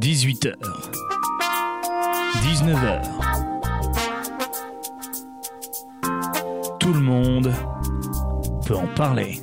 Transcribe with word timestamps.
18h. 0.00 0.54
19h. 2.42 3.02
Tout 6.78 6.94
le 6.94 7.00
monde 7.00 7.52
peut 8.64 8.76
en 8.76 8.86
parler. 8.96 9.42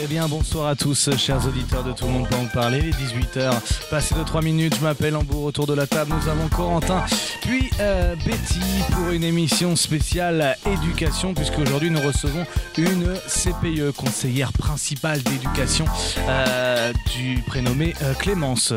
Eh 0.00 0.06
bien, 0.06 0.28
bonsoir 0.28 0.68
à 0.68 0.76
tous, 0.76 1.10
chers 1.16 1.44
auditeurs 1.44 1.82
de 1.82 1.90
Tout 1.90 2.06
le 2.06 2.12
monde 2.12 2.28
peut 2.28 2.36
en 2.36 2.46
parler. 2.46 2.80
Les 2.80 2.92
18h, 2.92 3.50
passé 3.90 4.14
de 4.14 4.22
3 4.22 4.40
minutes, 4.42 4.76
je 4.76 4.84
m'appelle 4.84 5.16
Ambour. 5.16 5.42
Autour 5.42 5.66
de 5.66 5.74
la 5.74 5.88
table, 5.88 6.12
nous 6.14 6.28
avons 6.28 6.46
Corentin, 6.48 7.04
puis 7.48 7.70
euh, 7.80 8.14
Betty 8.26 8.60
pour 8.92 9.08
une 9.10 9.24
émission 9.24 9.74
spéciale 9.74 10.56
éducation, 10.66 11.32
puisque 11.32 11.58
aujourd'hui 11.58 11.90
nous 11.90 12.00
recevons 12.00 12.44
une 12.76 13.14
CPE, 13.26 13.96
conseillère 13.96 14.52
principale 14.52 15.22
d'éducation, 15.22 15.86
euh, 16.28 16.92
du 17.16 17.42
prénommé 17.46 17.94
euh, 18.02 18.12
Clémence. 18.14 18.72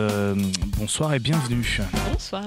Bonsoir 0.77 1.13
et 1.13 1.19
bienvenue. 1.19 1.65
Bonsoir. 2.13 2.45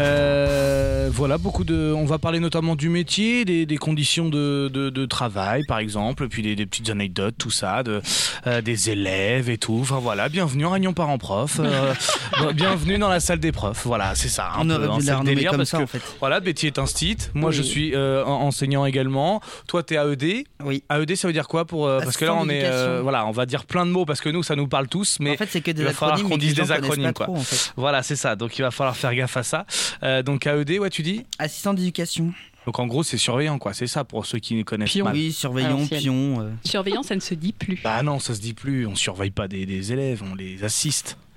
Euh, 0.00 1.08
voilà, 1.12 1.38
beaucoup 1.38 1.62
de. 1.62 1.92
On 1.96 2.04
va 2.04 2.18
parler 2.18 2.40
notamment 2.40 2.74
du 2.74 2.88
métier, 2.88 3.44
des, 3.44 3.64
des 3.64 3.76
conditions 3.76 4.28
de, 4.28 4.68
de, 4.72 4.90
de 4.90 5.06
travail, 5.06 5.62
par 5.68 5.78
exemple, 5.78 6.26
puis 6.28 6.42
des, 6.42 6.56
des 6.56 6.66
petites 6.66 6.90
anecdotes, 6.90 7.36
tout 7.38 7.50
ça, 7.52 7.84
de, 7.84 8.02
euh, 8.48 8.60
des 8.60 8.90
élèves 8.90 9.48
et 9.50 9.58
tout. 9.58 9.78
Enfin 9.80 9.98
voilà, 10.00 10.28
bienvenue 10.28 10.66
en 10.66 10.70
Réunion 10.70 10.92
Parents 10.94 11.18
Prof. 11.18 11.60
euh, 11.60 11.94
bienvenue 12.54 12.98
dans 12.98 13.08
la 13.08 13.20
salle 13.20 13.38
des 13.38 13.52
profs. 13.52 13.86
Voilà, 13.86 14.16
c'est 14.16 14.28
ça. 14.28 14.50
un 14.56 14.62
On 14.62 14.66
peu, 14.66 14.74
aurait 14.74 14.86
hein, 14.88 14.96
dû 14.96 15.00
c'est 15.02 15.06
la 15.06 15.12
le 15.12 15.18
renommer 15.18 15.34
délire 15.36 15.50
comme 15.50 15.58
parce 15.58 15.70
ça 15.70 15.78
que, 15.78 15.82
en 15.84 15.86
fait. 15.86 16.02
Voilà, 16.18 16.40
Betty 16.40 16.66
est 16.66 16.78
un 16.80 16.86
stit. 16.86 17.16
Moi, 17.34 17.50
Oui. 17.50 17.56
je 17.56 17.62
suis 17.62 17.96
en- 17.96 18.00
enseignant 18.26 18.84
également. 18.86 19.40
Toi, 19.68 19.84
t'es 19.84 19.94
AED. 19.96 20.44
Oui. 20.64 20.82
AED, 20.90 21.14
ça 21.14 21.28
veut 21.28 21.32
dire 21.34 21.46
quoi 21.46 21.66
pour 21.66 21.86
euh, 21.86 22.00
Parce 22.00 22.16
que 22.16 22.24
là, 22.24 22.34
on 22.34 22.48
est. 22.48 23.00
voilà, 23.00 23.26
on 23.26 23.32
va 23.32 23.46
dire 23.46 23.64
plein 23.64 23.86
de 23.86 23.90
mots 23.92 24.04
parce 24.06 24.20
que 24.20 24.28
nous, 24.28 24.42
ça 24.42 24.56
nous 24.56 24.66
parle 24.66 24.88
tous. 24.88 25.18
Mais 25.20 25.32
en 25.34 25.36
fait, 25.36 25.48
c'est 25.50 25.60
que 25.60 25.70
des 25.70 25.82
il 25.82 25.84
va 25.86 25.92
falloir 25.92 26.14
acronymes 26.18 26.30
qu'on 26.32 26.38
dise 26.38 26.54
des 26.54 26.72
acronymes, 26.72 27.12
quoi. 27.12 27.26
trop, 27.26 27.36
en 27.36 27.40
fait. 27.40 27.72
voilà, 27.76 28.02
c'est 28.02 28.16
ça. 28.16 28.34
Donc, 28.34 28.58
il 28.58 28.62
va 28.62 28.72
falloir 28.72 28.96
faire 28.96 29.14
gaffe 29.14 29.36
à 29.36 29.42
ça. 29.44 29.66
Euh, 30.02 30.22
donc, 30.22 30.46
AED, 30.46 30.78
ouais, 30.78 30.90
tu 30.90 31.02
dis? 31.02 31.24
Assistant 31.38 31.74
d'éducation. 31.74 32.32
Donc 32.66 32.78
en 32.78 32.86
gros, 32.86 33.02
c'est 33.02 33.18
surveillant, 33.18 33.58
quoi. 33.58 33.74
C'est 33.74 33.86
ça 33.86 34.04
pour 34.04 34.24
ceux 34.26 34.38
qui 34.38 34.54
ne 34.54 34.62
connaissent 34.62 34.90
Pion. 34.90 35.04
pas. 35.04 35.12
Oui, 35.12 35.28
À 35.28 35.32
surveillant, 35.32 35.68
l'ancienne. 35.70 36.00
pion. 36.00 36.40
euh. 36.40 36.50
Surveillant, 36.64 37.02
ça 37.02 37.14
ne 37.14 37.20
se 37.20 37.34
dit 37.34 37.52
plus. 37.52 37.78
Bah 37.84 38.02
non, 38.02 38.18
ça 38.18 38.34
se 38.34 38.40
dit 38.40 38.54
plus. 38.54 38.86
On 38.86 38.94
surveille 38.94 39.30
pas 39.30 39.48
des, 39.48 39.66
des 39.66 39.92
élèves, 39.92 40.22
on 40.30 40.34
les 40.34 40.64
assiste. 40.64 41.18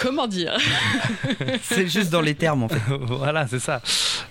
Comment 0.00 0.26
dire? 0.26 0.56
C'est 1.62 1.88
juste 1.88 2.10
dans 2.10 2.20
les 2.20 2.34
termes 2.34 2.62
en 2.62 2.68
fait. 2.68 2.80
voilà, 3.00 3.46
c'est 3.46 3.58
ça. 3.58 3.82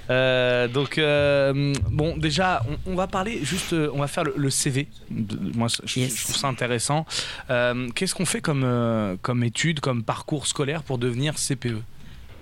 Euh, 0.09 0.67
donc 0.67 0.97
euh, 0.97 1.73
bon, 1.91 2.17
déjà, 2.17 2.63
on, 2.87 2.93
on 2.93 2.95
va 2.95 3.07
parler 3.07 3.39
juste, 3.43 3.73
euh, 3.73 3.89
on 3.93 3.99
va 3.99 4.07
faire 4.07 4.23
le, 4.23 4.33
le 4.37 4.49
CV. 4.49 4.87
De- 5.11 5.37
Moi, 5.57 5.67
je, 5.83 5.99
Yes. 5.99 6.15
je 6.17 6.23
trouve 6.23 6.35
ça 6.37 6.47
intéressant. 6.47 7.05
Euh, 7.49 7.89
Qu'est-ce 7.95 8.15
qu'on 8.15 8.25
fait 8.25 8.41
comme 8.41 8.63
euh, 8.63 9.15
comme 9.21 9.43
étude, 9.43 9.79
comme 9.81 10.03
parcours 10.03 10.47
scolaire 10.47 10.83
pour 10.83 10.97
devenir 10.97 11.35
CPE 11.35 11.81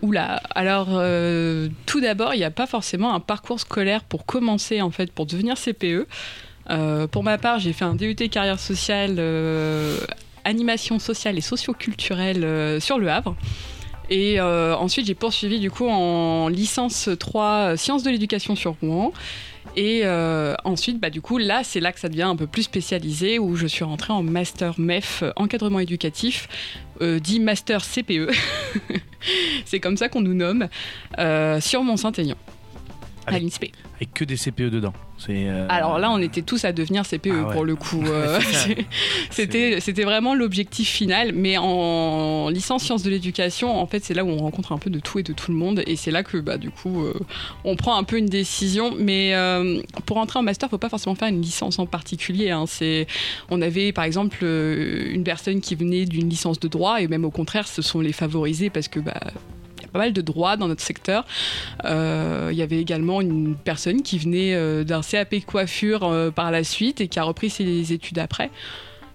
Oula, 0.06 0.42
alors 0.53 0.89
euh, 0.92 1.67
tout 1.88 2.00
d'abord, 2.00 2.36
il 2.36 2.38
n'y 2.38 2.44
a 2.44 2.52
pas 2.52 2.67
forcément 2.67 3.16
un 3.16 3.20
parcours 3.20 3.59
scolaire 3.59 4.03
pour 4.03 4.25
commencer 4.25 4.81
en 4.81 4.92
fait, 4.92 5.12
pour 5.12 5.25
devenir 5.25 5.56
CPE. 5.58 6.08
Euh, 6.70 7.08
pour 7.08 7.23
ma 7.23 7.39
part, 7.39 7.59
j'ai 7.59 7.73
fait 7.73 7.86
un 7.86 7.95
DUT 7.95 8.16
carrière 8.30 8.59
sociale, 8.59 9.16
euh, 9.17 9.97
animation 10.44 11.00
sociale 11.00 11.38
et 11.38 11.42
socioculturelle 11.42 12.80
sur 12.80 13.00
le 13.00 13.09
Havre. 13.09 13.36
Et 14.09 14.39
ensuite, 14.39 15.08
j'ai 15.08 15.16
poursuivi 15.16 15.59
du 15.59 15.72
coup 15.72 15.88
en 15.88 16.47
licence 16.47 17.09
3 17.19 17.45
euh, 17.45 17.75
sciences 17.75 18.03
de 18.03 18.12
l'éducation 18.12 18.56
sur 18.56 18.75
Rouen. 18.81 19.12
Et 19.75 20.02
euh, 20.03 20.55
ensuite, 20.63 20.99
bah, 20.99 21.09
du 21.09 21.21
coup, 21.21 21.38
là, 21.38 21.63
c'est 21.63 21.80
là 21.80 21.91
que 21.91 21.99
ça 21.99 22.09
devient 22.09 22.23
un 22.23 22.35
peu 22.35 22.47
plus 22.47 22.63
spécialisé, 22.63 23.39
où 23.39 23.55
je 23.55 23.67
suis 23.67 23.83
rentrée 23.83 24.13
en 24.13 24.23
master 24.23 24.79
MEF, 24.79 25.23
euh, 25.23 25.31
encadrement 25.35 25.79
éducatif, 25.79 26.47
euh, 27.01 27.19
dit 27.19 27.40
master 27.40 27.84
CPE. 27.84 28.31
c'est 29.66 29.79
comme 29.79 29.97
ça 29.97 30.07
qu'on 30.07 30.22
nous 30.22 30.34
nomme, 30.34 30.67
sur 31.59 31.84
Mont-Saint-Aignan, 31.84 32.38
à 33.25 33.31
Avec- 33.31 33.44
l'INSPE. 33.44 33.72
Avec 33.96 34.13
que 34.13 34.24
des 34.24 34.36
CPE 34.38 34.69
dedans. 34.69 34.94
Euh, 35.30 35.66
Alors 35.69 35.97
là, 35.97 36.12
on 36.12 36.19
était 36.19 36.41
tous 36.41 36.66
à 36.66 36.74
devenir 36.74 37.06
CPE 37.06 37.30
Ah 37.31 37.47
ouais. 37.47 37.53
pour 37.53 37.63
le 37.66 37.75
coup. 37.75 38.03
euh. 38.06 38.40
C'était 39.31 39.80
c'était 39.80 40.03
vraiment 40.03 40.36
l'objectif 40.36 40.90
final. 40.90 41.31
Mais 41.34 41.58
en 41.58 42.50
licence 42.50 42.84
sciences 42.84 43.03
de 43.03 43.09
l'éducation, 43.09 43.80
en 43.80 43.88
fait, 43.88 44.03
c'est 44.03 44.14
là 44.14 44.24
où 44.25 44.30
on 44.30 44.38
rencontre 44.38 44.72
un 44.74 44.78
peu 44.78 44.90
de 44.90 45.00
tout 45.00 45.19
et 45.19 45.24
de 45.24 45.34
tout 45.34 45.52
le 45.52 45.58
monde. 45.58 45.81
Et 45.88 45.96
c'est 45.96 46.12
là 46.12 46.24
que, 46.24 46.38
bah, 46.38 46.58
du 46.58 46.69
coup, 46.69 47.03
euh, 47.03 47.14
on 47.64 47.75
prend 47.75 47.97
un 47.97 48.03
peu 48.03 48.18
une 48.18 48.25
décision. 48.25 48.94
Mais 48.97 49.34
euh, 49.35 49.81
pour 50.06 50.18
entrer 50.18 50.40
en 50.40 50.44
master, 50.44 50.69
faut 50.69 50.78
pas 50.78 50.90
forcément 50.90 51.16
faire 51.16 51.30
une 51.30 51.41
licence 51.41 51.80
en 51.80 51.85
particulier. 51.85 52.52
hein. 52.52 52.66
C'est, 52.68 53.08
on 53.50 53.62
avait 53.62 53.91
par 53.94 54.03
exemple 54.03 54.44
une 54.44 55.24
personne 55.24 55.62
qui 55.62 55.75
venait 55.75 56.06
d'une 56.06 56.30
licence 56.30 56.59
de 56.59 56.68
droit, 56.68 57.02
et 57.02 57.08
même 57.08 57.25
au 57.25 57.31
contraire, 57.31 57.68
ce 57.68 57.81
sont 57.81 58.02
les 58.02 58.14
favorisés 58.14 58.69
parce 58.69 58.88
que. 58.90 59.00
Bah, 59.00 59.14
il 59.24 59.31
pas 59.95 60.00
mal 60.00 60.13
de 60.13 60.22
droits 60.22 60.57
dans 60.57 60.67
notre 60.67 60.83
secteur. 60.83 61.25
Euh, 61.85 62.50
Il 62.51 62.57
y 62.57 62.61
avait 62.61 62.79
également 62.79 63.22
une 63.22 63.56
personne 63.56 64.01
qui 64.01 64.17
venait 64.19 64.53
euh, 64.53 64.83
d'un 64.83 65.01
CAP 65.01 65.45
coiffure 65.45 66.03
euh, 66.03 66.31
par 66.31 66.51
la 66.51 66.66
suite 66.66 67.00
et 67.00 67.07
qui 67.07 67.17
a 67.17 67.23
repris 67.23 67.50
ses 67.50 67.94
études 67.94 68.19
après. 68.19 68.51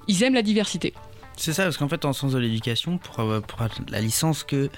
Ils 0.08 0.22
aiment 0.22 0.34
la 0.34 0.42
diversité. 0.42 0.94
C'est 1.36 1.52
ça, 1.52 1.64
parce 1.64 1.76
qu'en 1.76 1.88
fait, 1.88 2.04
en 2.06 2.12
sens 2.14 2.32
de 2.32 2.38
l'éducation, 2.38 2.96
pour, 2.98 3.16
pour 3.42 3.58
la 3.90 4.00
licence 4.00 4.42
que, 4.42 4.70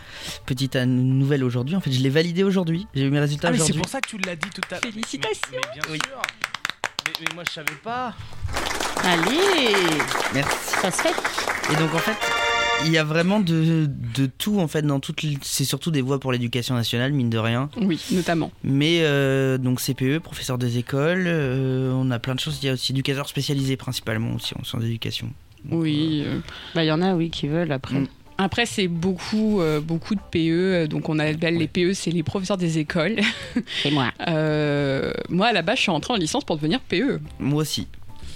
petite 0.44 0.74
nouvelle 0.76 1.44
aujourd'hui, 1.44 1.76
en 1.76 1.80
fait, 1.80 1.90
je 1.92 2.00
l'ai 2.00 2.08
validée 2.10 2.42
aujourd'hui. 2.44 2.86
J'ai 2.94 3.04
eu 3.04 3.10
mes 3.10 3.18
résultats 3.20 3.48
Ah 3.48 3.50
mais 3.52 3.56
c'est 3.58 3.62
aujourd'hui. 3.64 3.82
pour 3.82 3.90
ça 3.90 4.00
que 4.00 4.08
tu 4.08 4.18
l'as 4.18 4.36
dit 4.36 4.48
tout 4.54 4.60
à 4.70 4.74
l'heure. 4.74 4.80
Félicitations. 4.82 5.40
Mais, 5.52 5.58
mais 5.58 5.80
bien 5.80 5.82
Oui. 5.92 5.98
sûr. 6.04 6.22
Mais, 7.06 7.12
mais 7.20 7.34
moi 7.34 7.44
je 7.48 7.52
savais 7.52 7.78
pas. 7.82 8.14
Allez, 9.04 9.74
Merci. 10.34 10.56
ça 10.80 10.90
se 10.90 11.02
fait. 11.02 11.72
Et 11.72 11.76
donc, 11.76 11.92
en 11.94 11.98
fait, 11.98 12.16
il 12.84 12.92
y 12.92 12.98
a 12.98 13.04
vraiment 13.04 13.40
de, 13.40 13.88
de 14.16 14.26
tout, 14.26 14.58
en 14.58 14.68
fait, 14.68 14.82
dans 14.82 15.00
toutes. 15.00 15.22
les- 15.22 15.38
C'est 15.42 15.64
surtout 15.64 15.90
des 15.90 16.00
voies 16.02 16.18
pour 16.20 16.32
l'éducation 16.32 16.74
nationale, 16.74 17.12
mine 17.12 17.30
de 17.30 17.38
rien. 17.38 17.68
Oui, 17.80 18.00
notamment. 18.10 18.50
Mais 18.64 19.00
donc 19.58 19.72
donc 19.72 19.80
CPE, 19.80 20.18
professeur 20.18 20.58
des 20.58 20.76
écoles, 20.78 21.24
euh, 21.26 21.92
on 21.94 22.10
a 22.10 22.18
plein 22.18 22.34
de 22.34 22.40
choses. 22.40 22.58
Il 22.62 22.66
y 22.66 22.68
a 22.68 22.74
aussi 22.74 22.92
éducateur 22.92 23.26
spécialisé 23.28 23.76
principalement 23.76 24.34
aussi 24.34 24.52
en 24.60 24.64
sciences 24.64 24.82
d'éducation. 24.82 25.32
Oui. 25.70 26.24
euh, 26.26 26.40
Bah, 26.74 26.84
il 26.84 26.88
y 26.88 26.92
en 26.92 27.00
a, 27.00 27.14
oui, 27.14 27.30
qui 27.30 27.48
veulent 27.48 27.72
après. 27.72 27.94
Mm. 28.00 28.08
Après, 28.38 28.66
c'est 28.66 28.88
beaucoup, 28.88 29.60
euh, 29.60 29.80
beaucoup 29.80 30.14
de 30.14 30.20
PE. 30.30 30.88
Donc, 30.88 31.08
on 31.08 31.18
appelle 31.20 31.56
les 31.56 31.68
PE, 31.68 31.92
c'est 31.94 32.10
les 32.10 32.22
professeurs 32.24 32.56
des 32.58 32.78
écoles. 32.78 33.20
Et 33.84 33.90
moi. 33.90 34.10
Euh, 34.28 35.12
moi, 35.28 35.46
à 35.48 35.52
la 35.52 35.62
base, 35.62 35.76
je 35.76 35.82
suis 35.82 35.90
rentrée 35.90 36.12
en 36.12 36.16
licence 36.16 36.44
pour 36.44 36.56
devenir 36.56 36.80
PE. 36.80 36.94
euh, 36.96 37.18
moi 37.38 37.62
aussi, 37.62 37.86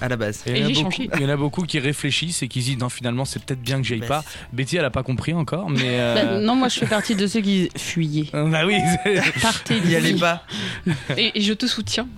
à 0.01 0.09
la 0.09 0.17
base. 0.17 0.43
Et 0.47 0.51
il, 0.51 0.57
y 0.57 0.61
Et 0.61 0.63
en 0.63 0.67
a 0.67 0.69
j'ai 0.73 0.83
beaucoup, 0.83 0.91
changé. 0.97 1.11
il 1.15 1.21
y 1.23 1.25
en 1.25 1.29
a 1.29 1.37
beaucoup 1.37 1.63
qui 1.63 1.79
réfléchissent 1.79 2.43
et 2.43 2.49
qui 2.49 2.61
se 2.63 2.67
disent 2.71 2.79
non 2.79 2.89
finalement 2.89 3.25
c'est 3.25 3.43
peut-être 3.45 3.61
bien 3.63 3.79
que 3.79 3.87
j'y 3.87 3.95
aille 3.95 4.01
Bah, 4.01 4.07
pas. 4.09 4.25
Betty 4.53 4.77
elle 4.77 4.85
a 4.85 4.91
pas 4.91 5.03
compris 5.03 5.33
encore 5.35 5.71
mais 5.71 5.81
euh, 5.85 6.15
Bah, 6.15 6.41
non, 6.41 6.55
moi 6.57 6.69
je 6.69 6.79
fais 6.81 6.87
partie 6.87 7.15
de 7.15 7.27
ceux 7.27 7.41
qui 7.41 7.69
fuyaient. 7.77 8.29
bah 8.33 8.67
oui. 8.67 8.77
c'est- 9.05 9.23
Partez 9.43 9.77
Il 9.85 9.91
y 9.91 9.97
allait 9.97 10.11
d'ici. 10.13 10.21
pas. 10.21 10.43
Et, 11.17 11.39
et 11.39 11.41
je 11.41 11.53
te 11.53 11.67
soutiens. 11.67 12.09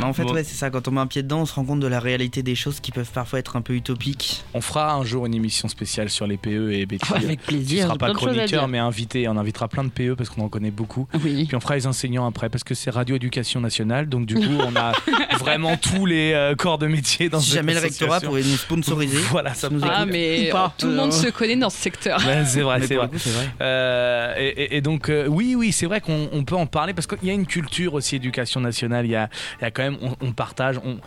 Non, 0.00 0.08
en 0.08 0.12
fait, 0.12 0.22
Bon. 0.24 0.32
ouais, 0.34 0.44
c'est 0.44 0.54
ça. 0.56 0.70
Quand 0.70 0.88
on 0.88 0.90
met 0.90 1.00
un 1.00 1.06
pied 1.06 1.22
dedans, 1.22 1.40
on 1.40 1.46
se 1.46 1.54
rend 1.54 1.64
compte 1.64 1.80
de 1.80 1.86
la 1.86 2.00
réalité 2.00 2.42
des 2.42 2.54
choses 2.54 2.80
qui 2.80 2.90
peuvent 2.92 3.10
parfois 3.10 3.38
être 3.38 3.56
un 3.56 3.62
peu 3.62 3.74
utopiques. 3.74 4.44
On 4.54 4.60
fera 4.60 4.94
un 4.94 5.04
jour 5.04 5.26
une 5.26 5.34
émission 5.34 5.68
spéciale 5.68 6.10
sur 6.10 6.26
les 6.26 6.36
PE 6.36 6.72
et 6.72 6.86
Betty. 6.86 7.06
Oh, 7.10 7.14
avec 7.16 7.40
tu 7.40 7.46
plaisir. 7.46 7.84
seras 7.84 7.94
j'ai 7.94 7.98
pas 7.98 8.12
chroniqueur 8.12 8.68
mais 8.68 8.78
invité. 8.78 9.28
On 9.28 9.36
invitera 9.36 9.68
plein 9.68 9.84
de 9.84 9.88
PE 9.90 10.14
parce 10.16 10.28
qu'on 10.30 10.42
en 10.42 10.48
connaît 10.48 10.70
beaucoup. 10.70 11.06
Oui. 11.24 11.44
Puis 11.46 11.56
on 11.56 11.60
fera 11.60 11.76
les 11.76 11.86
enseignants 11.86 12.26
après 12.26 12.48
parce 12.48 12.64
que 12.64 12.74
c'est 12.74 12.90
Radio 12.90 13.16
Éducation 13.16 13.60
Nationale 13.60 14.08
donc 14.08 14.26
du 14.26 14.34
coup 14.34 14.56
on 14.60 14.74
a 14.76 14.92
vraiment 15.38 15.76
tous 15.76 16.06
les 16.06 16.15
euh, 16.34 16.54
corps 16.54 16.78
de 16.78 16.86
métier 16.86 17.28
dans 17.28 17.40
si 17.40 17.46
cette 17.50 17.56
jamais 17.56 17.74
le 17.74 17.80
rectorat 17.80 18.16
association. 18.16 18.28
pourrait 18.30 18.42
nous 18.42 18.56
sponsoriser. 18.56 19.18
Voilà 19.30 19.54
ça 19.54 19.68
nous 19.70 19.80
Ah, 19.82 20.00
écoute. 20.02 20.12
mais 20.12 20.48
Ou 20.48 20.52
pas. 20.52 20.74
tout 20.78 20.86
le 20.88 20.94
monde 20.94 21.08
Euh, 21.12 21.22
se 21.24 21.28
connaît 21.30 21.56
dans 21.56 21.70
ce 21.70 21.78
secteur. 21.78 22.18
Ouais, 22.26 22.44
c'est 22.46 22.62
vrai, 22.62 22.78
Mais 22.80 22.86
c'est 22.86 22.94
pour 22.94 23.04
vrai. 23.04 23.12
le 23.12 23.18
coup, 23.18 23.24
c'est 23.24 23.30
vrai. 23.30 23.48
Euh, 23.60 24.34
et, 24.38 24.46
et- 24.48 24.76
et 24.76 24.80
donc 24.80 25.08
euh, 25.08 25.26
oui, 25.28 25.54
oui, 25.56 25.72
c'est 25.72 25.86
vrai 25.86 26.00
qu'on 26.00 26.28
on 26.32 26.44
peut 26.44 26.56
en 26.56 26.66
parler 26.66 26.94
parce 26.94 27.06
qu'il 27.06 27.24
y 27.26 27.30
a 27.30 27.34
une 27.34 27.46
culture 27.46 27.94
aussi 27.94 28.16
éducation 28.16 28.60
nationale. 28.60 29.04
Il 29.06 29.10
y 29.12 29.16
a, 29.16 29.28
il 29.60 29.64
y 29.64 29.66
a 29.66 29.70
quand 29.70 29.82
même, 29.82 29.98
on, 30.02 30.14
on 30.26 30.32
partage, 30.32 30.78
on, 30.84 30.98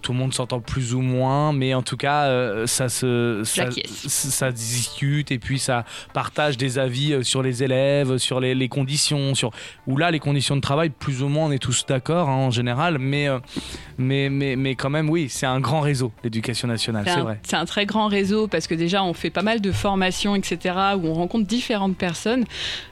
tout 0.00 0.12
le 0.12 0.18
monde 0.18 0.34
s'entend 0.34 0.60
plus 0.60 0.94
ou 0.94 1.00
moins, 1.00 1.52
mais 1.52 1.74
en 1.74 1.82
tout 1.82 1.96
cas, 1.96 2.24
euh, 2.24 2.66
ça 2.66 2.88
se, 2.88 3.42
ça, 3.44 4.52
discute 4.52 5.30
et 5.30 5.38
puis 5.38 5.58
ça 5.58 5.84
partage 6.12 6.56
des 6.56 6.78
avis 6.78 7.12
euh, 7.12 7.22
sur 7.22 7.42
les 7.42 7.62
élèves, 7.62 8.18
sur 8.18 8.40
les, 8.40 8.54
les 8.54 8.68
conditions, 8.68 9.34
sur 9.34 9.50
où 9.86 9.96
là 9.96 10.10
les 10.10 10.18
conditions 10.18 10.56
de 10.56 10.60
travail, 10.60 10.90
plus 10.90 11.22
ou 11.22 11.28
moins, 11.28 11.46
on 11.46 11.50
est 11.50 11.58
tous 11.58 11.84
d'accord 11.86 12.28
hein, 12.28 12.34
en 12.34 12.50
général, 12.50 12.98
mais, 12.98 13.28
euh, 13.28 13.38
mais, 13.98 14.28
mais, 14.30 14.56
mais 14.56 14.74
quand 14.74 14.90
même, 14.90 15.10
oui, 15.10 15.28
c'est 15.28 15.46
un 15.46 15.60
grand 15.60 15.80
réseau 15.80 16.12
l'éducation 16.24 16.68
nationale, 16.68 17.04
C'est 17.06 17.20
vrai. 17.20 17.40
c'est 17.42 17.56
un 17.56 17.64
très 17.64 17.86
grand 17.86 18.08
réseau 18.08 18.48
parce 18.48 18.66
que 18.66 18.74
déjà 18.74 19.02
on 19.02 19.14
fait 19.14 19.30
pas 19.30 19.42
mal 19.42 19.60
de 19.60 19.72
formations, 19.72 20.34
etc., 20.34 20.74
où 20.96 21.06
on 21.06 21.14
rencontre 21.14 21.46
différentes 21.46 21.96
personnes. 21.96 22.44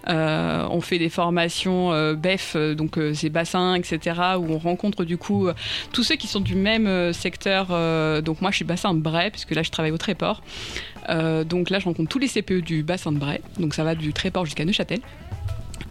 Euh, 0.08 0.66
on 0.70 0.80
fait 0.80 0.98
des 0.98 1.08
formations 1.08 1.92
BEF, 2.14 2.56
donc 2.56 2.98
euh, 2.98 3.14
c'est 3.14 3.30
bassin, 3.30 3.74
etc., 3.74 4.20
où 4.38 4.52
on 4.52 4.58
rencontre 4.58 5.04
du 5.04 5.16
coup 5.16 5.48
tous 5.92 6.02
ceux 6.02 6.16
qui 6.16 6.26
sont 6.26 6.40
du 6.40 6.54
même 6.54 6.86
euh, 6.96 7.12
secteur. 7.12 7.68
euh, 7.70 8.20
donc 8.20 8.40
moi 8.40 8.50
je 8.50 8.56
suis 8.56 8.64
bassin 8.64 8.94
de 8.94 9.00
Bray, 9.00 9.30
puisque 9.30 9.52
là 9.52 9.62
je 9.62 9.70
travaille 9.70 9.92
au 9.92 9.98
Tréport. 9.98 10.42
Euh, 11.08 11.44
donc 11.44 11.70
là 11.70 11.78
je 11.78 11.84
rencontre 11.84 12.08
tous 12.08 12.18
les 12.18 12.28
CPE 12.28 12.64
du 12.64 12.82
bassin 12.82 13.12
de 13.12 13.18
Bray, 13.18 13.40
donc 13.58 13.74
ça 13.74 13.84
va 13.84 13.94
du 13.94 14.12
Tréport 14.12 14.44
jusqu'à 14.44 14.64
Neuchâtel. 14.64 15.00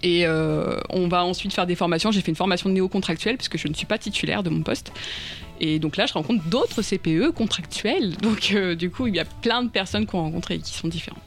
Et 0.04 0.28
on 0.28 1.08
va 1.08 1.26
ensuite 1.26 1.52
faire 1.52 1.66
des 1.66 1.74
formations. 1.74 2.12
J'ai 2.12 2.22
fait 2.22 2.30
une 2.30 2.36
formation 2.36 2.70
de 2.70 2.76
néo-contractuel 2.76 3.38
parce 3.38 3.50
que 3.50 3.58
je 3.58 3.68
ne 3.68 3.74
suis 3.74 3.88
pas 3.88 3.98
titulaire 3.98 4.44
de 4.44 4.52
mon 4.52 4.62
poste. 4.62 4.92
Et 5.60 5.80
donc 5.80 5.98
là, 5.98 6.06
je 6.06 6.14
rencontre 6.14 6.44
d'autres 6.46 6.84
CPE 6.84 7.32
contractuels. 7.34 8.16
Donc 8.22 8.56
du 8.78 8.92
coup, 8.92 9.08
il 9.08 9.16
y 9.16 9.20
a 9.20 9.26
plein 9.26 9.64
de 9.64 9.70
personnes 9.70 10.06
qu'on 10.06 10.20
rencontre 10.20 10.52
et 10.52 10.60
qui 10.60 10.74
sont 10.74 10.90
différentes. 10.90 11.25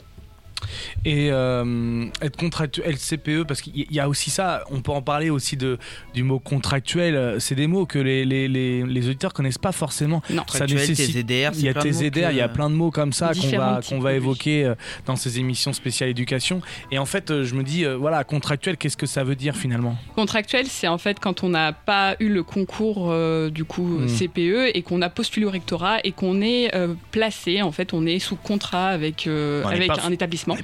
Et 1.04 1.28
euh, 1.30 2.06
être 2.22 2.36
contractuel, 2.36 2.96
CPE, 2.96 3.44
parce 3.46 3.60
qu'il 3.60 3.86
y 3.90 4.00
a 4.00 4.08
aussi 4.08 4.30
ça, 4.30 4.64
on 4.70 4.80
peut 4.80 4.92
en 4.92 5.02
parler 5.02 5.30
aussi 5.30 5.56
de, 5.56 5.78
du 6.14 6.22
mot 6.22 6.38
contractuel. 6.38 7.36
C'est 7.40 7.54
des 7.54 7.66
mots 7.66 7.86
que 7.86 7.98
les, 7.98 8.24
les, 8.24 8.48
les, 8.48 8.82
les 8.84 9.06
auditeurs 9.06 9.32
connaissent 9.32 9.58
pas 9.58 9.72
forcément. 9.72 10.22
Non. 10.30 10.42
Ça 10.48 10.66
nécessite- 10.66 11.08
TZR, 11.26 11.52
Il 11.54 11.62
y 11.64 11.68
a 11.68 11.74
TZR, 11.74 12.30
il 12.30 12.36
y 12.36 12.40
a 12.40 12.48
plein 12.48 12.70
de 12.70 12.74
mots 12.74 12.90
comme 12.90 13.12
ça 13.12 13.32
qu'on 13.34 13.56
va, 13.56 13.80
qu'on 13.88 13.98
va 14.00 14.14
évoquer 14.14 14.64
euh, 14.64 14.74
dans 15.06 15.16
ces 15.16 15.38
émissions 15.38 15.72
spéciales 15.72 16.08
éducation. 16.10 16.60
Et 16.90 16.98
en 16.98 17.06
fait, 17.06 17.30
euh, 17.30 17.44
je 17.44 17.54
me 17.54 17.62
dis, 17.62 17.84
voilà, 17.84 18.24
contractuel, 18.24 18.76
qu'est-ce 18.76 18.96
que 18.96 19.06
ça 19.06 19.24
veut 19.24 19.36
dire 19.36 19.56
finalement? 19.56 19.96
Contractuel, 20.14 20.66
c'est 20.66 20.88
en 20.88 20.98
fait 20.98 21.18
quand 21.20 21.42
on 21.42 21.48
n'a 21.50 21.72
pas 21.72 22.16
eu 22.20 22.28
le 22.28 22.42
concours 22.42 23.08
euh, 23.10 23.50
du 23.50 23.64
coup 23.64 23.86
Mm. 23.98 24.06
CPE 24.08 24.70
et 24.74 24.82
qu'on 24.82 25.02
a 25.02 25.08
postulé 25.08 25.46
au 25.46 25.50
rectorat 25.50 25.98
et 26.04 26.12
qu'on 26.12 26.40
est 26.42 26.74
euh, 26.74 26.94
placé, 27.10 27.62
en 27.62 27.72
fait, 27.72 27.92
on 27.92 28.06
est 28.06 28.18
sous 28.18 28.36
contrat 28.36 28.88
avec, 28.88 29.26
euh, 29.26 29.64
avec 29.64 29.88
pas- 29.88 30.02
un 30.04 30.12
établissement. 30.12 30.56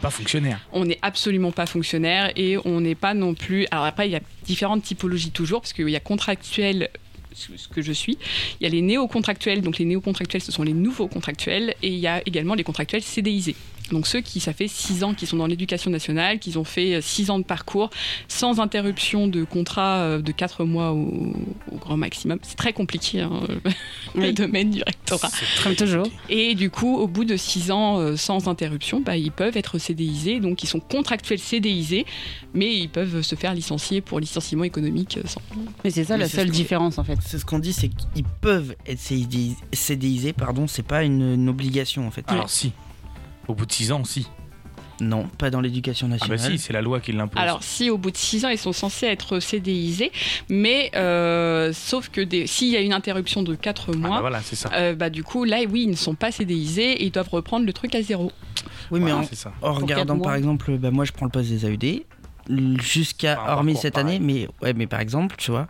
On 0.73 0.85
n'est 0.85 0.99
absolument 1.03 1.53
pas 1.53 1.67
fonctionnaire 1.67 2.33
et 2.37 2.57
on 2.65 2.81
n'est 2.81 2.95
pas 2.95 3.15
non 3.15 3.35
plus. 3.35 3.67
Alors 3.71 3.85
après, 3.85 4.09
il 4.09 4.13
y 4.13 4.17
a 4.17 4.21
différentes 4.45 4.83
typologies 4.83 5.31
toujours, 5.31 5.61
parce 5.61 5.73
qu'il 5.73 5.89
y 5.89 5.97
a 5.97 6.01
contractuel, 6.01 6.91
ce 7.35 7.69
que 7.69 7.83
je 7.83 7.93
suis. 7.93 8.19
Il 8.61 8.65
y 8.65 8.67
a 8.67 8.71
les 8.71 8.83
néo-contractuels, 8.83 9.61
donc 9.61 9.79
les 9.79 9.85
néo-contractuels, 9.85 10.43
ce 10.43 10.53
sont 10.53 10.63
les 10.63 10.73
nouveaux 10.73 11.09
contractuels, 11.09 11.75
et 11.83 11.89
il 11.89 11.99
y 11.99 12.07
a 12.07 12.23
également 12.27 12.55
les 12.55 12.65
contractuels 12.65 13.03
CDIsés. 13.03 13.57
Donc 13.91 14.07
ceux 14.07 14.21
qui, 14.21 14.41
ça 14.41 14.53
fait 14.53 14.69
six 14.69 15.05
ans 15.05 15.13
qu'ils 15.15 15.29
sont 15.29 15.37
dans 15.37 15.47
l'éducation 15.47 15.91
nationale, 15.91 16.39
qu'ils 16.39 16.59
ont 16.59 16.65
fait 16.65 16.95
euh, 16.95 17.01
six 17.03 17.31
ans 17.31 17.39
de 17.39 17.45
parcours, 17.45 17.91
sans 18.29 18.59
interruption 18.61 19.29
de 19.29 19.45
contrat 19.45 19.99
euh, 19.99 20.23
de 20.23 20.33
quatre 20.33 20.65
mois 20.65 20.93
au, 20.93 21.35
au 21.71 21.77
grand 21.77 21.97
maximum. 21.97 22.39
C'est 22.43 22.57
très 22.57 22.73
compliqué, 22.73 23.21
hein, 23.21 23.31
le 24.15 24.33
domaine 24.33 24.71
du 24.71 24.83
rectorat. 24.85 25.31
Comme 25.63 25.75
toujours. 25.75 26.07
Et 26.31 26.55
du 26.55 26.71
coup, 26.71 26.97
au 26.97 27.07
bout 27.07 27.25
de 27.25 27.37
six 27.37 27.71
ans 27.71 27.99
euh, 27.99 28.17
sans 28.17 28.49
interruption, 28.49 29.01
bah, 29.01 29.17
ils 29.17 29.33
peuvent 29.33 29.57
être 29.57 29.79
CDIsés, 29.79 30.41
donc 30.41 30.63
ils 30.63 30.69
sont 30.69 30.81
contractuels 30.81 31.39
CDIsés, 31.39 32.07
mais 32.55 32.75
ils 32.75 32.89
peuvent 32.89 33.21
se 33.21 33.35
faire 33.35 33.53
licencier 33.53 34.01
pour 34.01 34.19
licenciement 34.19 34.65
économique 34.65 35.19
sans. 35.27 35.43
Mais 35.85 35.91
c'est 35.91 36.05
ça 36.05 36.17
la 36.17 36.29
seule 36.29 36.51
différence 36.51 36.99
en 36.99 37.05
fait. 37.05 37.19
C'est 37.25 37.39
ce 37.39 37.45
qu'on 37.45 37.59
dit, 37.59 37.73
c'est 37.75 37.89
qu'ils 37.89 38.25
peuvent 38.25 38.75
être 38.87 38.99
CDI 38.99 39.57
CDIsés, 39.73 40.33
pardon, 40.33 40.67
c'est 40.67 40.83
pas 40.87 41.03
une, 41.03 41.35
une 41.35 41.49
obligation 41.49 42.07
en 42.07 42.11
fait. 42.11 42.25
Alors 42.29 42.49
si, 42.49 42.73
au 43.49 43.55
bout 43.55 43.67
de 43.67 43.73
6 43.73 43.93
ans, 43.93 44.05
si. 44.05 44.27
Non, 45.01 45.27
pas 45.27 45.51
dans 45.51 45.61
l'éducation 45.61 46.07
Ah 46.09 46.17
bah 46.21 46.29
nationale. 46.29 46.53
si, 46.53 46.65
c'est 46.65 46.73
la 46.73 46.81
loi 46.81 47.01
qui 47.01 47.11
l'impose. 47.11 47.41
Alors, 47.43 47.65
si 47.65 47.91
au 47.91 47.99
bout 47.99 48.13
de 48.13 48.17
six 48.17 48.45
ans, 48.45 48.49
ils 48.49 48.57
sont 48.59 48.73
censés 48.73 49.07
être 49.07 49.41
CDIsés, 49.41 50.13
mais 50.49 50.93
euh, 50.95 51.73
sauf 51.73 52.11
que 52.11 52.21
des- 52.21 52.47
s'il 52.47 52.69
y 52.69 52.77
a 52.77 52.81
une 52.81 52.93
interruption 52.93 53.43
de 53.43 53.57
quatre 53.57 53.87
Ah 53.89 53.93
bah 53.97 54.09
mois, 54.09 54.21
voilà, 54.21 54.41
c'est 54.41 54.55
ça. 54.55 54.71
euh, 54.73 54.95
bah, 54.95 55.11
du 55.11 55.25
coup, 55.25 55.43
là, 55.43 55.59
oui, 55.69 55.83
ils 55.83 55.91
ne 55.91 55.97
sont 55.97 56.15
pas 56.15 56.31
CDIsés 56.31 56.93
et 56.93 57.05
ils 57.07 57.11
doivent 57.11 57.29
reprendre 57.29 57.67
le 57.67 57.73
truc 57.73 57.93
à 57.97 58.03
zéro. 58.03 58.31
oui, 58.93 59.01
mais 59.01 59.11
Voilà, 59.11 59.17
en, 59.17 59.23
c'est 59.25 59.35
ça. 59.35 59.53
en 59.63 59.73
regardant 59.73 60.17
par 60.21 60.37
exemple, 60.37 60.79
bah, 60.79 60.93
moi 60.93 61.05
je 61.05 61.11
prends 61.11 61.27
le 61.27 61.33
poste 61.33 61.51
des 61.51 61.67
AED, 61.67 62.05
l- 62.49 62.81
jusqu'à, 62.81 63.43
hormis 63.49 63.77
cette 63.77 63.95
pareil. 63.95 64.17
année, 64.19 64.25
mais, 64.25 64.49
ouais, 64.63 64.75
mais 64.75 64.87
par 64.87 65.01
exemple, 65.01 65.35
tu 65.37 65.51
vois, 65.51 65.67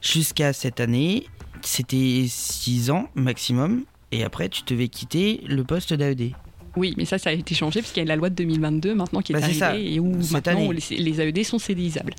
jusqu'à 0.00 0.54
cette 0.54 0.80
année, 0.80 1.26
c'était 1.60 2.24
6 2.28 2.90
ans 2.90 3.08
maximum, 3.14 3.84
et 4.10 4.24
après 4.24 4.48
tu 4.48 4.62
devais 4.66 4.88
quitter 4.88 5.42
le 5.46 5.64
poste 5.64 5.92
d'AED. 5.92 6.32
Oui, 6.76 6.94
mais 6.96 7.04
ça, 7.04 7.18
ça 7.18 7.30
a 7.30 7.32
été 7.32 7.54
changé 7.54 7.80
parce 7.80 7.92
qu'il 7.92 8.02
y 8.02 8.06
a 8.06 8.08
la 8.08 8.16
loi 8.16 8.30
de 8.30 8.34
2022 8.34 8.94
maintenant 8.94 9.20
qui 9.20 9.32
est 9.32 9.34
Bah, 9.36 9.42
arrivée 9.44 9.58
ça, 9.58 9.76
et 9.76 10.00
où 10.00 10.20
cette 10.22 10.32
maintenant 10.46 10.70
année. 10.70 10.78
les, 10.98 11.20
AED 11.20 11.44
sont 11.44 11.58
CDIsables. 11.58 12.14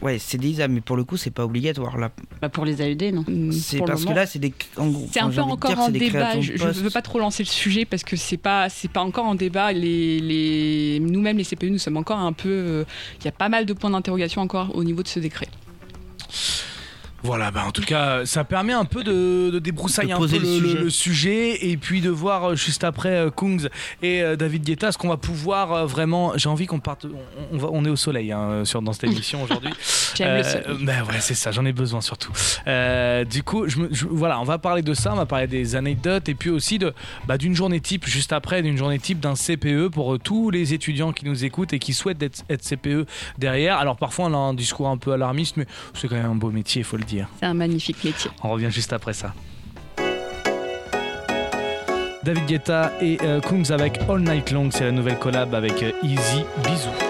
Ouais, 0.00 0.18
c'est 0.18 0.38
des 0.38 0.66
mais 0.66 0.80
pour 0.80 0.96
le 0.96 1.04
coup, 1.04 1.18
c'est 1.18 1.30
pas 1.30 1.44
obligatoire 1.44 1.98
là. 1.98 2.10
Bah, 2.40 2.48
pour 2.48 2.64
les 2.64 2.80
AED, 2.80 3.12
non. 3.14 3.22
Mm, 3.28 3.52
C'est 3.52 3.80
parce 3.84 4.06
que 4.06 4.12
là, 4.14 4.24
c'est 4.24 4.38
des. 4.38 4.54
en 4.78 4.88
gros, 4.88 5.06
C'est 5.12 5.20
un 5.20 5.28
peu 5.28 5.40
encore 5.42 5.70
dire, 5.72 5.80
en 5.80 5.88
débat. 5.90 6.40
Je, 6.40 6.56
je 6.56 6.64
postes. 6.64 6.80
veux 6.80 6.88
pas 6.88 7.02
trop 7.02 7.18
lancer 7.18 7.42
le 7.42 7.48
sujet 7.48 7.84
parce 7.84 8.02
que 8.02 8.16
c'est 8.16 8.38
pas 8.38 8.70
c'est 8.70 8.90
pas 8.90 9.02
encore 9.02 9.26
en 9.26 9.34
débat. 9.34 9.72
Les, 9.74 10.18
les 10.20 11.00
nous-mêmes 11.00 11.36
les 11.36 11.44
CPU 11.44 11.70
nous 11.70 11.76
sommes 11.78 11.98
encore 11.98 12.18
un 12.18 12.32
peu. 12.32 12.48
euh, 12.48 12.84
Il 13.20 13.26
y 13.26 13.28
a 13.28 13.32
pas 13.32 13.50
mal 13.50 13.66
de 13.66 13.74
points 13.74 13.90
d'interrogation 13.90 14.40
encore 14.40 14.74
au 14.74 14.84
niveau 14.84 15.02
de 15.02 15.08
ce 15.08 15.20
décret. 15.20 15.48
Voilà, 17.22 17.50
bah 17.50 17.64
en 17.66 17.70
tout 17.72 17.82
cas, 17.82 18.24
ça 18.24 18.44
permet 18.44 18.72
un 18.72 18.84
peu 18.84 19.04
de, 19.04 19.50
de 19.52 19.58
débroussailler 19.58 20.10
De 20.10 20.14
un 20.14 20.18
peu 20.18 20.38
le, 20.38 20.44
sujet. 20.44 20.78
le 20.82 20.90
sujet 20.90 21.66
et 21.70 21.76
puis 21.76 22.00
de 22.00 22.10
voir 22.10 22.50
euh, 22.50 22.54
juste 22.56 22.82
après 22.84 23.10
euh, 23.10 23.30
Kungs 23.30 23.68
et 24.02 24.22
euh, 24.22 24.36
David 24.36 24.64
Guetta 24.64 24.90
ce 24.92 24.98
qu'on 24.98 25.08
va 25.08 25.16
pouvoir 25.16 25.86
vraiment. 25.86 26.32
J'ai 26.36 26.48
envie 26.48 26.66
qu'on 26.66 26.80
parte. 26.80 27.04
On, 27.04 27.56
on 27.56 27.58
va, 27.58 27.68
on 27.72 27.84
est 27.84 27.90
au 27.90 27.96
soleil 27.96 28.32
hein, 28.32 28.64
sur, 28.64 28.80
dans 28.82 28.92
cette 28.92 29.04
émission 29.04 29.42
aujourd'hui. 29.44 29.70
Euh, 30.20 30.42
bah 30.82 30.92
ouais, 31.08 31.20
c'est 31.20 31.34
ça, 31.34 31.50
j'en 31.50 31.64
ai 31.66 31.72
besoin 31.72 32.00
surtout. 32.00 32.32
Euh, 32.66 33.24
du 33.24 33.42
coup, 33.42 33.68
je 33.68 33.78
me, 33.78 33.88
je- 33.92 34.06
voilà, 34.06 34.40
on 34.40 34.44
va 34.44 34.58
parler 34.58 34.82
de 34.82 34.94
ça, 34.94 35.12
on 35.12 35.16
va 35.16 35.26
parler 35.26 35.46
des 35.46 35.76
anecdotes 35.76 36.28
et 36.28 36.34
puis 36.34 36.50
aussi 36.50 36.78
de 36.78 36.92
bah, 37.26 37.36
d'une 37.38 37.54
journée 37.54 37.80
type 37.80 38.06
juste 38.06 38.32
après, 38.32 38.62
d'une 38.62 38.76
journée 38.76 38.98
type 38.98 39.20
d'un 39.20 39.34
CPE 39.34 39.88
pour 39.88 40.18
tous 40.18 40.50
les 40.50 40.74
étudiants 40.74 41.12
qui 41.12 41.24
nous 41.26 41.44
écoutent 41.44 41.72
et 41.72 41.78
qui 41.78 41.92
souhaitent 41.92 42.22
être, 42.22 42.44
être 42.48 42.62
CPE 42.66 43.06
derrière. 43.38 43.76
Alors 43.78 43.96
parfois 43.96 44.26
on 44.26 44.34
a 44.34 44.36
un 44.38 44.54
discours 44.54 44.88
un 44.88 44.96
peu 44.96 45.12
alarmiste, 45.12 45.56
mais 45.56 45.66
c'est 45.94 46.08
quand 46.08 46.16
même 46.16 46.30
un 46.30 46.34
beau 46.34 46.50
métier, 46.50 46.80
il 46.80 46.84
faut 46.84 46.96
le 46.96 47.04
dire. 47.04 47.09
C'est 47.38 47.46
un 47.46 47.54
magnifique 47.54 48.02
métier. 48.04 48.30
On 48.42 48.50
revient 48.50 48.70
juste 48.70 48.92
après 48.92 49.12
ça. 49.12 49.34
David 52.22 52.46
Guetta 52.46 52.92
et 53.00 53.18
euh, 53.22 53.40
Kungs 53.40 53.70
avec 53.70 53.98
All 54.08 54.20
Night 54.20 54.50
Long, 54.50 54.70
c'est 54.70 54.84
la 54.84 54.92
nouvelle 54.92 55.18
collab 55.18 55.54
avec 55.54 55.82
euh, 55.82 55.92
Easy 56.02 56.44
Bisous. 56.64 57.09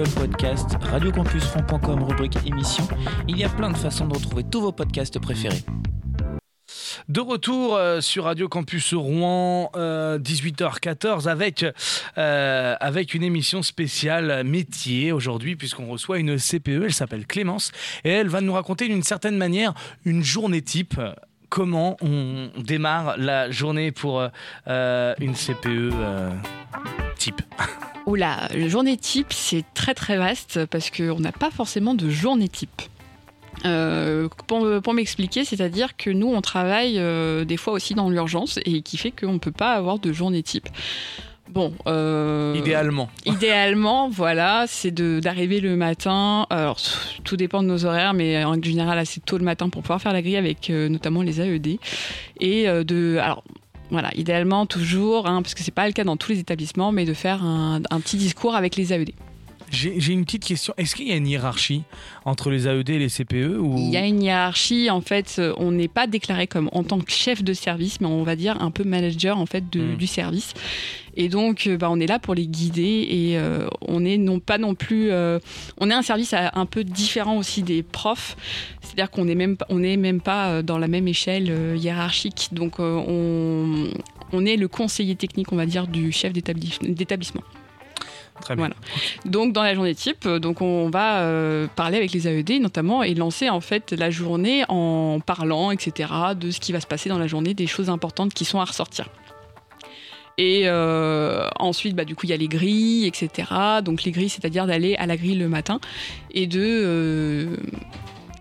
Apple 0.00 0.10
Podcast, 0.18 0.76
radiocampusfranc.com, 0.80 2.04
rubrique 2.04 2.38
émission. 2.46 2.88
Il 3.28 3.38
y 3.38 3.44
a 3.44 3.50
plein 3.50 3.70
de 3.70 3.76
façons 3.76 4.06
de 4.06 4.14
retrouver 4.14 4.44
tous 4.44 4.62
vos 4.62 4.72
podcasts 4.72 5.18
préférés. 5.18 5.62
De 7.08 7.20
retour 7.20 7.76
euh, 7.76 8.00
sur 8.00 8.24
Radio 8.24 8.48
Campus 8.48 8.94
Rouen, 8.94 9.70
euh, 9.76 10.18
18h14, 10.18 11.28
avec, 11.28 11.66
euh, 12.16 12.76
avec 12.80 13.12
une 13.12 13.22
émission 13.22 13.62
spéciale 13.62 14.42
métier 14.44 15.12
aujourd'hui, 15.12 15.56
puisqu'on 15.56 15.86
reçoit 15.86 16.18
une 16.18 16.38
CPE, 16.38 16.84
elle 16.84 16.94
s'appelle 16.94 17.26
Clémence, 17.26 17.70
et 18.04 18.10
elle 18.10 18.28
va 18.28 18.40
nous 18.40 18.54
raconter 18.54 18.88
d'une 18.88 19.02
certaine 19.02 19.36
manière 19.36 19.74
une 20.06 20.22
journée 20.24 20.62
type. 20.62 20.98
Comment 21.50 21.96
on 22.00 22.48
démarre 22.56 23.16
la 23.18 23.50
journée 23.50 23.90
pour 23.90 24.24
euh, 24.68 25.14
une 25.20 25.34
CPE 25.34 25.66
euh, 25.66 26.30
type 27.18 27.42
Oula, 28.06 28.48
la 28.54 28.68
journée 28.68 28.96
type, 28.96 29.32
c'est 29.32 29.64
très 29.74 29.94
très 29.94 30.16
vaste 30.16 30.64
parce 30.66 30.90
qu'on 30.90 31.20
n'a 31.20 31.32
pas 31.32 31.50
forcément 31.50 31.94
de 31.94 32.08
journée 32.08 32.48
type. 32.48 32.82
Euh, 33.66 34.28
pour 34.46 34.94
m'expliquer, 34.94 35.44
c'est-à-dire 35.44 35.96
que 35.96 36.10
nous, 36.10 36.28
on 36.28 36.40
travaille 36.40 36.98
euh, 36.98 37.44
des 37.44 37.56
fois 37.56 37.72
aussi 37.72 37.94
dans 37.94 38.08
l'urgence 38.08 38.58
et 38.64 38.82
qui 38.82 38.96
fait 38.96 39.10
qu'on 39.10 39.34
ne 39.34 39.38
peut 39.38 39.52
pas 39.52 39.74
avoir 39.74 39.98
de 39.98 40.12
journée 40.12 40.42
type. 40.42 40.68
Bon, 41.52 41.72
euh, 41.88 42.54
Idéalement. 42.56 43.10
Idéalement, 43.26 44.08
voilà, 44.08 44.66
c'est 44.68 44.90
de- 44.92 45.18
d'arriver 45.20 45.60
le 45.60 45.74
matin. 45.76 46.46
Alors, 46.48 46.78
tout 47.24 47.36
dépend 47.36 47.62
de 47.62 47.68
nos 47.68 47.84
horaires, 47.84 48.14
mais 48.14 48.44
en 48.44 48.50
règle 48.52 48.68
générale, 48.68 48.98
assez 48.98 49.20
tôt 49.20 49.36
le 49.36 49.44
matin 49.44 49.68
pour 49.68 49.82
pouvoir 49.82 50.00
faire 50.00 50.12
la 50.12 50.22
grille 50.22 50.36
avec 50.36 50.70
euh, 50.70 50.88
notamment 50.88 51.22
les 51.22 51.40
AED. 51.40 51.78
Et 52.40 52.68
euh, 52.68 52.84
de. 52.84 53.18
Alors, 53.20 53.42
voilà, 53.90 54.10
idéalement, 54.14 54.66
toujours, 54.66 55.26
hein, 55.26 55.42
parce 55.42 55.54
que 55.54 55.62
c'est 55.64 55.74
pas 55.74 55.86
le 55.88 55.92
cas 55.92 56.04
dans 56.04 56.16
tous 56.16 56.30
les 56.30 56.38
établissements, 56.38 56.92
mais 56.92 57.04
de 57.04 57.14
faire 57.14 57.42
un, 57.42 57.80
un 57.90 58.00
petit 58.00 58.16
discours 58.16 58.54
avec 58.54 58.76
les 58.76 58.92
AED. 58.92 59.10
J'ai 59.70 60.12
une 60.12 60.24
petite 60.24 60.44
question. 60.44 60.74
Est-ce 60.76 60.96
qu'il 60.96 61.06
y 61.08 61.12
a 61.12 61.16
une 61.16 61.26
hiérarchie 61.28 61.82
entre 62.24 62.50
les 62.50 62.66
AED 62.66 62.90
et 62.90 62.98
les 62.98 63.08
CPE 63.08 63.56
ou... 63.58 63.76
Il 63.78 63.90
y 63.90 63.96
a 63.96 64.04
une 64.04 64.20
hiérarchie, 64.22 64.90
en 64.90 65.00
fait, 65.00 65.36
euh, 65.38 65.54
on 65.58 65.70
n'est 65.70 65.86
pas 65.88 66.06
déclaré 66.08 66.46
comme 66.48 66.68
en 66.72 66.82
tant 66.82 66.98
que 66.98 67.12
chef 67.12 67.44
de 67.44 67.52
service, 67.52 68.00
mais 68.00 68.08
on 68.08 68.24
va 68.24 68.34
dire 68.36 68.60
un 68.60 68.70
peu 68.72 68.82
manager 68.84 69.38
en 69.38 69.46
fait 69.46 69.70
de- 69.70 69.80
Mm. 69.80 69.96
du 69.96 70.06
service. 70.06 70.54
Et 71.16 71.28
donc, 71.28 71.66
euh, 71.66 71.76
bah, 71.76 71.88
on 71.90 72.00
est 72.00 72.06
là 72.06 72.18
pour 72.18 72.34
les 72.34 72.46
guider 72.46 73.06
et 73.10 73.38
euh, 73.38 73.66
on 73.86 74.04
est 74.04 74.16
non 74.18 74.38
pas 74.40 74.58
non 74.58 74.74
plus, 74.74 75.10
euh, 75.10 75.38
on 75.78 75.90
est 75.90 75.94
un 75.94 76.02
service 76.02 76.34
un 76.34 76.66
peu 76.66 76.82
différent 76.84 77.36
aussi 77.38 77.62
des 77.62 77.82
profs. 77.82 78.36
C'est-à-dire 78.82 79.10
qu'on 79.10 79.24
n'est 79.24 79.34
même 79.34 79.56
pas, 79.56 79.66
on 79.70 79.82
est 79.82 79.96
même 79.96 80.20
pas 80.20 80.62
dans 80.62 80.78
la 80.78 80.88
même 80.88 81.06
échelle 81.08 81.46
euh, 81.50 81.76
hiérarchique. 81.76 82.48
Donc, 82.52 82.74
on, 82.78 83.88
on 84.32 84.46
est 84.46 84.56
le 84.56 84.68
conseiller 84.68 85.14
technique, 85.16 85.52
on 85.52 85.56
va 85.56 85.66
dire, 85.66 85.86
du 85.86 86.10
chef 86.12 86.32
d'établi- 86.32 86.78
d'établissement. 86.94 87.42
Donc 89.24 89.52
dans 89.52 89.62
la 89.62 89.74
journée 89.74 89.94
type, 89.94 90.26
euh, 90.26 90.38
donc 90.38 90.60
on 90.60 90.90
va 90.90 91.20
euh, 91.20 91.66
parler 91.76 91.98
avec 91.98 92.12
les 92.12 92.28
AED 92.28 92.60
notamment 92.60 93.02
et 93.02 93.14
lancer 93.14 93.48
en 93.48 93.60
fait 93.60 93.92
la 93.92 94.10
journée 94.10 94.64
en 94.68 95.20
parlant, 95.24 95.70
etc. 95.70 96.10
de 96.38 96.50
ce 96.50 96.60
qui 96.60 96.72
va 96.72 96.80
se 96.80 96.86
passer 96.86 97.08
dans 97.08 97.18
la 97.18 97.26
journée, 97.26 97.54
des 97.54 97.66
choses 97.66 97.90
importantes 97.90 98.34
qui 98.34 98.44
sont 98.44 98.60
à 98.60 98.64
ressortir. 98.64 99.08
Et 100.38 100.62
euh, 100.64 101.46
ensuite, 101.58 101.94
bah, 101.94 102.06
du 102.06 102.14
coup, 102.14 102.24
il 102.24 102.30
y 102.30 102.32
a 102.32 102.36
les 102.36 102.48
grilles, 102.48 103.06
etc. 103.06 103.48
Donc 103.84 104.04
les 104.04 104.10
grilles, 104.10 104.30
c'est-à-dire 104.30 104.66
d'aller 104.66 104.96
à 104.96 105.06
la 105.06 105.16
grille 105.16 105.34
le 105.34 105.48
matin 105.48 105.80
et 106.32 106.48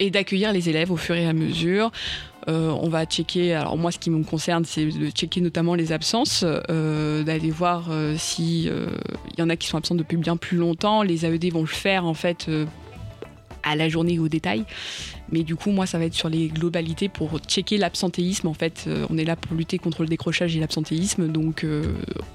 et 0.02 0.12
d'accueillir 0.12 0.54
les 0.54 0.70
élèves 0.70 0.92
au 0.92 0.98
fur 0.98 1.16
et 1.16 1.28
à 1.28 1.34
mesure. 1.34 1.92
Euh, 2.48 2.70
on 2.82 2.90
va 2.90 3.06
checker, 3.06 3.54
alors 3.54 3.78
moi 3.78 3.92
ce 3.92 4.00
qui 4.00 4.10
me 4.10 4.24
concerne 4.24 4.64
c'est 4.64 4.86
de 4.86 5.10
checker 5.10 5.42
notamment 5.42 5.76
les 5.76 5.92
absences, 5.92 6.46
euh, 6.46 7.24
d'aller 7.24 7.52
voir 7.52 7.90
euh, 7.92 8.16
si 8.18 8.64
il 8.68 9.40
y 9.40 9.42
en 9.42 9.50
a 9.50 9.56
qui 9.56 9.68
sont 9.68 9.78
absents 9.78 9.96
depuis 9.96 10.18
bien 10.18 10.38
plus 10.38 10.58
longtemps. 10.58 11.04
Les 11.04 11.26
AED 11.26 11.52
vont 11.52 11.62
le 11.62 11.68
faire 11.68 12.06
en 12.06 12.14
fait 12.14 12.50
à 13.64 13.76
la 13.76 13.90
journée 13.90 14.20
au 14.20 14.28
détail. 14.28 14.66
Mais 15.32 15.44
du 15.44 15.56
coup, 15.56 15.72
moi, 15.72 15.86
ça 15.86 16.00
va 16.00 16.06
être 16.06 16.16
sur 16.16 16.30
les 16.30 16.48
globalités 16.48 17.08
pour 17.08 17.38
checker 17.40 17.78
l'absentéisme. 17.78 18.48
En 18.48 18.54
fait, 18.54 18.88
Euh, 18.88 19.06
on 19.10 19.18
est 19.18 19.26
là 19.26 19.36
pour 19.36 19.56
lutter 19.56 19.78
contre 19.78 20.02
le 20.02 20.08
décrochage 20.08 20.56
et 20.56 20.60
l'absentéisme. 20.60 21.28
Donc 21.28 21.64
euh, 21.64 21.84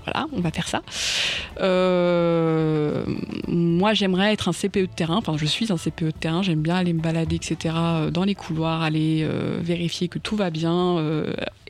voilà, 0.04 0.26
on 0.33 0.40
va 0.40 0.50
faire 0.50 0.69
ça. 0.69 0.83
Euh, 1.61 3.04
moi, 3.49 3.95
j'aimerais 3.95 4.33
être 4.33 4.49
un 4.49 4.52
CPE 4.52 4.81
de 4.81 4.87
terrain. 4.87 5.16
Enfin, 5.16 5.37
je 5.37 5.47
suis 5.47 5.73
un 5.73 5.76
CPE 5.76 6.04
de 6.04 6.11
terrain. 6.11 6.43
J'aime 6.43 6.62
bien 6.62 6.76
aller 6.76 6.93
me 6.93 7.00
balader, 7.00 7.37
etc. 7.37 7.75
dans 8.12 8.25
les 8.25 8.35
couloirs, 8.35 8.83
aller 8.83 9.26
vérifier 9.61 10.09
que 10.09 10.19
tout 10.19 10.37
va 10.37 10.50
bien, 10.50 11.02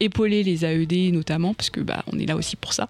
épauler 0.01 0.43
les 0.43 0.65
AED 0.65 1.13
notamment, 1.13 1.55
parce 1.55 1.71
que 1.71 1.81
bah, 1.81 2.05
on 2.13 2.19
est 2.19 2.27
là 2.27 2.37
aussi 2.37 2.57
pour 2.57 2.73
ça. 2.73 2.89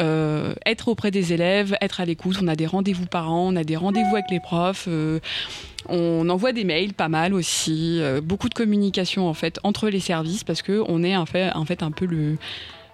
Euh, 0.00 0.54
être 0.64 0.88
auprès 0.88 1.10
des 1.10 1.32
élèves, 1.32 1.76
être 1.80 2.00
à 2.00 2.04
l'écoute. 2.04 2.38
On 2.42 2.48
a 2.48 2.56
des 2.56 2.66
rendez-vous 2.66 3.06
par 3.06 3.30
an, 3.30 3.52
on 3.52 3.56
a 3.56 3.64
des 3.64 3.76
rendez-vous 3.76 4.14
avec 4.14 4.30
les 4.30 4.40
profs. 4.40 4.86
euh, 4.88 5.20
on 5.88 6.28
envoie 6.28 6.52
des 6.52 6.64
mails, 6.64 6.94
pas 6.94 7.08
mal 7.08 7.34
aussi. 7.34 7.98
euh, 8.00 8.20
beaucoup 8.22 8.48
de 8.48 8.54
communication 8.54 9.28
en 9.28 9.34
fait 9.34 9.58
entre 9.62 9.88
les 9.88 10.00
services 10.00 10.44
parce 10.44 10.62
que 10.62 10.82
on 10.88 11.02
est 11.02 11.16
en 11.16 11.26
fait, 11.26 11.50
en 11.54 11.64
fait 11.64 11.82
un 11.82 11.90
peu 11.90 12.06
le 12.06 12.36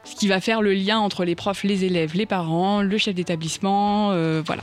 ce 0.04 0.14
qui 0.14 0.28
va 0.28 0.40
faire 0.40 0.62
le 0.62 0.72
lien 0.72 0.98
entre 0.98 1.24
les 1.24 1.34
profs, 1.34 1.64
les 1.64 1.84
élèves, 1.84 2.14
les 2.14 2.26
parents, 2.26 2.80
le 2.80 2.98
chef 2.98 3.14
d'établissement. 3.14 4.10
voilà, 4.42 4.62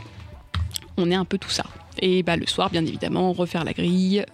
on 0.96 1.12
est 1.12 1.16
un 1.16 1.26
peu 1.26 1.38
tout 1.38 1.50
ça. 1.50 1.66
Et 2.00 2.24
bah, 2.24 2.38
le 2.38 2.48
soir, 2.48 2.70
bien 2.70 2.86
évidemment, 2.86 3.34
refaire 3.34 3.66
la 3.66 3.74
grille, 3.74 4.26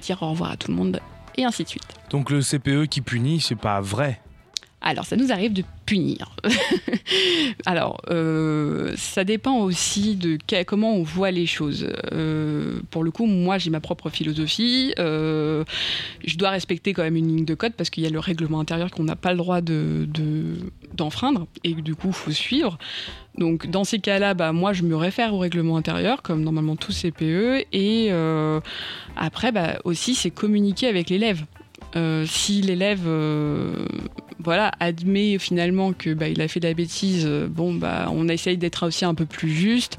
dire 0.00 0.22
au 0.22 0.30
revoir 0.30 0.52
à 0.52 0.56
tout 0.56 0.70
le 0.70 0.76
monde 0.78 1.00
et 1.36 1.44
ainsi 1.44 1.64
de 1.64 1.68
suite. 1.68 1.84
Donc 2.08 2.30
le 2.30 2.40
CPE 2.40 2.88
qui 2.88 3.02
punit, 3.02 3.40
c'est 3.40 3.56
pas 3.56 3.82
vrai. 3.82 4.20
Alors, 4.86 5.06
ça 5.06 5.16
nous 5.16 5.32
arrive 5.32 5.54
de 5.54 5.64
punir. 5.86 6.36
Alors, 7.66 8.02
euh, 8.10 8.92
ça 8.96 9.24
dépend 9.24 9.60
aussi 9.60 10.14
de 10.14 10.36
comment 10.64 10.94
on 10.94 11.02
voit 11.02 11.30
les 11.30 11.46
choses. 11.46 11.88
Euh, 12.12 12.80
pour 12.90 13.02
le 13.02 13.10
coup, 13.10 13.24
moi, 13.24 13.56
j'ai 13.56 13.70
ma 13.70 13.80
propre 13.80 14.10
philosophie. 14.10 14.92
Euh, 14.98 15.64
je 16.22 16.36
dois 16.36 16.50
respecter 16.50 16.92
quand 16.92 17.02
même 17.02 17.16
une 17.16 17.28
ligne 17.28 17.44
de 17.46 17.54
code 17.54 17.72
parce 17.72 17.88
qu'il 17.88 18.02
y 18.02 18.06
a 18.06 18.10
le 18.10 18.18
règlement 18.18 18.60
intérieur 18.60 18.90
qu'on 18.90 19.04
n'a 19.04 19.16
pas 19.16 19.32
le 19.32 19.38
droit 19.38 19.62
de, 19.62 20.06
de- 20.12 20.58
d'enfreindre 20.92 21.46
et 21.64 21.72
du 21.72 21.94
coup, 21.94 22.08
il 22.08 22.12
faut 22.14 22.30
suivre. 22.30 22.76
Donc, 23.38 23.66
dans 23.70 23.84
ces 23.84 24.00
cas-là, 24.00 24.34
bah, 24.34 24.52
moi, 24.52 24.74
je 24.74 24.82
me 24.82 24.96
réfère 24.96 25.32
au 25.32 25.38
règlement 25.38 25.78
intérieur, 25.78 26.20
comme 26.20 26.42
normalement 26.42 26.76
tout 26.76 26.92
CPE. 26.92 27.64
Et 27.72 28.10
après, 29.16 29.50
bah, 29.50 29.78
aussi, 29.84 30.14
c'est 30.14 30.30
communiquer 30.30 30.88
avec 30.88 31.08
l'élève. 31.08 31.42
Euh, 31.96 32.26
si 32.26 32.60
l'élève 32.60 33.02
euh, 33.06 33.86
voilà, 34.40 34.72
admet 34.80 35.38
finalement 35.38 35.92
que 35.92 36.12
bah, 36.12 36.28
il 36.28 36.40
a 36.40 36.48
fait 36.48 36.60
de 36.60 36.66
la 36.66 36.74
bêtise, 36.74 37.24
euh, 37.26 37.46
bon 37.48 37.74
bah 37.74 38.08
on 38.10 38.28
essaye 38.28 38.58
d'être 38.58 38.86
aussi 38.86 39.04
un 39.04 39.14
peu 39.14 39.26
plus 39.26 39.50
juste. 39.50 39.98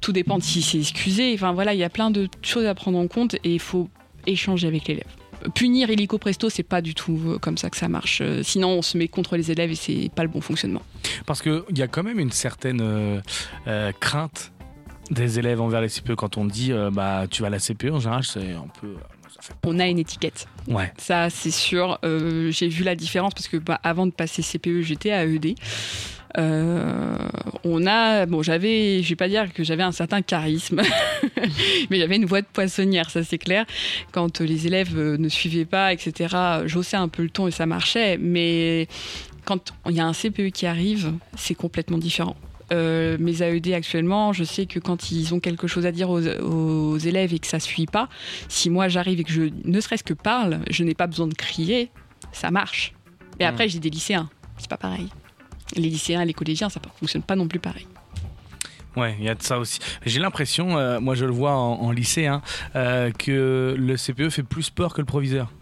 Tout 0.00 0.12
dépend 0.12 0.38
de 0.38 0.42
si 0.42 0.62
c'est 0.62 0.78
excusé. 0.78 1.32
Enfin 1.34 1.52
voilà, 1.52 1.74
il 1.74 1.80
y 1.80 1.84
a 1.84 1.90
plein 1.90 2.10
de 2.10 2.28
choses 2.42 2.64
à 2.66 2.74
prendre 2.74 2.98
en 2.98 3.08
compte 3.08 3.34
et 3.44 3.54
il 3.54 3.60
faut 3.60 3.88
échanger 4.26 4.66
avec 4.66 4.86
l'élève. 4.88 5.06
Punir 5.54 5.90
illico 5.90 6.18
presto, 6.18 6.50
c'est 6.50 6.64
pas 6.64 6.80
du 6.80 6.94
tout 6.94 7.38
comme 7.40 7.58
ça 7.58 7.70
que 7.70 7.76
ça 7.76 7.88
marche. 7.88 8.22
Sinon, 8.42 8.70
on 8.70 8.82
se 8.82 8.98
met 8.98 9.06
contre 9.06 9.36
les 9.36 9.52
élèves 9.52 9.70
et 9.70 9.76
c'est 9.76 10.10
pas 10.14 10.22
le 10.22 10.28
bon 10.28 10.40
fonctionnement. 10.40 10.82
Parce 11.26 11.42
qu'il 11.42 11.62
y 11.76 11.82
a 11.82 11.86
quand 11.86 12.02
même 12.02 12.18
une 12.18 12.32
certaine 12.32 13.22
crainte 14.00 14.52
des 15.10 15.38
élèves 15.38 15.60
envers 15.60 15.80
les 15.80 15.88
CPE 15.88 16.14
quand 16.14 16.36
on 16.38 16.44
dit 16.44 16.72
bah 16.92 17.26
tu 17.30 17.42
vas 17.42 17.48
à 17.48 17.50
la 17.50 17.58
CPE 17.58 17.90
en 17.92 18.00
général 18.00 18.24
c'est 18.24 18.52
un 18.52 18.66
peu 18.80 18.94
On 19.66 19.78
a 19.78 19.86
une 19.86 19.98
étiquette. 19.98 20.46
ouais 20.66 20.92
Ça, 20.98 21.30
c'est 21.30 21.50
sûr. 21.50 21.98
Euh, 22.04 22.50
j'ai 22.50 22.68
vu 22.68 22.84
la 22.84 22.94
différence 22.94 23.34
parce 23.34 23.48
que 23.48 23.56
bah, 23.56 23.80
avant 23.82 24.06
de 24.06 24.12
passer 24.12 24.42
CPE, 24.42 24.82
j'étais 24.82 25.12
à 25.12 25.24
ED. 25.24 25.54
Euh, 26.36 27.16
on 27.64 27.86
a, 27.86 28.26
bon, 28.26 28.42
j'avais, 28.42 29.02
je 29.02 29.08
vais 29.08 29.16
pas 29.16 29.28
dire 29.28 29.52
que 29.52 29.64
j'avais 29.64 29.82
un 29.82 29.92
certain 29.92 30.20
charisme, 30.20 30.82
mais 31.90 31.98
j'avais 31.98 32.16
une 32.16 32.26
voix 32.26 32.42
de 32.42 32.46
poissonnière, 32.52 33.08
ça 33.10 33.24
c'est 33.24 33.38
clair. 33.38 33.64
Quand 34.12 34.40
euh, 34.40 34.44
les 34.44 34.66
élèves 34.66 34.94
ne 34.94 35.28
suivaient 35.30 35.64
pas, 35.64 35.92
etc., 35.92 36.36
j'haussais 36.66 36.98
un 36.98 37.08
peu 37.08 37.22
le 37.22 37.30
ton 37.30 37.48
et 37.48 37.50
ça 37.50 37.64
marchait. 37.64 38.18
Mais 38.18 38.88
quand 39.46 39.72
il 39.88 39.96
y 39.96 40.00
a 40.00 40.06
un 40.06 40.12
CPE 40.12 40.50
qui 40.52 40.66
arrive, 40.66 41.12
c'est 41.34 41.54
complètement 41.54 41.98
différent. 41.98 42.36
Euh, 42.72 43.16
mes 43.18 43.42
AED 43.42 43.72
actuellement, 43.72 44.32
je 44.32 44.44
sais 44.44 44.66
que 44.66 44.78
quand 44.78 45.10
ils 45.10 45.32
ont 45.34 45.40
quelque 45.40 45.66
chose 45.66 45.86
à 45.86 45.92
dire 45.92 46.10
aux, 46.10 46.20
aux 46.26 46.98
élèves 46.98 47.32
et 47.32 47.38
que 47.38 47.46
ça 47.46 47.60
suit 47.60 47.86
pas, 47.86 48.08
si 48.48 48.68
moi 48.70 48.88
j'arrive 48.88 49.20
et 49.20 49.24
que 49.24 49.32
je 49.32 49.44
ne 49.64 49.80
serait-ce 49.80 50.04
que 50.04 50.14
parle, 50.14 50.60
je 50.70 50.84
n'ai 50.84 50.94
pas 50.94 51.06
besoin 51.06 51.26
de 51.28 51.34
crier, 51.34 51.90
ça 52.32 52.50
marche. 52.50 52.92
Et 53.40 53.44
Mm. 53.44 53.48
après, 53.48 53.68
j'ai 53.68 53.78
des 53.78 53.90
lycéens, 53.90 54.28
c'est 54.58 54.68
pas 54.68 54.76
pareil. 54.76 55.08
Les 55.76 55.88
lycéens 55.88 56.22
et 56.22 56.26
les 56.26 56.34
collégiens, 56.34 56.68
ça 56.68 56.80
fonctionne 56.98 57.22
pas 57.22 57.36
non 57.36 57.46
plus 57.48 57.58
pareil. 57.60 57.86
ouais 58.96 59.16
il 59.18 59.24
y 59.24 59.28
a 59.28 59.34
de 59.34 59.42
ça 59.42 59.58
aussi 59.58 59.78
j'ai 60.06 60.18
l'impression 60.18 60.76
euh, 60.78 60.98
moi 60.98 61.14
je 61.14 61.24
le 61.26 61.30
vois 61.30 61.52
en, 61.52 61.74
en 61.82 61.90
lycée 61.92 62.26
hein, 62.26 62.40
euh, 62.74 63.10
que 63.12 63.74
le 63.78 63.96
CPE 63.96 64.30
fait 64.30 64.42
plus 64.42 64.70
peur 64.70 64.92
que 64.94 65.00
le 65.00 65.04
proviseur 65.06 65.52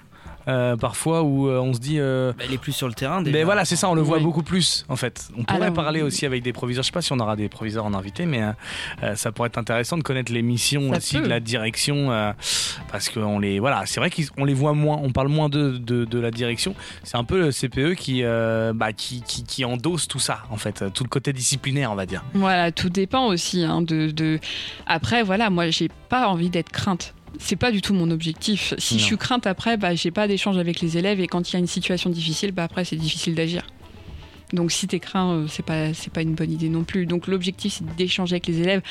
euh, 0.49 0.77
parfois 0.77 1.23
où 1.23 1.49
euh, 1.49 1.59
on 1.61 1.73
se 1.73 1.79
dit. 1.81 1.99
euh, 1.99 2.33
Bah, 2.39 2.45
il 2.49 2.55
est 2.55 2.59
plus 2.59 2.73
sur 2.73 2.89
le 2.89 2.95
terrain. 2.95 3.21
déjà. 3.23 3.37
mais 3.37 3.45
voilà, 3.45 3.65
c'est 3.65 3.77
ça, 3.77 3.89
on 3.89 3.95
le 3.95 4.03
voit 4.03 4.19
Oui. 4.19 4.23
beaucoup 4.25 4.43
plus 4.43 4.85
en 4.89 4.97
fait. 4.97 5.29
On 5.37 5.45
pourrait 5.45 5.63
Alors, 5.63 5.75
parler 5.75 6.01
oui. 6.03 6.07
aussi 6.09 6.27
avec 6.27 6.43
des 6.43 6.53
proviseurs. 6.53 6.83
Je 6.83 6.87
sais 6.87 6.93
pas 6.93 7.03
si 7.03 7.13
on 7.13 7.19
aura 7.19 7.37
des 7.37 7.49
proviseurs 7.49 7.85
en 7.85 7.95
invité, 7.95 8.27
mais 8.27 8.43
euh, 9.03 9.15
ça 9.17 9.33
pourrait 9.33 9.49
être 9.49 9.59
intéressant 9.59 9.97
de 9.99 10.03
connaître 10.03 10.33
les 10.33 10.43
missions 10.43 10.91
Ça 10.91 10.97
aussi 10.99 11.17
peut. 11.19 11.25
de 11.25 11.29
la 11.29 11.41
direction 11.41 12.11
euh, 12.13 12.33
parce 12.93 13.09
qu'on 13.09 13.39
les 13.39 13.59
voilà, 13.59 13.83
c'est 13.87 14.01
vrai 14.01 14.11
qu'on 14.11 14.45
les 14.45 14.55
voit 14.55 14.73
moins, 14.73 14.99
on 15.03 15.11
parle 15.11 15.29
moins 15.29 15.49
de, 15.49 15.77
de, 15.79 16.05
de 16.05 16.19
la 16.19 16.31
direction. 16.31 16.75
C'est 17.03 17.17
un 17.17 17.25
peu 17.25 17.39
le 17.41 17.51
CPE 17.51 17.95
qui, 17.97 18.23
euh, 18.23 18.73
bah, 18.75 18.93
qui, 18.93 19.23
qui 19.23 19.45
qui 19.45 19.65
endosse 19.65 20.07
tout 20.09 20.19
ça 20.19 20.41
en 20.51 20.57
fait, 20.57 20.85
tout 20.95 21.05
le 21.05 21.09
côté 21.09 21.33
disciplinaire, 21.33 21.91
on 21.93 21.97
va 21.97 22.07
dire. 22.07 22.25
Voilà, 22.35 22.73
tout 22.73 22.89
dépend 22.91 23.27
aussi. 23.27 23.63
hein, 23.65 23.83
de, 23.83 24.11
de- 24.11 24.39
Après, 24.87 25.23
voilà, 25.23 25.51
moi, 25.51 25.71
j'ai 25.71 25.89
pas 26.09 26.29
envie 26.29 26.51
d'être 26.51 26.71
crainte. 26.71 27.15
C'est 27.39 27.57
pas 27.57 27.71
du 27.71 27.81
tout 27.83 27.95
mon 27.95 28.11
objectif. 28.11 28.75
Si 28.79 28.95
Non. 28.95 29.01
je 29.01 29.05
suis 29.05 29.17
crainte 29.17 29.47
après, 29.47 29.77
bah, 29.77 29.95
j'ai 29.95 30.11
pas 30.11 30.27
d'échange 30.29 30.59
avec 30.59 30.81
les 30.81 30.97
élèves 30.99 31.21
et 31.21 31.27
quand 31.27 31.51
il 31.51 31.53
y 31.55 31.57
a 31.57 31.59
une 31.59 31.67
situation 31.67 32.11
difficile, 32.11 32.53
bah, 32.53 32.65
après, 32.65 32.85
c'est 32.85 32.97
difficile 32.97 33.35
d'agir. 33.35 33.67
Donc, 34.53 34.71
si 34.73 34.87
t'es 34.87 35.01
craint, 35.01 35.33
euh, 35.33 35.47
c'est 35.49 35.65
pas, 35.65 35.93
c'est 35.93 36.13
pas 36.13 36.23
une 36.23 36.35
bonne 36.35 36.53
idée 36.53 36.69
non 36.69 36.85
plus. 36.85 37.07
Donc, 37.07 37.27
l'objectif, 37.27 37.75
c'est 37.79 37.97
d'échanger 37.97 38.35
avec 38.35 38.47
les 38.47 38.61
élèves. 38.61 38.83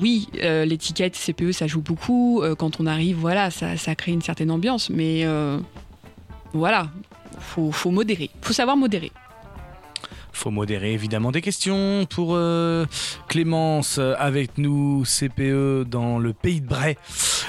Oui, 0.00 0.28
euh, 0.42 0.64
l'étiquette 0.64 1.16
CPE, 1.16 1.52
ça 1.52 1.66
joue 1.66 1.80
beaucoup. 1.80 2.42
Euh, 2.42 2.54
quand 2.54 2.78
on 2.80 2.86
arrive, 2.86 3.16
voilà, 3.16 3.50
ça, 3.50 3.76
ça 3.76 3.94
crée 3.94 4.12
une 4.12 4.22
certaine 4.22 4.50
ambiance. 4.50 4.90
Mais 4.90 5.24
euh, 5.24 5.58
voilà, 6.52 6.90
faut, 7.40 7.72
faut 7.72 7.90
modérer. 7.90 8.30
Faut 8.42 8.52
savoir 8.52 8.76
modérer. 8.76 9.10
Faut 10.32 10.50
modérer 10.50 10.92
évidemment 10.92 11.32
des 11.32 11.40
questions 11.40 12.06
pour 12.08 12.34
euh, 12.34 12.86
Clémence 13.28 13.96
euh, 13.98 14.14
avec 14.18 14.56
nous 14.58 15.04
CPE 15.04 15.84
dans 15.88 16.18
le 16.18 16.32
pays 16.32 16.60
de 16.60 16.66
Bray. 16.66 16.96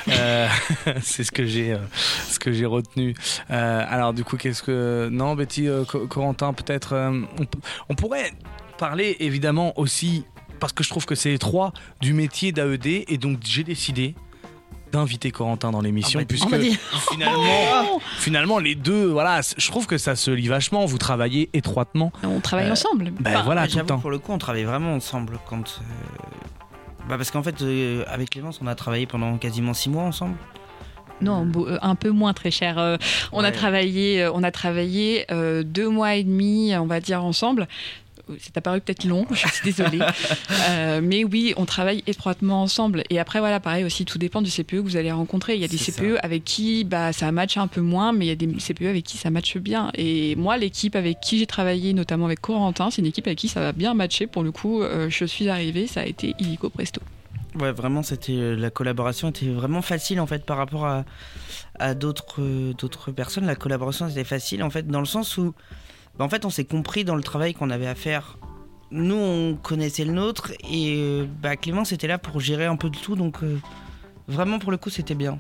Euh, 0.07 0.47
c'est 1.01 1.23
ce 1.23 1.31
que 1.31 1.45
j'ai 1.45 1.77
ce 2.27 2.39
que 2.39 2.51
j'ai 2.51 2.65
retenu. 2.65 3.13
Alors 3.49 4.13
du 4.13 4.23
coup 4.23 4.37
qu'est-ce 4.37 4.63
que 4.63 5.09
non 5.11 5.35
Betty 5.35 5.67
Co- 5.87 6.07
Corentin 6.07 6.53
peut-être 6.53 6.95
on, 6.95 7.45
on 7.89 7.95
pourrait 7.95 8.31
parler 8.77 9.17
évidemment 9.19 9.77
aussi 9.79 10.25
parce 10.59 10.73
que 10.73 10.83
je 10.83 10.89
trouve 10.89 11.05
que 11.05 11.15
c'est 11.15 11.33
étroit 11.33 11.73
du 12.01 12.13
métier 12.13 12.51
d'AED 12.51 12.87
et 13.07 13.17
donc 13.17 13.39
j'ai 13.45 13.63
décidé 13.63 14.15
d'inviter 14.91 15.31
Corentin 15.31 15.71
dans 15.71 15.81
l'émission 15.81 16.19
Ah 16.19 16.23
bah, 16.23 16.27
puisque 16.27 16.49
va 16.49 16.57
dire. 16.57 16.77
finalement 17.11 17.99
finalement 18.17 18.59
les 18.59 18.75
deux 18.75 19.05
voilà 19.07 19.41
je 19.57 19.67
trouve 19.69 19.87
que 19.87 19.97
ça 19.97 20.15
se 20.15 20.31
lie 20.31 20.47
vachement 20.47 20.85
vous 20.85 20.97
travaillez 20.97 21.49
étroitement 21.53 22.11
On 22.23 22.39
travaille 22.39 22.67
Euh, 22.67 22.71
ensemble. 22.73 23.11
ben 23.19 23.31
Enfin, 23.35 23.43
voilà 23.43 23.61
tout 23.63 23.67
le 23.69 23.73
J'avoue, 23.75 23.87
temps 23.87 23.99
pour 23.99 24.11
le 24.11 24.19
coup, 24.19 24.31
on 24.31 24.37
travaille 24.37 24.63
vraiment 24.63 24.93
ensemble 24.95 25.39
quand. 25.49 25.81
euh, 25.81 27.05
Bah 27.07 27.15
parce 27.17 27.31
qu'en 27.31 27.43
fait, 27.43 27.61
euh, 27.61 28.03
avec 28.07 28.29
Clémence, 28.31 28.59
on 28.61 28.67
a 28.67 28.75
travaillé 28.75 29.05
pendant 29.05 29.37
quasiment 29.37 29.73
six 29.73 29.89
mois 29.89 30.03
ensemble. 30.03 30.35
Non, 31.21 31.45
beau- 31.45 31.67
euh, 31.67 31.77
un 31.81 31.95
peu 31.95 32.11
moins 32.11 32.33
très 32.33 32.51
cher. 32.51 32.77
Euh, 32.77 32.95
on 33.31 33.43
a 33.43 33.51
travaillé, 33.51 34.29
on 34.33 34.41
a 34.43 34.51
travaillé 34.51 35.25
euh, 35.31 35.63
deux 35.63 35.89
mois 35.89 36.15
et 36.15 36.23
demi, 36.23 36.73
on 36.77 36.85
va 36.85 36.99
dire 37.01 37.23
ensemble. 37.23 37.67
C'est 38.39 38.57
apparu 38.57 38.81
peut-être 38.81 39.05
long, 39.05 39.25
je 39.31 39.47
suis 39.47 39.63
désolée. 39.63 39.99
Euh, 40.69 41.01
mais 41.03 41.23
oui, 41.23 41.53
on 41.57 41.65
travaille 41.65 42.03
étroitement 42.07 42.61
ensemble. 42.61 43.03
Et 43.09 43.19
après, 43.19 43.39
voilà, 43.39 43.59
pareil 43.59 43.83
aussi, 43.83 44.05
tout 44.05 44.17
dépend 44.17 44.41
du 44.41 44.51
CPE 44.51 44.71
que 44.71 44.77
vous 44.77 44.97
allez 44.97 45.11
rencontrer. 45.11 45.55
Il 45.55 45.61
y 45.61 45.65
a 45.65 45.67
des 45.67 45.77
CPE 45.77 46.17
avec 46.21 46.43
qui 46.43 46.83
bah, 46.83 47.13
ça 47.13 47.31
match 47.31 47.57
un 47.57 47.67
peu 47.67 47.81
moins, 47.81 48.13
mais 48.13 48.25
il 48.25 48.29
y 48.29 48.31
a 48.31 48.35
des 48.35 48.47
CPE 48.47 48.85
avec 48.85 49.03
qui 49.03 49.17
ça 49.17 49.29
matche 49.29 49.57
bien. 49.57 49.91
Et 49.95 50.35
moi, 50.35 50.57
l'équipe 50.57 50.95
avec 50.95 51.19
qui 51.21 51.39
j'ai 51.39 51.47
travaillé, 51.47 51.93
notamment 51.93 52.25
avec 52.25 52.41
Corentin, 52.41 52.89
c'est 52.91 53.01
une 53.01 53.07
équipe 53.07 53.27
avec 53.27 53.37
qui 53.37 53.47
ça 53.47 53.59
va 53.61 53.71
bien 53.71 53.93
matcher. 53.93 54.27
Pour 54.27 54.43
le 54.43 54.51
coup, 54.51 54.81
euh, 54.81 55.09
je 55.09 55.25
suis 55.25 55.49
arrivée, 55.49 55.87
ça 55.87 56.01
a 56.01 56.05
été 56.05 56.35
illico 56.39 56.69
presto. 56.69 57.01
Ouais, 57.55 57.71
vraiment, 57.71 58.03
c'était 58.03 58.33
euh, 58.33 58.55
la 58.55 58.69
collaboration 58.69 59.29
était 59.29 59.49
vraiment 59.49 59.81
facile 59.81 60.19
en 60.19 60.27
fait 60.27 60.45
par 60.45 60.57
rapport 60.57 60.85
à, 60.85 61.03
à 61.79 61.95
d'autres 61.95 62.41
euh, 62.41 62.73
d'autres 62.73 63.11
personnes. 63.11 63.45
La 63.45 63.55
collaboration 63.55 64.07
était 64.07 64.23
facile 64.23 64.61
en 64.61 64.69
fait 64.69 64.87
dans 64.87 64.99
le 64.99 65.07
sens 65.07 65.37
où, 65.37 65.53
bah, 66.19 66.25
en 66.25 66.29
fait, 66.29 66.45
on 66.45 66.49
s'est 66.49 66.65
compris 66.65 67.05
dans 67.05 67.15
le 67.15 67.23
travail 67.23 67.53
qu'on 67.53 67.69
avait 67.69 67.87
à 67.87 67.95
faire. 67.95 68.37
Nous, 68.91 69.15
on 69.15 69.55
connaissait 69.55 70.03
le 70.03 70.11
nôtre 70.11 70.51
et 70.69 70.95
euh, 70.97 71.25
bah, 71.41 71.55
Clémence 71.55 71.93
était 71.93 72.07
là 72.07 72.17
pour 72.17 72.41
gérer 72.41 72.65
un 72.65 72.75
peu 72.75 72.89
de 72.89 72.97
tout, 72.97 73.15
donc 73.15 73.41
euh, 73.41 73.57
vraiment 74.27 74.59
pour 74.59 74.71
le 74.71 74.77
coup, 74.77 74.89
c'était 74.89 75.15
bien. 75.15 75.39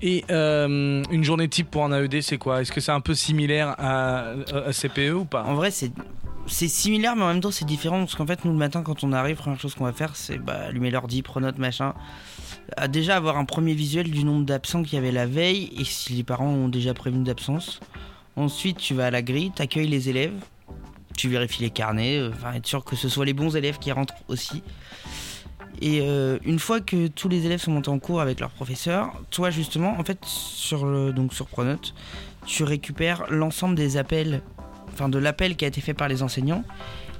Et 0.00 0.24
euh, 0.30 1.02
une 1.10 1.24
journée 1.24 1.48
type 1.48 1.70
pour 1.70 1.84
un 1.84 1.92
AED, 1.92 2.22
c'est 2.22 2.38
quoi? 2.38 2.62
Est-ce 2.62 2.72
que 2.72 2.80
c'est 2.80 2.92
un 2.92 3.00
peu 3.00 3.14
similaire 3.14 3.74
à, 3.78 4.30
à 4.66 4.72
CPE 4.72 5.12
ou 5.12 5.24
pas? 5.24 5.44
En 5.44 5.54
vrai, 5.54 5.70
c'est 5.70 5.92
c'est 6.46 6.68
similaire, 6.68 7.14
mais 7.14 7.24
en 7.24 7.28
même 7.28 7.40
temps, 7.40 7.50
c'est 7.50 7.66
différent 7.66 7.98
parce 7.98 8.14
qu'en 8.14 8.26
fait, 8.26 8.46
nous 8.46 8.52
le 8.52 8.56
matin, 8.56 8.82
quand 8.82 9.04
on 9.04 9.12
arrive, 9.12 9.36
première 9.36 9.60
chose 9.60 9.74
qu'on 9.74 9.84
va 9.84 9.92
faire, 9.92 10.16
c'est 10.16 10.38
bah, 10.38 10.68
allumer 10.68 10.90
l'ordi, 10.90 11.20
pronote, 11.20 11.58
machin. 11.58 11.92
À 12.78 12.88
déjà 12.88 13.16
avoir 13.16 13.36
un 13.36 13.44
premier 13.44 13.74
visuel 13.74 14.10
du 14.10 14.24
nombre 14.24 14.46
d'absents 14.46 14.82
qu'il 14.82 14.94
y 14.94 14.98
avait 14.98 15.12
la 15.12 15.26
veille 15.26 15.70
et 15.78 15.84
si 15.84 16.14
les 16.14 16.24
parents 16.24 16.48
ont 16.48 16.68
déjà 16.68 16.94
prévenu 16.94 17.24
d'absence. 17.24 17.80
Ensuite, 18.38 18.76
tu 18.76 18.94
vas 18.94 19.06
à 19.06 19.10
la 19.10 19.20
grille, 19.20 19.50
t'accueilles 19.50 19.88
les 19.88 20.08
élèves, 20.08 20.32
tu 21.16 21.28
vérifies 21.28 21.62
les 21.62 21.70
carnets, 21.70 22.18
euh, 22.18 22.30
enfin 22.32 22.52
être 22.52 22.68
sûr 22.68 22.84
que 22.84 22.94
ce 22.94 23.08
soit 23.08 23.24
les 23.24 23.32
bons 23.32 23.56
élèves 23.56 23.78
qui 23.78 23.90
rentrent 23.90 24.14
aussi. 24.28 24.62
Et 25.82 26.02
euh, 26.02 26.38
une 26.44 26.60
fois 26.60 26.80
que 26.80 27.08
tous 27.08 27.28
les 27.28 27.46
élèves 27.46 27.60
sont 27.60 27.72
montés 27.72 27.90
en 27.90 27.98
cours 27.98 28.20
avec 28.20 28.38
leur 28.38 28.50
professeur, 28.50 29.12
toi 29.30 29.50
justement, 29.50 29.98
en 29.98 30.04
fait, 30.04 30.24
sur 30.24 30.86
le 30.86 31.12
donc 31.12 31.34
sur 31.34 31.48
Pronote, 31.48 31.94
tu 32.46 32.62
récupères 32.62 33.24
l'ensemble 33.28 33.74
des 33.74 33.96
appels, 33.96 34.40
enfin 34.92 35.08
de 35.08 35.18
l'appel 35.18 35.56
qui 35.56 35.64
a 35.64 35.68
été 35.68 35.80
fait 35.80 35.94
par 35.94 36.06
les 36.06 36.22
enseignants. 36.22 36.62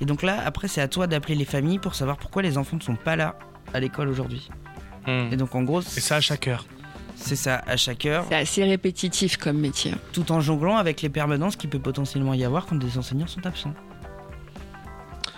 Et 0.00 0.04
donc 0.04 0.22
là, 0.22 0.40
après, 0.46 0.68
c'est 0.68 0.80
à 0.80 0.86
toi 0.86 1.08
d'appeler 1.08 1.34
les 1.34 1.44
familles 1.44 1.80
pour 1.80 1.96
savoir 1.96 2.16
pourquoi 2.16 2.42
les 2.42 2.58
enfants 2.58 2.76
ne 2.76 2.82
sont 2.82 2.94
pas 2.94 3.16
là 3.16 3.36
à 3.74 3.80
l'école 3.80 4.08
aujourd'hui. 4.08 4.48
Hmm. 5.08 5.32
Et 5.32 5.36
donc 5.36 5.52
en 5.56 5.64
gros, 5.64 5.80
Et 5.80 6.00
ça 6.00 6.16
à 6.16 6.20
chaque 6.20 6.46
heure. 6.46 6.64
C'est 7.20 7.36
ça 7.36 7.62
à 7.66 7.76
chaque 7.76 8.06
heure, 8.06 8.24
C'est 8.28 8.36
assez 8.36 8.64
répétitif 8.64 9.36
comme 9.36 9.58
métier. 9.58 9.92
tout 10.12 10.32
en 10.32 10.40
jonglant 10.40 10.76
avec 10.76 11.02
les 11.02 11.08
permanences 11.08 11.56
qu'il 11.56 11.70
peut 11.70 11.78
potentiellement 11.78 12.34
y 12.34 12.44
avoir 12.44 12.66
quand 12.66 12.76
des 12.76 12.96
enseignants 12.98 13.26
sont 13.26 13.44
absents. 13.46 13.74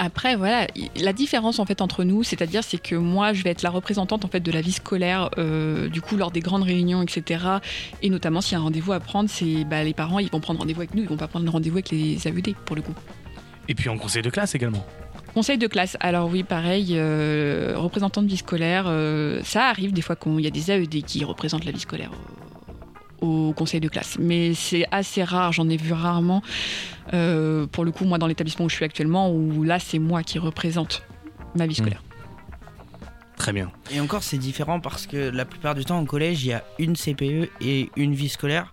Après, 0.02 0.34
voilà, 0.34 0.66
la 0.96 1.12
différence 1.12 1.58
en 1.58 1.66
fait 1.66 1.82
entre 1.82 2.04
nous, 2.04 2.22
c'est-à-dire 2.22 2.64
c'est 2.64 2.80
que 2.80 2.94
moi, 2.94 3.34
je 3.34 3.42
vais 3.42 3.50
être 3.50 3.60
la 3.60 3.68
représentante 3.68 4.24
en 4.24 4.28
fait 4.28 4.40
de 4.40 4.50
la 4.50 4.62
vie 4.62 4.72
scolaire, 4.72 5.28
euh, 5.36 5.90
du 5.90 6.00
coup 6.00 6.16
lors 6.16 6.30
des 6.30 6.40
grandes 6.40 6.62
réunions, 6.62 7.02
etc. 7.02 7.44
Et 8.00 8.08
notamment 8.08 8.40
s'il 8.40 8.52
y 8.52 8.56
a 8.56 8.60
un 8.60 8.62
rendez-vous 8.62 8.92
à 8.92 9.00
prendre, 9.00 9.28
c'est 9.28 9.64
bah, 9.64 9.84
les 9.84 9.92
parents, 9.92 10.18
ils 10.18 10.30
vont 10.30 10.40
prendre 10.40 10.60
rendez-vous 10.60 10.80
avec 10.80 10.94
nous, 10.94 11.02
ils 11.02 11.08
vont 11.08 11.18
pas 11.18 11.28
prendre 11.28 11.50
rendez-vous 11.52 11.76
avec 11.76 11.90
les 11.90 12.26
AED 12.26 12.54
pour 12.64 12.76
le 12.76 12.82
coup. 12.82 12.94
Et 13.68 13.74
puis 13.74 13.90
en 13.90 13.98
conseil 13.98 14.22
de 14.22 14.30
classe 14.30 14.54
également. 14.54 14.86
Conseil 15.34 15.58
de 15.58 15.66
classe. 15.66 15.96
Alors 16.00 16.28
oui, 16.28 16.42
pareil, 16.42 16.92
euh, 16.92 17.74
représentant 17.76 18.22
de 18.22 18.28
vie 18.28 18.36
scolaire, 18.36 18.84
euh, 18.86 19.40
ça 19.44 19.66
arrive 19.66 19.92
des 19.92 20.02
fois 20.02 20.16
qu'il 20.16 20.40
y 20.40 20.46
a 20.46 20.50
des 20.50 20.70
AED 20.70 21.04
qui 21.04 21.24
représentent 21.24 21.64
la 21.64 21.72
vie 21.72 21.80
scolaire 21.80 22.10
au, 23.20 23.52
conseil 23.52 23.80
de 23.80 23.88
classe. 23.88 24.16
Mais 24.18 24.54
c'est 24.54 24.86
assez 24.90 25.22
rare, 25.22 25.52
j'en 25.52 25.68
ai 25.68 25.76
vu 25.76 25.92
rarement. 25.92 26.42
Euh, 27.12 27.66
pour 27.66 27.84
le 27.84 27.92
coup, 27.92 28.04
moi, 28.04 28.18
dans 28.18 28.26
l'établissement 28.26 28.64
où 28.66 28.68
je 28.68 28.74
suis 28.74 28.84
actuellement, 28.84 29.30
où 29.30 29.62
là, 29.62 29.78
c'est 29.78 29.98
moi 29.98 30.22
qui 30.22 30.38
représente 30.38 31.02
ma 31.54 31.66
vie 31.66 31.74
scolaire. 31.74 32.02
Très 33.36 33.52
bien. 33.52 33.70
Et 33.90 34.00
encore, 34.00 34.22
c'est 34.22 34.38
différent 34.38 34.80
parce 34.80 35.06
que 35.06 35.16
la 35.16 35.44
plupart 35.44 35.74
du 35.74 35.84
temps, 35.84 36.00
au 36.00 36.04
collège, 36.04 36.44
il 36.44 36.48
y 36.48 36.52
a 36.52 36.62
une 36.78 36.94
CPE 36.94 37.50
et 37.60 37.90
une 37.96 38.14
vie 38.14 38.28
scolaire. 38.28 38.72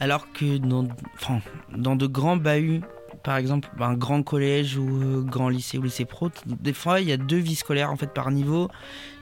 Alors 0.00 0.32
que 0.32 0.56
dans, 0.56 0.88
enfin, 1.14 1.40
dans 1.76 1.94
de 1.94 2.06
grands 2.06 2.36
bahuts, 2.36 2.80
par 3.22 3.36
exemple, 3.36 3.68
un 3.80 3.94
grand 3.94 4.22
collège 4.22 4.76
ou 4.76 4.88
euh, 4.88 5.22
grand 5.22 5.48
lycée 5.48 5.78
ou 5.78 5.82
lycée 5.82 6.04
pro, 6.04 6.30
des 6.46 6.72
fois, 6.72 7.00
il 7.00 7.08
y 7.08 7.12
a 7.12 7.16
deux 7.16 7.36
vies 7.38 7.54
scolaires 7.54 7.90
en 7.90 7.96
fait 7.96 8.12
par 8.12 8.30
niveau 8.30 8.68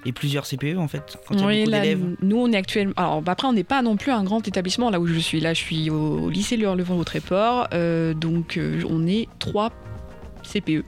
et 0.06 0.12
plusieurs 0.12 0.46
CPE 0.46 0.76
en 0.78 0.88
fait. 0.88 1.18
Quand 1.28 1.34
il 1.34 1.40
y 1.40 1.42
a 1.42 1.64
beaucoup 1.64 1.70
d'élèves. 1.70 2.16
nous, 2.22 2.36
on 2.38 2.52
est 2.52 2.56
actuellement. 2.56 2.94
Alors, 2.96 3.22
bah, 3.22 3.32
après, 3.32 3.46
on 3.48 3.52
n'est 3.52 3.64
pas 3.64 3.82
non 3.82 3.96
plus 3.96 4.12
un 4.12 4.24
grand 4.24 4.46
établissement 4.46 4.90
là 4.90 5.00
où 5.00 5.06
je 5.06 5.18
suis. 5.18 5.40
Là, 5.40 5.54
je 5.54 5.60
suis 5.60 5.90
au 5.90 6.30
lycée 6.30 6.56
Le 6.56 6.74
Levant 6.74 6.96
au 6.98 7.04
Tréport. 7.04 7.68
euh, 7.72 8.14
donc, 8.14 8.56
euh, 8.56 8.82
on 8.88 9.06
est 9.06 9.28
trois 9.38 9.70
CPE. 10.42 10.84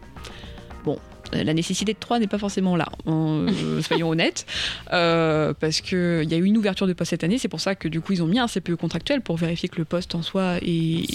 Bon. 0.84 0.98
La 1.32 1.54
nécessité 1.54 1.94
de 1.94 1.98
trois 1.98 2.18
n'est 2.18 2.26
pas 2.26 2.36
forcément 2.36 2.76
là, 2.76 2.88
hein, 3.06 3.46
euh, 3.48 3.80
soyons 3.88 4.10
honnêtes, 4.10 4.44
Euh, 4.92 5.54
parce 5.58 5.80
qu'il 5.80 6.24
y 6.30 6.34
a 6.34 6.36
eu 6.36 6.44
une 6.44 6.58
ouverture 6.58 6.86
de 6.86 6.92
poste 6.92 7.08
cette 7.10 7.24
année, 7.24 7.38
c'est 7.38 7.48
pour 7.48 7.60
ça 7.60 7.74
que 7.74 7.88
du 7.88 8.02
coup 8.02 8.12
ils 8.12 8.22
ont 8.22 8.26
mis 8.26 8.38
un 8.38 8.48
CPE 8.48 8.74
contractuel 8.74 9.22
pour 9.22 9.38
vérifier 9.38 9.70
que 9.70 9.78
le 9.78 9.86
poste 9.86 10.14
en 10.14 10.20
soi 10.20 10.56
est, 10.60 11.10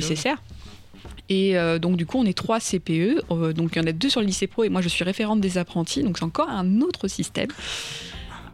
chose. 0.00 0.34
Et 1.28 1.56
euh, 1.56 1.78
donc 1.78 1.96
du 1.96 2.06
coup 2.06 2.18
on 2.18 2.24
est 2.24 2.36
trois 2.36 2.60
CPE, 2.60 3.22
euh, 3.30 3.52
donc 3.52 3.72
il 3.74 3.78
y 3.78 3.80
en 3.80 3.86
a 3.86 3.92
deux 3.92 4.10
sur 4.10 4.20
le 4.20 4.26
lycée 4.26 4.46
pro 4.46 4.64
et 4.64 4.68
moi 4.68 4.82
je 4.82 4.88
suis 4.88 5.04
référente 5.04 5.40
des 5.40 5.56
apprentis, 5.56 6.02
donc 6.02 6.18
c'est 6.18 6.24
encore 6.24 6.50
un 6.50 6.80
autre 6.80 7.08
système. 7.08 7.48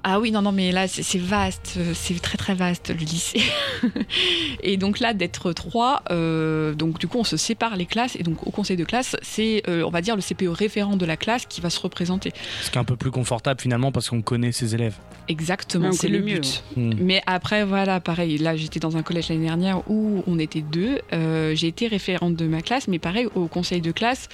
Ah 0.02 0.18
oui, 0.18 0.30
non, 0.30 0.40
non, 0.40 0.50
mais 0.52 0.72
là, 0.72 0.88
c'est 0.88 1.18
vaste, 1.18 1.74
euh, 1.76 1.92
c'est 1.94 2.20
très 2.22 2.38
très 2.38 2.54
vaste 2.54 2.88
le 2.88 2.94
lycée. 3.04 3.42
et 4.62 4.76
donc 4.78 4.98
là, 4.98 5.12
d'être 5.12 5.52
trois, 5.52 6.02
euh, 6.10 6.72
donc 6.74 6.98
du 6.98 7.06
coup, 7.06 7.18
on 7.18 7.24
se 7.24 7.36
sépare 7.36 7.76
les 7.76 7.84
classes, 7.86 8.16
et 8.16 8.22
donc 8.22 8.46
au 8.46 8.50
conseil 8.50 8.76
de 8.78 8.84
classe, 8.84 9.16
c'est, 9.22 9.62
euh, 9.68 9.82
on 9.86 9.90
va 9.90 10.00
dire, 10.00 10.16
le 10.16 10.22
CPE 10.22 10.48
référent 10.48 10.96
de 10.96 11.04
la 11.04 11.16
classe 11.18 11.44
qui 11.46 11.60
va 11.60 11.68
se 11.68 11.78
représenter. 11.80 12.32
Ce 12.62 12.70
qui 12.70 12.78
est 12.78 12.80
un 12.80 12.84
peu 12.84 12.96
plus 12.96 13.10
confortable 13.10 13.60
finalement 13.60 13.92
parce 13.92 14.08
qu'on 14.08 14.22
connaît 14.22 14.52
ses 14.52 14.74
élèves. 14.74 14.94
Exactement, 15.28 15.92
c'est 15.92 16.08
le 16.08 16.20
mieux. 16.20 16.40
but. 16.40 16.64
Hmm. 16.76 16.92
Mais 16.98 17.22
après, 17.26 17.64
voilà, 17.64 18.00
pareil, 18.00 18.38
là, 18.38 18.56
j'étais 18.56 18.80
dans 18.80 18.96
un 18.96 19.02
collège 19.02 19.28
l'année 19.28 19.46
dernière 19.46 19.82
où 19.90 20.24
on 20.26 20.38
était 20.38 20.62
deux. 20.62 20.98
Euh, 21.12 21.54
J'ai 21.54 21.66
été 21.68 21.86
référente 21.88 22.36
de 22.36 22.46
ma 22.46 22.62
classe, 22.62 22.88
mais 22.88 22.98
pareil, 22.98 23.28
au 23.34 23.46
conseil 23.48 23.80
de 23.82 23.92
classe, 23.92 24.28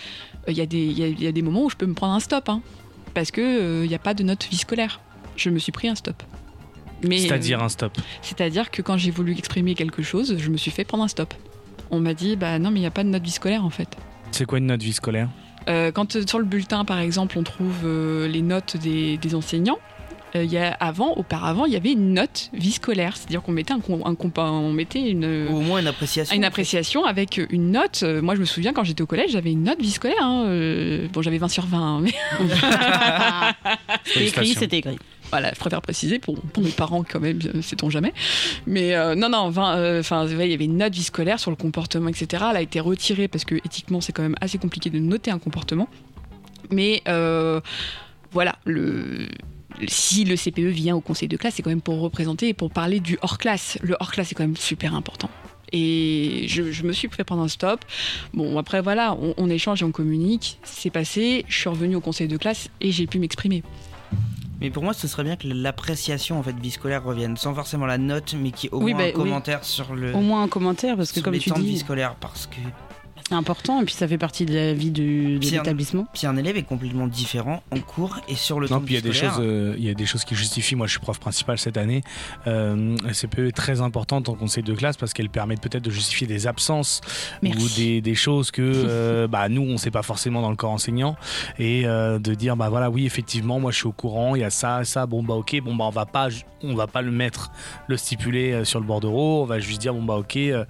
euh, 0.48 0.52
il 0.52 0.56
y, 0.58 0.60
a 0.60 0.66
des- 0.66 0.78
il 0.78 0.98
y 0.98 1.02
a- 1.02 1.08
y 1.08 1.26
a 1.26 1.32
des 1.32 1.42
moments 1.42 1.64
où 1.64 1.70
je 1.70 1.76
peux 1.76 1.86
me 1.86 1.94
prendre 1.94 2.14
un 2.14 2.20
stop, 2.20 2.48
hein, 2.48 2.62
parce 3.14 3.30
qu'il 3.32 3.80
n'y 3.88 3.94
a 3.94 3.98
pas 3.98 4.14
de 4.14 4.22
note 4.22 4.46
vie 4.48 4.56
scolaire. 4.58 5.00
Je 5.36 5.50
me 5.50 5.58
suis 5.58 5.72
pris 5.72 5.88
un 5.88 5.94
stop. 5.94 6.22
Mais, 7.06 7.18
C'est-à-dire 7.18 7.62
un 7.62 7.68
stop. 7.68 7.92
C'est-à-dire 8.22 8.70
que 8.70 8.80
quand 8.82 8.96
j'ai 8.96 9.10
voulu 9.10 9.32
exprimer 9.32 9.74
quelque 9.74 10.02
chose, 10.02 10.36
je 10.38 10.48
me 10.50 10.56
suis 10.56 10.70
fait 10.70 10.84
prendre 10.84 11.04
un 11.04 11.08
stop. 11.08 11.34
On 11.90 12.00
m'a 12.00 12.14
dit, 12.14 12.36
bah 12.36 12.58
non, 12.58 12.70
mais 12.70 12.78
il 12.78 12.82
n'y 12.82 12.86
a 12.86 12.90
pas 12.90 13.04
de 13.04 13.08
note 13.10 13.22
vie 13.22 13.30
scolaire 13.30 13.64
en 13.64 13.70
fait. 13.70 13.88
C'est 14.32 14.46
quoi 14.46 14.58
une 14.58 14.66
note 14.66 14.82
vie 14.82 14.92
scolaire? 14.94 15.28
Euh, 15.68 15.92
quand 15.92 16.16
euh, 16.16 16.22
sur 16.26 16.38
le 16.38 16.44
bulletin, 16.44 16.84
par 16.84 16.98
exemple, 17.00 17.38
on 17.38 17.42
trouve 17.42 17.74
euh, 17.84 18.26
les 18.28 18.42
notes 18.42 18.76
des, 18.76 19.18
des 19.18 19.34
enseignants, 19.34 19.78
euh, 20.34 20.42
il 20.44 20.50
y 20.50 20.58
a, 20.58 20.72
avant, 20.72 21.12
auparavant, 21.14 21.64
il 21.66 21.72
y 21.72 21.76
avait 21.76 21.92
une 21.92 22.14
note 22.14 22.50
vie 22.52 22.72
scolaire. 22.72 23.16
C'est-à-dire 23.16 23.42
qu'on 23.42 23.52
mettait, 23.52 23.72
un, 23.72 23.80
un 24.04 24.16
on 24.38 24.72
mettait 24.72 25.10
une, 25.10 25.48
Ou 25.50 25.56
au 25.56 25.60
moins 25.60 25.80
une 25.80 25.86
appréciation. 25.86 26.34
une 26.34 26.44
appréciation 26.44 27.04
avec 27.04 27.40
une 27.50 27.70
note. 27.72 28.00
Euh, 28.02 28.22
Moi, 28.22 28.34
je 28.34 28.40
me 28.40 28.44
souviens 28.46 28.72
quand 28.72 28.84
j'étais 28.84 29.02
au 29.02 29.06
collège, 29.06 29.32
j'avais 29.32 29.52
une 29.52 29.64
note 29.64 29.80
vie 29.80 29.90
scolaire. 29.90 30.16
hein. 30.22 30.44
Euh, 30.46 31.08
bon, 31.12 31.22
j'avais 31.22 31.38
20 31.38 31.48
sur 31.48 31.66
20, 31.66 31.78
hein, 31.78 32.00
mais 32.00 32.12
C'était 34.04 34.26
écrit, 34.26 34.54
c'était 34.54 34.78
écrit. 34.78 34.98
Voilà, 35.30 35.50
je 35.52 35.58
préfère 35.58 35.82
préciser 35.82 36.18
pour, 36.18 36.36
mes 36.58 36.70
parents 36.70 37.04
quand 37.08 37.20
même, 37.20 37.38
euh, 37.44 37.62
sait-on 37.62 37.90
jamais. 37.90 38.12
Mais 38.66 38.94
euh, 38.94 39.14
non, 39.14 39.28
non, 39.28 39.50
20, 39.50 39.76
euh, 39.76 40.00
enfin, 40.00 40.26
il 40.26 40.50
y 40.50 40.54
avait 40.54 40.64
une 40.64 40.78
note 40.78 40.94
vie 40.94 41.02
scolaire 41.02 41.40
sur 41.40 41.50
le 41.50 41.56
comportement, 41.56 42.08
etc. 42.08 42.44
Elle 42.50 42.56
a 42.56 42.62
été 42.62 42.80
retirée 42.80 43.28
parce 43.28 43.44
que 43.44 43.54
éthiquement, 43.56 44.00
c'est 44.00 44.12
quand 44.12 44.22
même 44.22 44.36
assez 44.40 44.58
compliqué 44.58 44.90
de 44.90 44.98
noter 44.98 45.30
un 45.30 45.38
comportement. 45.38 45.88
Mais 46.70 47.02
voilà, 48.32 48.56
si 49.86 50.24
le 50.24 50.36
CPE 50.36 50.72
vient 50.72 50.96
au 50.96 51.00
conseil 51.00 51.28
de 51.28 51.36
classe, 51.36 51.54
c'est 51.54 51.62
quand 51.62 51.70
même 51.70 51.80
pour 51.80 52.00
représenter 52.00 52.48
et 52.48 52.54
pour 52.54 52.70
parler 52.70 53.00
du 53.00 53.18
hors-classe. 53.22 53.78
Le 53.82 53.96
hors-classe, 53.98 54.28
c'est 54.28 54.34
quand 54.34 54.44
même 54.44 54.56
super 54.56 54.94
important. 54.94 55.30
Et 55.72 56.44
je, 56.48 56.70
je 56.70 56.82
me 56.84 56.92
suis 56.92 57.08
fait 57.08 57.24
prendre 57.24 57.42
un 57.42 57.48
stop. 57.48 57.84
Bon, 58.32 58.56
après, 58.58 58.80
voilà, 58.80 59.14
on, 59.20 59.34
on 59.36 59.50
échange 59.50 59.82
et 59.82 59.84
on 59.84 59.90
communique. 59.90 60.58
C'est 60.62 60.90
passé, 60.90 61.44
je 61.48 61.58
suis 61.58 61.68
revenue 61.68 61.96
au 61.96 62.00
conseil 62.00 62.28
de 62.28 62.36
classe 62.36 62.68
et 62.80 62.92
j'ai 62.92 63.06
pu 63.06 63.18
m'exprimer. 63.18 63.62
Mais 64.60 64.70
pour 64.70 64.82
moi, 64.82 64.94
ce 64.94 65.06
serait 65.06 65.24
bien 65.24 65.36
que 65.36 65.46
l'appréciation 65.48 66.38
en 66.38 66.42
fait 66.42 66.56
vie 66.58 66.70
scolaire 66.70 67.04
revienne, 67.04 67.36
sans 67.36 67.54
forcément 67.54 67.84
la 67.86 67.98
note, 67.98 68.34
mais 68.38 68.52
qui 68.52 68.68
au 68.70 68.82
Oui, 68.82 68.92
moins 68.94 69.02
bah, 69.02 69.04
un 69.04 69.08
oui. 69.08 69.24
commentaire 69.24 69.64
sur 69.64 69.94
le 69.94 70.14
Au 70.14 70.20
moins 70.20 70.42
un 70.42 70.48
commentaire, 70.48 70.96
parce 70.96 71.10
que 71.10 71.16
sur 71.16 71.24
comme 71.24 71.34
les 71.34 71.40
tu 71.40 71.50
temps 71.50 71.56
de 71.58 71.64
vie 71.64 71.72
dis, 71.72 71.78
scolaire, 71.78 72.14
parce 72.16 72.46
que 72.46 72.56
important, 73.34 73.80
et 73.82 73.84
puis 73.84 73.94
ça 73.94 74.06
fait 74.06 74.18
partie 74.18 74.46
de 74.46 74.54
la 74.54 74.72
vie 74.72 74.90
du- 74.90 75.38
de 75.38 75.50
l'établissement. 75.50 76.06
puis 76.14 76.26
un 76.26 76.36
élève 76.36 76.56
est 76.56 76.62
complètement 76.62 77.06
différent 77.08 77.62
en 77.72 77.80
cours 77.80 78.18
et 78.28 78.34
sur 78.36 78.60
le 78.60 78.68
Non, 78.68 78.76
temps 78.78 78.84
puis 78.84 78.94
il 78.94 78.96
y 78.96 78.98
a 78.98 79.00
des 79.00 79.12
choses, 79.12 79.38
euh, 79.40 79.74
il 79.78 79.84
y 79.84 79.90
a 79.90 79.94
des 79.94 80.06
choses 80.06 80.24
qui 80.24 80.34
justifient. 80.36 80.76
Moi, 80.76 80.86
je 80.86 80.92
suis 80.92 81.00
prof 81.00 81.18
principal 81.18 81.58
cette 81.58 81.76
année. 81.76 82.02
Euh, 82.46 82.96
la 83.04 83.12
CPE 83.12 83.48
est 83.48 83.56
très 83.56 83.80
importante 83.80 84.28
en 84.28 84.34
conseil 84.34 84.62
de 84.62 84.74
classe 84.74 84.96
parce 84.96 85.12
qu'elle 85.12 85.28
permet 85.28 85.56
peut-être 85.56 85.82
de 85.84 85.90
justifier 85.90 86.26
des 86.26 86.46
absences 86.46 87.00
Merci. 87.42 87.64
ou 87.64 87.68
des, 87.76 88.00
des 88.00 88.14
choses 88.14 88.50
que 88.50 88.62
euh, 88.62 89.26
bah, 89.26 89.48
nous, 89.48 89.62
on 89.62 89.72
ne 89.72 89.76
sait 89.76 89.90
pas 89.90 90.02
forcément 90.02 90.40
dans 90.42 90.50
le 90.50 90.56
corps 90.56 90.70
enseignant 90.72 91.16
et 91.58 91.82
euh, 91.86 92.18
de 92.18 92.34
dire 92.34 92.56
bah 92.56 92.68
voilà, 92.68 92.90
oui, 92.90 93.06
effectivement, 93.06 93.58
moi, 93.58 93.72
je 93.72 93.78
suis 93.78 93.86
au 93.88 93.92
courant. 93.92 94.36
Il 94.36 94.40
y 94.42 94.44
a 94.44 94.50
ça, 94.50 94.84
ça. 94.84 95.06
Bon 95.06 95.22
bah 95.22 95.34
ok, 95.34 95.60
bon 95.62 95.74
bah 95.74 95.84
on 95.86 95.90
va 95.90 96.06
pas, 96.06 96.28
on 96.62 96.74
va 96.74 96.86
pas 96.86 97.02
le 97.02 97.10
mettre, 97.10 97.50
le 97.88 97.96
stipuler 97.96 98.52
euh, 98.52 98.64
sur 98.64 98.78
le 98.80 98.86
bordereau. 98.86 99.42
On 99.42 99.46
va 99.46 99.58
juste 99.58 99.80
dire 99.80 99.94
bon 99.94 100.02
bah 100.02 100.14
ok, 100.16 100.36
euh, 100.36 100.64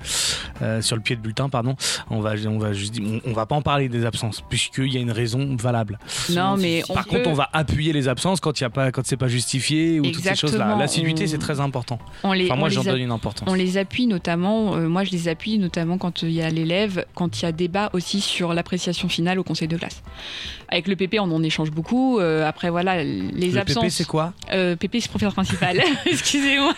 euh, 0.63 0.81
sur 0.81 0.97
le 0.97 1.03
pied 1.03 1.17
de 1.17 1.21
bulletin, 1.21 1.49
pardon. 1.49 1.77
On 2.11 2.21
va, 2.21 2.37
on 2.49 2.59
va 2.59 2.73
juste 2.73 2.93
dire, 2.93 3.03
on, 3.25 3.31
on 3.31 3.33
va 3.33 3.47
pas 3.47 3.55
en 3.57 3.63
parler 3.63 3.89
des 3.89 4.05
absences 4.05 4.43
puisqu'il 4.49 4.93
y 4.93 4.97
a 4.97 5.01
une 5.01 5.11
raison 5.11 5.57
valable. 5.57 5.99
Non, 6.31 6.57
mais 6.57 6.83
on 6.89 6.95
Par 6.95 7.05
peut- 7.05 7.17
contre, 7.17 7.29
on 7.31 7.35
va 7.35 7.49
appuyer 7.53 7.93
les 7.93 8.09
absences 8.09 8.41
quand 8.41 8.59
il 8.61 8.65
y 8.65 8.67
a 8.67 8.71
pas, 8.71 8.91
quand 8.93 9.03
c'est 9.05 9.17
pas 9.17 9.29
justifié 9.29 10.01
ou 10.01 10.05
toutes 10.05 10.15
ces 10.23 10.35
choses-là. 10.35 10.49
Exactement. 10.65 10.79
L'assiduité, 10.79 11.25
On- 11.25 11.27
c'est 11.29 11.39
très 11.39 11.61
important. 11.61 11.99
on 12.23 12.33
les, 12.33 12.47
Enfin, 12.47 12.57
moi, 12.57 12.69
j'en 12.69 12.85
donne 12.85 13.01
une 13.01 13.11
importance. 13.11 13.49
On 13.51 13.55
les 13.55 13.79
appuie 13.79 14.07
notamment, 14.07 14.75
euh, 14.77 14.89
moi 14.89 15.05
je 15.05 15.11
les 15.11 15.29
appuie 15.29 15.59
notamment 15.59 15.99
quand 15.99 16.23
il 16.23 16.31
y 16.33 16.43
a 16.43 16.49
l'élève, 16.51 17.05
quand 17.15 17.41
il 17.41 17.45
y 17.45 17.47
a 17.47 17.53
débat 17.53 17.91
aussi 17.93 18.21
sur 18.21 18.55
l'appréciation 18.55 19.09
finale 19.09 19.39
au 19.39 19.45
conseil 19.45 19.69
de 19.69 19.77
classe. 19.77 20.03
Avec 20.69 20.89
le 20.89 20.97
PP, 20.97 21.17
on 21.21 21.31
en 21.31 21.43
échange 21.43 21.71
beaucoup. 21.71 22.19
euh, 22.19 22.47
après, 22.47 22.71
voilà, 22.71 23.03
les 23.05 23.51
Le 23.53 23.59
absences. 23.59 23.85
PP, 23.85 23.91
c'est 23.91 24.07
quoi 24.07 24.33
Euh, 24.53 24.77
PP, 24.77 24.97
c'est 25.01 25.09
professeur 25.09 25.33
principal. 25.35 25.81
Excusez-moi. 26.07 26.75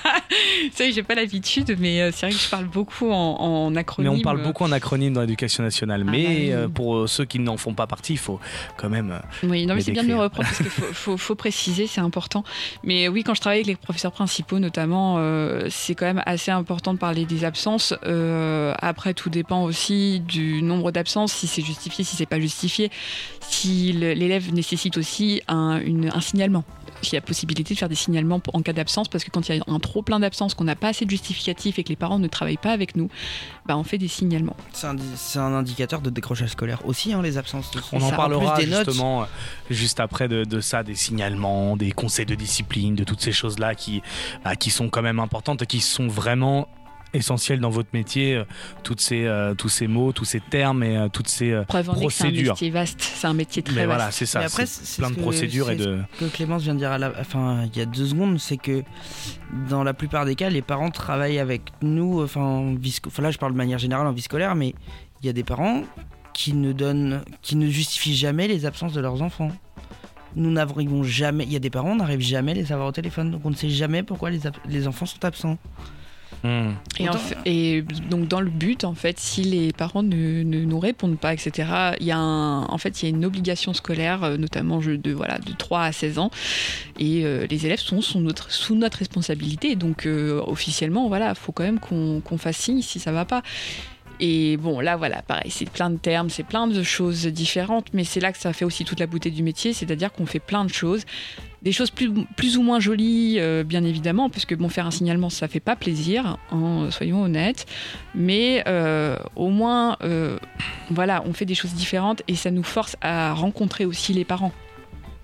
Que 0.77 0.90
j'ai 0.92 1.03
pas 1.03 1.14
l'habitude, 1.14 1.77
mais 1.79 2.01
euh, 2.03 2.11
c'est 2.12 2.27
vrai 2.27 2.35
que 2.35 2.40
je 2.42 2.48
parle 2.48 2.66
beaucoup 2.66 3.11
en, 3.11 3.14
en 3.40 3.70
Mais 3.70 3.79
acronyme. 3.81 4.12
on 4.12 4.20
parle 4.20 4.42
beaucoup 4.42 4.64
en 4.64 4.72
acronyme 4.72 5.12
dans 5.12 5.20
l'éducation 5.22 5.62
nationale. 5.62 6.05
Ah 6.07 6.11
mais 6.11 6.22
bah 6.24 6.31
oui. 6.31 6.53
euh, 6.53 6.68
pour 6.68 6.96
euh, 6.96 7.07
ceux 7.07 7.24
qui 7.24 7.38
n'en 7.38 7.57
font 7.57 7.74
pas 7.74 7.87
partie, 7.87 8.12
il 8.14 8.18
faut 8.18 8.38
quand 8.77 8.88
même. 8.88 9.11
euh, 9.11 9.18
Oui, 9.48 9.62
non, 9.66 9.74
mais 9.74 9.74
mais 9.77 9.81
c'est 9.83 9.92
bien 9.92 10.03
de 10.03 10.09
me 10.09 10.12
d'écrire. 10.12 10.24
reprendre 10.24 10.48
parce 10.48 10.59
qu'il 10.59 10.66
faut, 10.70 10.92
faut, 10.92 11.16
faut 11.16 11.35
préciser, 11.35 11.87
c'est 11.87 12.01
important. 12.01 12.44
Mais 12.85 13.09
oui, 13.09 13.22
quand 13.24 13.35
je 13.35 13.40
travaille 13.40 13.59
avec 13.59 13.66
les 13.66 13.77
professeurs 13.77 14.12
principaux, 14.12 14.59
notamment, 14.59 15.16
euh, 15.18 15.66
c'est 15.70 15.94
quand 15.94 16.07
même 16.07 16.22
assez 16.27 16.51
important 16.51 16.94
de 16.94 16.98
parler 16.98 17.24
des 17.24 17.44
absences. 17.44 17.94
Euh, 18.05 18.72
après, 18.81 19.14
tout 19.14 19.31
dépend 19.31 19.62
aussi 19.64 20.20
du 20.20 20.62
nombre 20.62 20.90
d'absences, 20.92 21.33
si 21.33 21.46
c'est 21.46 21.62
justifié, 21.62 22.05
si 22.05 22.16
c'est 22.16 22.27
pas 22.27 22.40
justifié, 22.40 22.90
si 23.40 23.78
l'élève 23.93 24.53
nécessite 24.53 24.97
aussi 24.97 25.43
un, 25.49 25.81
une- 25.81 26.11
un 26.14 26.21
signalement. 26.21 26.64
Il 27.05 27.12
y 27.12 27.17
a 27.17 27.21
possibilité 27.21 27.75
de 27.75 27.79
faire 27.79 27.88
des 27.88 27.95
signalements 27.95 28.41
en 28.53 28.61
cas 28.61 28.73
d'absence, 28.73 29.07
parce 29.07 29.23
que 29.23 29.31
quand 29.31 29.49
il 29.49 29.57
y 29.57 29.61
a 29.61 29.62
un 29.69 29.79
trop 29.79 30.03
plein 30.03 30.19
d'absences, 30.19 30.55
qu'on 30.55 30.64
n'a 30.64 30.75
pas 30.75 30.88
assez 30.88 31.05
de 31.05 31.11
justificatifs 31.11 31.79
et 31.79 31.85
que 31.85 31.91
les 31.91 31.97
parents 31.97 32.19
ne 32.19 32.27
travaillent 32.27 32.57
pas 32.57 32.73
avec 32.73 32.97
nous, 32.97 33.09
bah, 33.67 33.77
on 33.79 33.85
fait 33.85 33.99
des 33.99 34.09
signalements. 34.09 34.57
C'est 34.73 35.38
un, 35.38 35.53
indicateur 35.55 36.01
de 36.01 36.11
décrochage 36.11 36.49
scolaire 36.51 36.81
aussi, 36.87 37.12
hein, 37.12 37.23
les 37.23 37.38
absences. 37.38 37.71
On 37.93 38.01
C'est 38.01 38.05
en 38.05 38.11
ça. 38.11 38.17
parlera 38.17 38.59
notes. 38.64 38.85
justement 38.87 39.23
euh, 39.23 39.27
juste 39.71 40.01
après 40.01 40.27
de, 40.27 40.43
de 40.43 40.61
ça, 40.61 40.83
des 40.83 40.97
signalements, 40.97 41.77
des 41.77 41.93
conseils 41.93 42.27
de 42.27 42.35
discipline, 42.35 42.97
de 42.97 43.05
toutes 43.05 43.21
ces 43.21 43.33
choses-là 43.33 43.77
qui, 43.77 44.03
bah, 44.45 44.57
qui 44.57 44.71
sont 44.71 44.88
quand 44.88 45.03
même 45.03 45.21
importantes 45.21 45.62
et 45.62 45.67
qui 45.67 45.81
sont 45.81 46.09
vraiment 46.09 46.67
essentielles 47.14 47.61
dans 47.61 47.71
votre 47.71 47.88
métier. 47.92 48.35
euh, 48.37 48.44
toutes 48.83 49.01
ces, 49.01 49.25
euh, 49.25 49.55
tous 49.55 49.68
ces 49.68 49.87
mots, 49.87 50.12
tous 50.12 50.25
ces 50.25 50.40
termes 50.40 50.83
et 50.83 50.97
euh, 50.97 51.09
toutes 51.09 51.29
ces 51.29 51.51
euh, 51.53 51.62
Preuve 51.64 51.90
en 51.90 51.94
que 51.94 51.99
c'est 51.99 52.25
un 52.25 52.29
procédures. 52.29 52.53
métier 52.55 52.71
vaste, 52.71 53.01
c'est 53.01 53.27
un 53.27 53.35
métier 53.35 53.62
très 53.62 53.75
Mais 53.75 53.87
vaste. 53.87 53.97
voilà, 53.97 54.11
c'est 54.11 54.27
ça. 54.27 54.38
Mais 54.40 54.44
après, 54.47 54.66
c'est 54.66 54.85
c'est 54.85 55.03
plein 55.03 55.09
ce 55.11 55.14
de 55.14 55.21
procédures 55.21 55.71
et 55.71 55.77
de. 55.77 55.99
que 56.18 56.25
Clémence 56.27 56.62
vient 56.62 56.75
de 56.75 56.79
dire 56.81 56.92
à 56.92 56.99
la, 56.99 57.12
enfin, 57.21 57.66
il 57.73 57.79
y 57.79 57.83
a 57.83 57.87
deux 57.87 58.07
secondes, 58.07 58.38
c'est 58.38 58.57
que 58.57 58.83
dans 59.68 59.83
la 59.85 59.94
plupart 59.94 60.25
des 60.25 60.35
cas, 60.35 60.51
les 60.51 60.62
parents 60.62 60.90
travaillent 60.90 61.38
avec 61.38 61.62
nous. 61.83 62.23
Enfin, 62.23 62.40
en 62.40 62.75
vie 62.75 62.90
sco- 62.90 63.09
enfin, 63.09 63.23
là, 63.23 63.31
je 63.31 63.38
parle 63.38 63.53
de 63.53 63.57
manière 63.59 63.79
générale 63.79 64.07
en 64.07 64.12
vie 64.12 64.23
scolaire, 64.23 64.55
mais 64.55 64.75
il 65.23 65.27
y 65.27 65.29
a 65.29 65.33
des 65.33 65.44
parents 65.44 65.83
qui 66.35 66.53
ne 66.53 66.73
donnent, 66.73 67.23
qui 67.42 67.57
ne 67.57 67.68
justifient 67.68 68.14
jamais 68.16 68.47
les 68.49 68.64
absences 68.66 68.92
de 68.92 69.01
leurs 69.01 69.23
enfants. 69.23 69.51
Nous 70.37 70.51
n'arrivons 70.51 71.03
jamais. 71.03 71.44
Il 71.44 71.53
y 71.53 71.57
a 71.57 71.59
des 71.59 71.71
parents, 71.71 71.92
on 71.92 71.97
n'arrive 71.97 72.21
jamais 72.21 72.53
à 72.53 72.55
les 72.55 72.71
avoir 72.71 72.88
au 72.88 72.92
téléphone, 72.92 73.31
donc 73.31 73.40
on 73.44 73.51
ne 73.51 73.55
sait 73.57 73.71
jamais 73.71 74.03
pourquoi 74.03 74.31
les, 74.31 74.47
ab- 74.47 74.55
les 74.68 74.87
enfants 74.87 75.07
sont 75.07 75.25
absents. 75.25 75.57
Et, 76.44 77.09
en 77.09 77.12
Autant- 77.12 77.18
fait- 77.18 77.37
et 77.46 77.83
donc 78.11 78.29
dans 78.29 78.40
le 78.40 78.51
but, 78.51 78.85
en 78.85 78.94
fait, 78.94 79.18
si 79.18 79.42
les 79.42 79.72
parents 79.72 80.03
ne, 80.03 80.42
ne 80.42 80.61
nous 80.64 80.79
répondent 80.79 81.18
pas, 81.18 81.33
etc., 81.33 81.68
il 82.01 82.07
y 82.07 82.12
a 82.12 82.18
un, 82.18 82.62
en 82.64 82.79
fait, 82.79 83.03
il 83.03 83.07
y 83.09 83.12
a 83.12 83.16
une 83.16 83.24
obligation 83.24 83.72
scolaire, 83.74 84.22
euh, 84.24 84.37
notamment 84.37 84.79
de 84.79 85.12
voilà 85.12 85.38
de 85.38 85.53
3 85.53 85.83
à 85.83 85.92
16 85.92 86.18
ans, 86.18 86.31
et 86.98 87.24
euh, 87.24 87.46
les 87.51 87.66
élèves 87.66 87.81
sont 87.81 88.01
sous 88.01 88.20
notre 88.20 88.51
sous 88.53 88.74
notre 88.77 88.98
responsabilité. 88.98 89.74
Donc 89.77 90.07
euh, 90.07 90.40
officiellement, 90.46 91.09
voilà, 91.09 91.35
faut 91.35 91.53
quand 91.53 91.64
même 91.64 91.81
qu'on 91.81 92.38
fasse 92.38 92.57
signe 92.59 92.83
si 92.83 93.01
ça 93.01 93.11
va 93.12 93.24
pas. 93.24 93.42
Et 94.20 94.57
bon, 94.57 94.81
là, 94.81 94.96
voilà, 94.96 95.22
pareil, 95.22 95.48
c'est 95.51 95.70
plein 95.70 95.90
de 95.90 95.96
termes, 95.96 96.29
c'est 96.29 96.42
plein 96.42 96.66
de 96.66 96.83
choses 96.83 97.24
différentes, 97.27 97.87
mais 97.92 98.03
c'est 98.03 98.18
là 98.18 98.33
que 98.33 98.38
ça 98.38 98.53
fait 98.53 98.64
aussi 98.64 98.85
toute 98.85 98.98
la 98.98 99.07
beauté 99.07 99.31
du 99.31 99.44
métier, 99.44 99.72
c'est-à-dire 99.72 100.12
qu'on 100.12 100.27
fait 100.27 100.40
plein 100.40 100.64
de 100.64 100.72
choses, 100.72 101.05
des 101.62 101.73
choses 101.73 101.90
plus, 101.90 102.11
plus 102.37 102.57
ou 102.57 102.62
moins 102.62 102.81
jolies, 102.81 103.37
euh, 103.38 103.64
bien 103.64 103.85
évidemment, 103.85 104.31
parce 104.31 104.44
que 104.44 104.55
bon, 104.55 104.68
faire 104.68 104.87
un 104.87 104.90
signalement, 104.90 105.31
ça 105.31 105.49
fait 105.49 105.61
pas 105.61 105.77
plaisir, 105.77 106.38
hein, 106.53 106.88
soyons 106.90 107.23
honnêtes, 107.23 107.66
mais 108.14 108.62
euh, 108.66 109.16
au 109.37 109.49
moins, 109.49 109.97
euh, 110.03 110.38
voilà, 110.90 111.23
on 111.27 111.33
fait 111.33 111.44
des 111.44 111.55
choses 111.55 111.75
différentes 111.75 112.23
et 112.29 112.35
ça 112.35 112.51
nous 112.51 112.62
force 112.62 112.97
à 113.01 113.33
rencontrer 113.35 113.85
aussi 113.85 114.12
les 114.12 114.25
parents. 114.25 114.53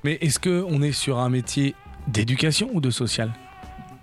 Mais 0.02 0.18
est-ce 0.20 0.38
qu'on 0.38 0.82
est 0.82 0.92
sur 0.92 1.18
un 1.18 1.30
métier 1.30 1.74
d'éducation 2.08 2.68
ou 2.72 2.80
de 2.80 2.90
social? 2.90 3.32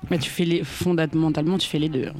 Mais 0.09 0.17
tu 0.17 0.29
fais 0.29 0.45
les, 0.45 0.63
fondamentalement, 0.63 1.57
tu 1.57 1.67
fais 1.67 1.79
les 1.79 1.89
deux. 1.89 2.11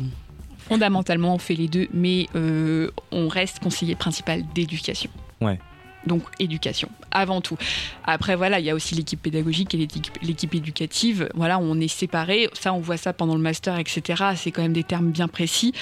Fondamentalement, 0.60 1.36
on 1.36 1.40
fait 1.40 1.56
les 1.56 1.68
deux, 1.68 1.88
mais 1.94 2.28
euh, 2.36 2.92
on 3.12 3.28
reste 3.28 3.60
conseiller 3.60 3.96
principal 3.96 4.44
d'éducation. 4.54 5.10
Ouais. 5.42 5.60
Donc 6.08 6.24
éducation, 6.40 6.90
avant 7.12 7.42
tout. 7.42 7.58
Après, 8.06 8.36
voilà, 8.36 8.60
il 8.60 8.66
y 8.66 8.70
a 8.70 8.76
aussi 8.76 8.96
l'équipe 8.96 9.22
pédagogique 9.22 9.76
et 9.76 9.78
l'équipe- 9.78 10.54
éducative. 10.56 11.30
Voilà, 11.36 11.60
on 11.60 11.80
est 11.80 11.88
séparés. 11.88 12.50
Ça, 12.54 12.74
on 12.74 12.80
voit 12.80 12.98
ça 12.98 13.14
pendant 13.14 13.36
le 13.36 13.42
master, 13.42 13.78
etc. 13.78 14.24
C'est 14.36 14.52
quand 14.52 14.64
même 14.64 14.74
des 14.74 14.84
termes 14.84 15.12
bien 15.12 15.28
précis. 15.28 15.74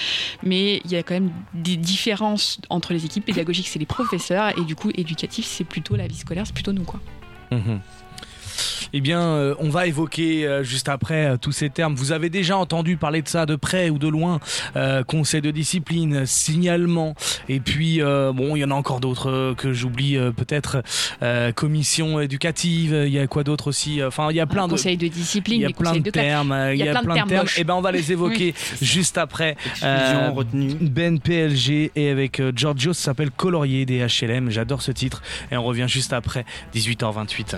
Mais 0.44 0.82
il 0.84 0.92
y 0.92 0.98
a 0.98 1.04
quand 1.04 1.14
même 1.14 1.32
des 1.54 1.78
différences 1.78 2.60
entre 2.70 2.94
les 2.94 3.06
équipes 3.06 3.26
pédagogiques, 3.26 3.68
c'est 3.70 3.80
les 3.80 3.86
professeurs. 3.86 4.58
Et 4.60 4.66
du 4.66 4.76
coup, 4.76 4.92
éducatif, 4.94 5.46
c'est 5.46 5.64
plutôt 5.64 5.96
la 5.96 6.08
vie 6.08 6.18
scolaire, 6.18 6.46
c'est 6.46 6.54
plutôt 6.54 6.74
nous, 6.74 6.84
quoi. 6.84 7.00
Mhm. 7.52 7.80
Eh 8.94 9.02
bien, 9.02 9.22
euh, 9.22 9.56
on 9.60 9.70
va 9.70 9.88
évoquer 9.88 10.48
euh, 10.48 10.64
juste 10.64 10.90
après 10.90 11.26
euh, 11.26 11.38
tous 11.38 11.52
ces 11.52 11.70
termes. 11.70 11.96
Vous 11.96 12.12
avez 12.12 12.30
déjà 12.30 12.58
entendu 12.58 12.98
parler 12.98 13.22
de 13.22 13.28
ça 13.28 13.46
de 13.46 13.56
près 13.56 13.90
ou 13.90 13.98
de 14.00 14.08
loin. 14.08 14.40
Euh, 14.76 15.04
conseil 15.04 15.42
de 15.42 15.52
discipline, 15.52 16.26
signalement. 16.26 17.16
Et 17.48 17.60
puis, 17.60 18.02
euh, 18.02 18.32
bon, 18.34 18.56
il 18.56 18.60
y 18.60 18.64
en 18.64 18.72
a 18.72 18.76
encore 18.76 19.00
d'autres 19.00 19.30
euh, 19.30 19.54
que 19.56 19.74
j'oublie 19.74 20.18
euh, 20.18 20.32
peut-être. 20.32 20.82
Euh, 21.22 21.52
commission 21.52 22.20
éducative, 22.20 23.04
il 23.06 23.14
y 23.14 23.20
a 23.20 23.28
quoi 23.28 23.44
d'autre 23.44 23.68
aussi 23.68 24.04
Enfin, 24.04 24.30
il 24.32 24.36
y 24.36 24.40
a 24.40 24.46
plein 24.48 24.68
de... 24.68 24.72
conseil 24.72 24.98
de 24.98 25.08
discipline, 25.08 25.62
Il 25.62 25.64
y 25.64 25.66
a 25.66 25.70
plein 25.70 25.90
conseils 25.90 26.02
de 26.02 26.12
termes, 26.12 26.56
il 26.74 26.80
y 26.80 26.88
a 26.88 27.02
plein 27.02 27.24
de 27.24 27.30
termes. 27.30 27.48
Et 27.58 27.64
ben 27.64 27.76
on 27.76 27.82
va 27.82 27.92
les 27.92 28.12
évoquer 28.12 28.54
juste 28.82 29.18
après. 29.18 29.56
Euh. 29.84 30.32
Ben 30.54 31.20
PLG 31.20 31.92
et 31.96 32.10
avec 32.10 32.40
euh, 32.40 32.52
Giorgio, 32.56 32.94
ça 32.94 33.06
s'appelle 33.06 33.32
Colorier 33.32 33.86
des 33.86 34.06
HLM. 34.06 34.50
J'adore 34.50 34.82
ce 34.82 34.92
titre. 34.92 35.22
Et 35.52 35.58
on 35.58 35.64
revient 35.64 35.88
juste 35.88 36.14
après, 36.14 36.46
18h28. 36.74 37.58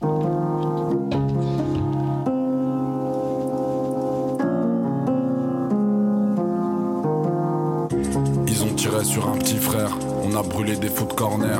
Ils 0.00 0.06
ont 8.62 8.74
tiré 8.76 9.04
sur 9.04 9.28
un 9.28 9.36
petit 9.38 9.56
frère. 9.56 9.96
On 10.30 10.36
a 10.36 10.42
brûlé 10.42 10.76
des 10.76 10.88
foot 10.88 11.14
corner, 11.14 11.58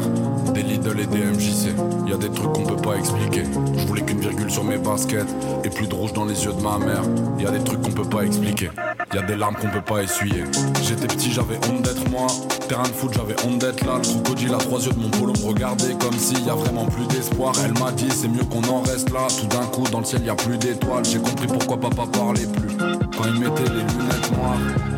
des 0.53 0.63
Lidl 0.63 1.01
et 1.01 1.07
des 1.07 1.25
MJC. 1.25 1.75
Y 2.07 2.13
a 2.13 2.17
des 2.17 2.29
trucs 2.29 2.53
qu'on 2.53 2.65
peut 2.65 2.77
pas 2.77 2.97
expliquer. 2.97 3.45
Je 3.77 3.87
voulais 3.87 4.03
qu'une 4.03 4.21
virgule 4.21 4.51
sur 4.51 4.65
mes 4.65 4.77
baskets 4.77 5.29
et 5.65 5.71
plus 5.71 5.87
de 5.87 5.95
rouge 5.95 6.13
dans 6.13 6.27
les 6.27 6.45
yeux 6.45 6.53
de 6.53 6.61
ma 6.61 6.79
mère. 6.79 7.03
Y 7.39 7.47
a 7.47 7.51
des 7.51 7.65
trucs 7.65 7.81
qu'on 7.81 7.93
peut 7.93 8.09
pas 8.09 8.23
expliquer. 8.23 8.71
Y 9.15 9.19
a 9.19 9.23
des 9.23 9.37
larmes 9.37 9.55
qu'on 9.55 9.71
peut 9.71 9.81
pas 9.81 10.03
essuyer. 10.03 10.45
J'étais 10.83 11.07
petit, 11.07 11.33
j'avais 11.33 11.57
honte 11.69 11.83
d'être 11.83 12.11
moi. 12.11 12.27
Terrain 12.69 12.83
de 12.83 12.89
foot, 12.89 13.13
j'avais 13.15 13.37
honte 13.47 13.59
d'être 13.59 13.87
là. 13.87 13.95
Le 13.97 14.03
crocodile 14.03 14.55
à 14.55 14.59
trois 14.59 14.85
yeux 14.85 14.93
de 14.93 15.01
mon 15.01 15.11
polo 15.11 15.33
me 15.33 15.47
regardait 15.47 15.95
comme 15.99 16.19
s'il 16.19 16.45
y 16.45 16.51
a 16.51 16.55
vraiment 16.55 16.85
plus 16.87 17.07
d'espoir. 17.07 17.53
Elle 17.65 17.73
m'a 17.83 17.91
dit, 17.93 18.11
c'est 18.11 18.29
mieux 18.29 18.45
qu'on 18.45 18.63
en 18.69 18.83
reste 18.83 19.11
là. 19.11 19.29
Tout 19.41 19.47
d'un 19.47 19.65
coup, 19.67 19.85
dans 19.91 20.01
le 20.01 20.05
ciel, 20.05 20.25
y 20.25 20.31
a 20.31 20.35
plus 20.35 20.59
d'étoiles. 20.59 21.05
J'ai 21.07 21.21
compris 21.21 21.47
pourquoi 21.47 21.79
papa 21.81 22.03
parlait 22.13 22.47
plus. 22.47 22.77
Quand 22.77 23.25
il 23.25 23.41
mettait 23.41 23.63
les 23.73 23.81
lunettes 23.81 24.33
noires. 24.37 24.98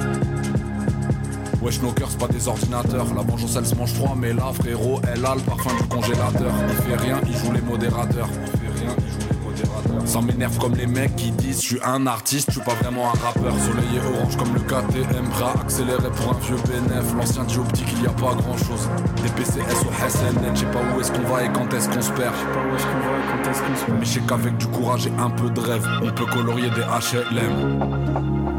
Wesh 1.62 1.82
nos 1.82 1.92
cœurs 1.92 2.08
c'est 2.10 2.18
pas 2.18 2.28
des 2.28 2.48
ordinateurs. 2.48 3.06
La 3.14 3.22
vengeance 3.22 3.54
elle 3.56 3.66
se 3.66 3.74
mange 3.74 3.92
froid 3.92 4.14
mais 4.16 4.32
là 4.32 4.50
frérot 4.54 5.00
elle 5.12 5.24
a 5.24 5.34
le 5.34 5.42
parfum 5.42 5.70
du 5.76 5.86
congélateur. 5.88 6.52
On 6.68 6.82
fait 6.82 6.96
rien, 6.96 7.20
il 7.26 7.36
joue 7.36 7.52
les 7.52 7.60
modérateurs. 7.60 8.28
On 8.30 8.46
fait 8.46 8.80
rien, 8.80 8.94
il 8.98 9.12
joue 9.12 9.28
les 9.30 9.36
modérateurs. 9.44 10.08
Ça 10.08 10.20
m'énerve 10.22 10.56
comme 10.58 10.74
les 10.74 10.86
mecs 10.86 11.14
qui 11.16 11.30
disent 11.32 11.60
Je 11.60 11.66
suis 11.66 11.80
un 11.84 12.06
artiste, 12.06 12.46
je 12.48 12.52
suis 12.54 12.62
pas 12.62 12.74
vraiment 12.74 13.08
un 13.08 13.18
rappeur. 13.18 13.52
Soleil 13.60 13.84
et 13.94 14.16
orange 14.16 14.36
comme 14.38 14.54
le 14.54 14.60
KTM 14.60 15.28
Bras 15.28 15.54
accéléré 15.60 16.08
pour 16.16 16.30
un 16.34 16.38
vieux 16.40 16.56
bénéf. 16.66 17.14
L'ancien 17.14 17.44
dioptique 17.44 17.88
il 17.92 18.04
y 18.04 18.06
a 18.06 18.10
pas 18.10 18.34
grand 18.34 18.56
chose 18.56 18.88
Des 19.22 19.28
PCS 19.30 19.84
au 19.84 20.08
SNN 20.08 20.54
Je 20.54 20.60
sais 20.60 20.66
pas 20.66 20.80
où 20.94 21.00
est-ce 21.00 21.12
qu'on 21.12 21.28
va 21.28 21.44
et 21.44 21.52
quand 21.52 21.72
est-ce 21.74 21.90
qu'on 21.90 22.00
se 22.00 22.12
perd. 22.12 22.34
Je 22.34 22.40
sais 22.40 22.54
pas 22.54 22.64
où 22.70 22.74
est-ce 22.74 22.86
qu'on 22.86 23.00
va 23.00 23.18
et 23.18 23.44
quand 23.44 23.50
est-ce 23.50 23.62
qu'on 23.62 23.76
se 23.76 23.84
perd. 23.84 23.98
Mais 23.98 24.04
je 24.06 24.10
sais 24.10 24.20
qu'avec 24.20 24.56
du 24.56 24.66
courage 24.68 25.06
et 25.06 25.12
un 25.18 25.30
peu 25.30 25.50
de 25.50 25.60
rêve 25.60 25.86
On 26.02 26.10
peut 26.10 26.26
colorier 26.26 26.70
des 26.70 26.82
HLM 26.82 28.49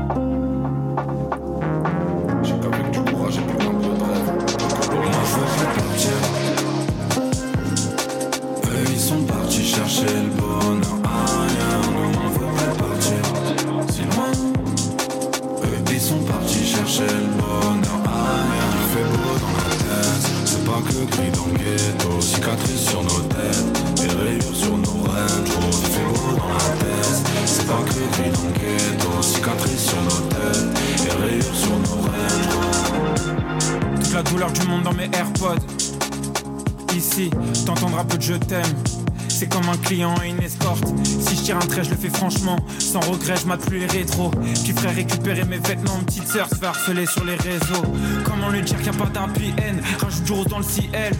Sans 42.79 42.99
regret, 43.01 43.35
je 43.35 43.45
mate 43.45 43.65
plus 43.65 43.79
les 43.79 43.85
rétros. 43.85 44.31
Puis 44.63 44.73
frère, 44.73 44.95
récupérer 44.95 45.43
mes 45.43 45.57
vêtements. 45.57 45.99
Petite 46.05 46.27
sœur 46.27 46.47
se 46.49 46.63
harceler 46.63 47.05
sur 47.05 47.23
les 47.23 47.35
réseaux. 47.35 47.83
Comment 48.23 48.49
lui 48.49 48.61
dire 48.61 48.77
qu'il 48.81 48.91
n'y 48.91 48.97
a 48.97 49.05
pas 49.05 49.19
end 49.21 49.99
Rajoute 49.99 50.23
du 50.23 50.31
rose 50.31 50.47
dans 50.47 50.57
le 50.57 50.63
ciel. 50.63 51.13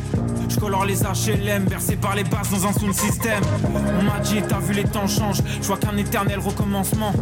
Je 0.49 0.59
colore 0.59 0.85
les 0.85 0.97
HLM, 1.01 1.65
bercés 1.65 1.95
par 1.95 2.15
les 2.15 2.23
basses 2.23 2.49
dans 2.49 2.67
un 2.67 2.73
sound 2.73 2.93
system. 2.93 3.41
On 3.99 4.03
m'a 4.03 4.19
dit, 4.19 4.41
t'as 4.47 4.59
vu 4.59 4.73
les 4.73 4.83
temps 4.83 5.07
changent. 5.07 5.41
Je 5.61 5.67
vois 5.67 5.77
qu'un 5.77 5.95
éternel 5.97 6.39
recommencement. 6.39 7.13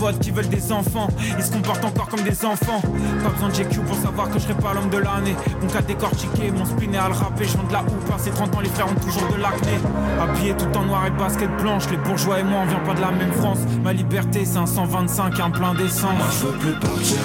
Qui 0.00 0.30
veulent 0.30 0.48
des 0.48 0.72
enfants, 0.72 1.08
ils 1.36 1.44
se 1.44 1.52
comportent 1.52 1.84
encore 1.84 2.08
comme 2.08 2.22
des 2.22 2.44
enfants. 2.44 2.80
Pas 3.22 3.28
besoin 3.28 3.48
de 3.50 3.54
GQ 3.54 3.80
pour 3.80 3.96
savoir 3.96 4.30
que 4.30 4.38
je 4.38 4.44
serai 4.44 4.54
pas 4.54 4.72
l'homme 4.72 4.88
de 4.88 4.96
l'année. 4.96 5.36
Mon 5.60 5.68
cas 5.68 5.82
décortiqué, 5.82 6.50
mon 6.50 6.64
spin 6.64 6.90
est 6.94 6.96
à 6.96 7.08
le 7.08 7.14
rapper. 7.14 7.44
Je 7.44 7.52
de 7.52 7.72
la 7.72 7.82
houppe, 7.82 8.12
c'est 8.16 8.30
30 8.30 8.56
ans, 8.56 8.60
les 8.60 8.70
frères 8.70 8.88
ont 8.88 8.94
toujours 8.94 9.28
de 9.28 9.36
l'acné. 9.40 9.78
Habillé 10.18 10.54
tout 10.56 10.74
en 10.74 10.84
noir 10.86 11.06
et 11.06 11.10
basket 11.10 11.54
blanche, 11.58 11.84
les 11.90 11.98
bourgeois 11.98 12.40
et 12.40 12.42
moi 12.42 12.60
on 12.62 12.66
vient 12.66 12.78
pas 12.80 12.94
de 12.94 13.00
la 13.02 13.10
même 13.10 13.32
France. 13.32 13.58
Ma 13.84 13.92
liberté, 13.92 14.46
c'est 14.46 14.56
un 14.56 14.64
125 14.64 15.38
et 15.38 15.42
un 15.42 15.50
plein 15.50 15.74
d'essence. 15.74 16.16
Moi 16.16 16.26
je 16.32 16.46
veux 16.46 16.58
plus 16.58 16.80
partir. 16.80 17.18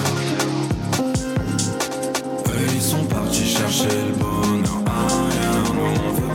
Eux 2.46 2.66
ils 2.74 2.82
sont 2.82 3.04
partis 3.04 3.46
chercher 3.46 3.88
le 3.88 4.12
bonheur 4.18 4.82
ailleurs. 4.86 5.74
Nous 5.74 5.80
on 6.08 6.12
veut 6.12 6.25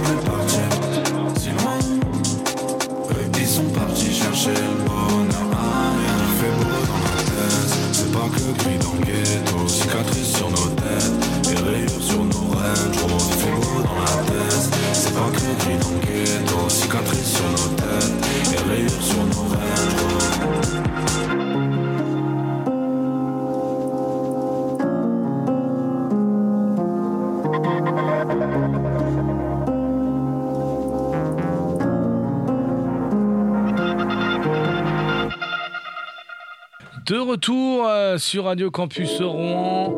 De 37.05 37.17
retour 37.17 37.87
euh, 37.87 38.17
sur 38.17 38.45
Radio 38.45 38.71
Campus 38.71 39.21
Rouen. 39.21 39.95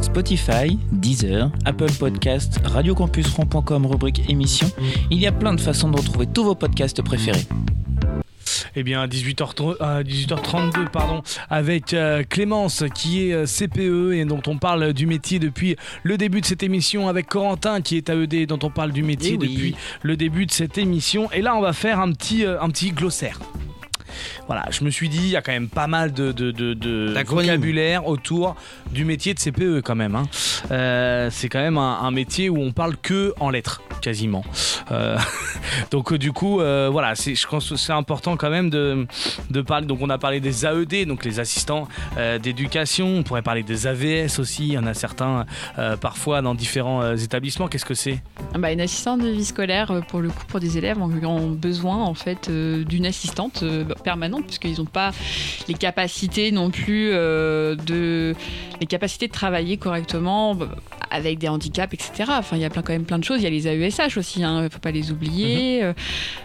Spotify, 0.00 0.78
Deezer, 0.92 1.50
Apple 1.64 1.92
Podcast, 1.98 2.60
radiocampusron.com, 2.64 3.86
rubrique 3.86 4.22
émission. 4.28 4.68
Il 5.10 5.18
y 5.20 5.26
a 5.26 5.32
plein 5.32 5.54
de 5.54 5.60
façons 5.60 5.90
de 5.90 5.96
retrouver 5.96 6.26
tous 6.26 6.44
vos 6.44 6.54
podcasts 6.54 7.02
préférés. 7.02 7.44
Eh 8.76 8.82
bien, 8.82 9.06
18h, 9.06 9.76
euh, 9.80 10.02
18h32, 10.02 10.88
pardon, 10.90 11.22
avec 11.48 11.92
euh, 11.92 12.22
Clémence 12.28 12.84
qui 12.94 13.28
est 13.28 13.32
euh, 13.34 13.44
CPE 13.44 14.12
et 14.14 14.24
dont 14.24 14.42
on 14.46 14.58
parle 14.58 14.92
du 14.92 15.06
métier 15.06 15.38
depuis 15.38 15.76
le 16.04 16.16
début 16.16 16.40
de 16.40 16.46
cette 16.46 16.62
émission, 16.62 17.08
avec 17.08 17.26
Corentin 17.26 17.80
qui 17.80 17.96
est 17.96 18.08
AED 18.08 18.46
dont 18.46 18.58
on 18.62 18.70
parle 18.70 18.92
du 18.92 19.02
métier 19.02 19.32
Eh 19.34 19.38
oui. 19.38 19.48
depuis 19.54 19.76
le 20.02 20.16
début 20.16 20.46
de 20.46 20.52
cette 20.52 20.78
émission. 20.78 21.30
Et 21.32 21.42
là, 21.42 21.56
on 21.56 21.60
va 21.60 21.72
faire 21.72 22.00
un 22.00 22.12
petit, 22.12 22.44
un 22.44 22.68
petit 22.70 22.90
glossaire. 22.92 23.38
Voilà, 24.46 24.64
je 24.70 24.84
me 24.84 24.90
suis 24.90 25.08
dit, 25.08 25.18
il 25.18 25.28
y 25.28 25.36
a 25.36 25.42
quand 25.42 25.52
même 25.52 25.68
pas 25.68 25.86
mal 25.86 26.12
de, 26.12 26.32
de, 26.32 26.50
de- 26.50 26.74
de 26.74 27.14
vocabulaire 27.26 28.06
autour 28.06 28.56
du 28.90 29.04
métier 29.04 29.34
de 29.34 29.38
CPE 29.40 29.80
quand 29.84 29.94
même. 29.94 30.14
hein. 30.14 30.24
Euh, 30.70 31.28
c'est 31.30 31.48
quand 31.48 31.60
même 31.60 31.78
un, 31.78 32.00
un 32.02 32.10
métier 32.10 32.48
où 32.48 32.58
on 32.58 32.72
parle 32.72 32.96
que 32.96 33.32
en 33.40 33.50
lettres, 33.50 33.82
quasiment. 34.00 34.44
Euh, 34.90 35.16
donc 35.90 36.12
euh, 36.12 36.18
du 36.18 36.32
coup, 36.32 36.60
euh, 36.60 36.88
voilà, 36.90 37.14
c'est- 37.14 37.34
je 37.34 37.46
pense 37.46 37.68
que 37.70 37.76
c'est 37.76 37.92
important 37.92 38.36
quand 38.36 38.50
même 38.50 38.70
de, 38.70 39.06
de 39.50 39.60
parler. 39.62 39.86
Donc 39.86 39.98
on 40.02 40.10
a 40.10 40.18
parlé 40.18 40.40
des 40.40 40.64
AED, 40.66 41.06
donc 41.06 41.24
les 41.24 41.40
assistants 41.40 41.88
euh, 42.18 42.38
d'éducation. 42.38 43.06
On 43.08 43.22
pourrait 43.22 43.42
parler 43.42 43.62
des 43.62 43.86
AVS 43.86 44.38
aussi. 44.38 44.68
Il 44.68 44.72
y 44.72 44.78
en 44.78 44.86
a 44.86 44.94
certains 44.94 45.46
euh, 45.78 45.96
parfois 45.96 46.42
dans 46.42 46.54
différents 46.54 47.02
euh, 47.02 47.16
établissements. 47.16 47.68
Qu'est-ce 47.68 47.84
que 47.84 47.94
c'est? 47.94 48.20
Ah 48.54 48.58
bah, 48.58 48.72
une 48.72 48.80
assistante 48.80 49.20
de 49.20 49.28
vie 49.28 49.44
scolaire, 49.44 50.00
pour 50.08 50.20
le 50.20 50.28
coup, 50.28 50.44
pour 50.48 50.60
des 50.60 50.78
élèves 50.78 50.98
ont, 51.00 51.10
ont 51.26 51.50
besoin 51.50 51.96
en 51.96 52.14
fait 52.14 52.48
euh, 52.48 52.84
d'une 52.84 53.06
assistante 53.06 53.62
euh, 53.62 53.84
permanente, 54.02 54.44
puisqu'ils 54.46 54.78
n'ont 54.78 54.84
pas 54.84 55.12
les 55.68 55.74
capacités 55.74 56.50
non 56.52 56.70
plus 56.70 57.10
euh, 57.12 57.74
de 57.76 58.34
les 58.80 58.86
capacités 58.86 59.26
de 59.26 59.32
travailler 59.32 59.76
correctement 59.76 60.54
bah, 60.54 60.68
avec 61.10 61.38
des 61.38 61.48
handicaps, 61.48 61.92
etc. 61.92 62.30
Enfin, 62.38 62.56
il 62.56 62.62
y 62.62 62.64
a 62.64 62.70
plein, 62.70 62.82
quand 62.82 62.92
même 62.92 63.04
plein 63.04 63.18
de 63.18 63.24
choses. 63.24 63.40
Il 63.40 63.44
y 63.44 63.46
a 63.46 63.50
les 63.50 63.66
AESH 63.66 64.16
aussi, 64.16 64.40
il 64.40 64.46
ne 64.46 64.68
faut 64.68 64.78
pas 64.78 64.90
les 64.92 65.10
oublier. 65.10 65.82
Euh, 65.82 65.92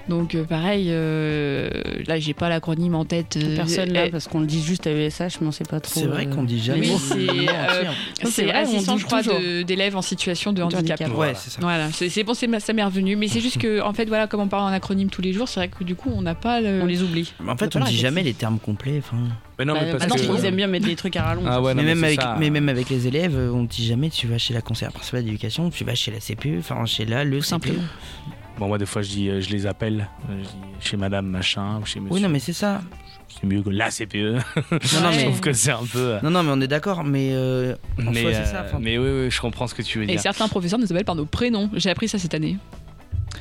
Donc, 0.10 0.34
euh, 0.36 0.44
pareil, 0.44 0.88
euh, 0.90 1.70
là, 2.08 2.20
j'ai 2.20 2.34
pas 2.34 2.50
l'acronyme 2.50 2.96
en 2.96 3.06
tête. 3.06 3.38
euh, 3.38 3.56
Personne 3.56 3.94
là, 3.94 4.02
euh, 4.06 4.10
parce 4.12 4.28
qu'on 4.28 4.40
le 4.40 4.48
dit 4.48 4.62
juste 4.64 4.88
à 4.88 4.92
ESH, 4.92 5.40
mais 5.42 5.48
on 5.48 5.52
sait 5.52 5.64
pas 5.66 5.80
trop. 5.80 6.00
C'est 6.00 6.08
vrai 6.08 6.26
euh, 6.28 6.34
qu'on 6.34 6.44
dit 6.44 6.60
jamais. 6.62 6.90
Oui, 6.90 6.98
c'est, 6.98 7.50
euh, 7.50 7.84
hein. 7.86 8.52
Assistant, 8.56 8.96
dit 8.96 9.02
je 9.02 9.06
crois, 9.06 9.22
d'élèves 9.64 9.96
en 9.96 10.02
situation 10.02 10.52
de 10.52 10.58
De 10.58 10.64
handicap. 10.64 11.00
handicap. 11.02 11.18
Ouais, 11.18 11.34
c'est 11.36 11.52
ça. 11.52 11.60
Voilà, 11.62 11.90
c'est 11.92 12.24
bon, 12.24 12.34
c'est- 12.34 12.60
ça 12.60 12.74
m'est 12.74 12.84
revenu. 12.84 13.16
Mais 13.16 13.28
c'est 13.28 13.42
juste 13.42 13.60
que, 13.60 13.82
en 13.82 13.94
fait, 13.94 14.06
voilà, 14.06 14.28
comme 14.28 14.42
on 14.42 14.48
parle 14.48 14.64
en 14.64 14.74
acronyme 14.74 15.10
tous 15.10 15.22
les 15.22 15.32
jours, 15.34 15.48
c'est 15.48 15.60
vrai 15.60 15.68
que 15.70 15.84
du 15.84 15.96
coup, 15.96 16.12
on 16.14 16.22
n'a 16.22 16.36
pas 16.36 16.60
le. 16.60 16.82
On 16.82 16.86
les 16.86 17.02
oublie. 17.04 17.32
Mais 17.46 17.52
En 17.52 17.58
fait, 17.58 17.76
on 17.76 17.80
dit 17.82 17.96
jamais 17.96 18.24
les 18.24 18.34
termes 18.34 18.60
complets. 18.60 18.98
enfin. 19.00 19.18
Mais 19.60 19.66
non, 19.66 19.74
Bah, 19.74 19.80
mais 19.84 19.92
parce 19.92 20.08
parce 20.08 20.22
que- 20.22 20.28
qu'ils 20.36 20.46
aiment 20.46 20.56
bien 20.56 20.68
mettre 20.68 20.86
des 20.86 20.96
trucs 20.96 21.16
à 21.16 21.24
rallonge. 21.24 21.46
Ah 21.48 21.62
ouais, 21.62 21.74
non, 21.74 21.82
mais, 21.84 21.96
même 21.96 22.04
avec, 22.04 22.22
ça. 22.22 22.36
mais 22.40 22.50
même 22.50 22.68
avec 22.70 22.90
les 22.90 23.08
élèves, 23.08 23.36
on 23.54 23.64
dit 23.64 23.86
jamais 23.86 24.10
tu 24.10 24.28
vas 24.28 24.38
chez 24.38 24.54
la 24.54 24.62
conseillère 24.62 24.92
principale 24.94 25.24
d'éducation, 25.24 25.70
tu 25.70 25.84
vas 25.84 25.96
chez 25.96 26.12
la 26.12 26.20
CPE, 26.20 26.60
enfin 26.60 26.86
chez 26.86 27.06
la, 27.06 27.24
le 27.24 27.38
CPE. 27.40 27.46
simplement. 27.46 27.84
Bon, 28.58 28.68
moi, 28.68 28.78
des 28.78 28.86
fois, 28.86 29.02
je, 29.02 29.10
dis, 29.10 29.30
euh, 29.30 29.42
je 29.42 29.50
les 29.50 29.66
appelle. 29.68 30.08
euh, 30.30 30.38
je 30.42 30.48
dis 30.48 30.56
chez 30.90 30.98
madame 30.98 31.26
machin 31.28 31.80
ou 31.82 31.86
chez 31.86 32.00
monsieur. 32.00 32.16
Oui, 32.16 32.22
non, 32.22 32.30
mais 32.30 32.40
c'est 32.40 32.54
ça. 32.54 32.82
C'est 33.28 33.46
mieux 33.48 33.62
que 33.62 33.70
la 33.70 33.92
CPE. 33.92 34.16
Non, 34.16 34.40
non, 34.72 35.12
Je 35.12 35.18
mais, 35.18 35.24
trouve 35.26 35.42
que 35.42 35.52
c'est 35.52 35.72
un 35.72 35.84
peu. 35.86 36.00
euh, 36.00 36.20
non, 36.24 36.30
non, 36.32 36.42
mais 36.44 36.52
on 36.54 36.62
est 36.62 36.68
d'accord, 36.70 37.04
mais 37.04 37.32
euh, 37.34 37.76
en 38.00 38.12
mais, 38.12 38.22
soi, 38.22 38.32
c'est 38.34 38.40
euh, 38.40 38.46
ça. 38.46 38.66
mais 38.80 38.98
oui, 38.98 39.10
oui, 39.26 39.30
je 39.32 39.42
comprends 39.42 39.68
ce 39.68 39.76
que 39.76 39.82
tu 39.82 39.98
veux 39.98 40.06
Et 40.06 40.08
dire. 40.08 40.22
certains 40.22 40.48
professeurs 40.48 40.80
nous 40.80 40.90
appellent 40.90 41.04
par 41.04 41.16
nos 41.16 41.26
prénoms. 41.26 41.70
J'ai 41.74 41.90
appris 41.90 42.08
ça 42.08 42.18
cette 42.18 42.34
année. 42.34 42.56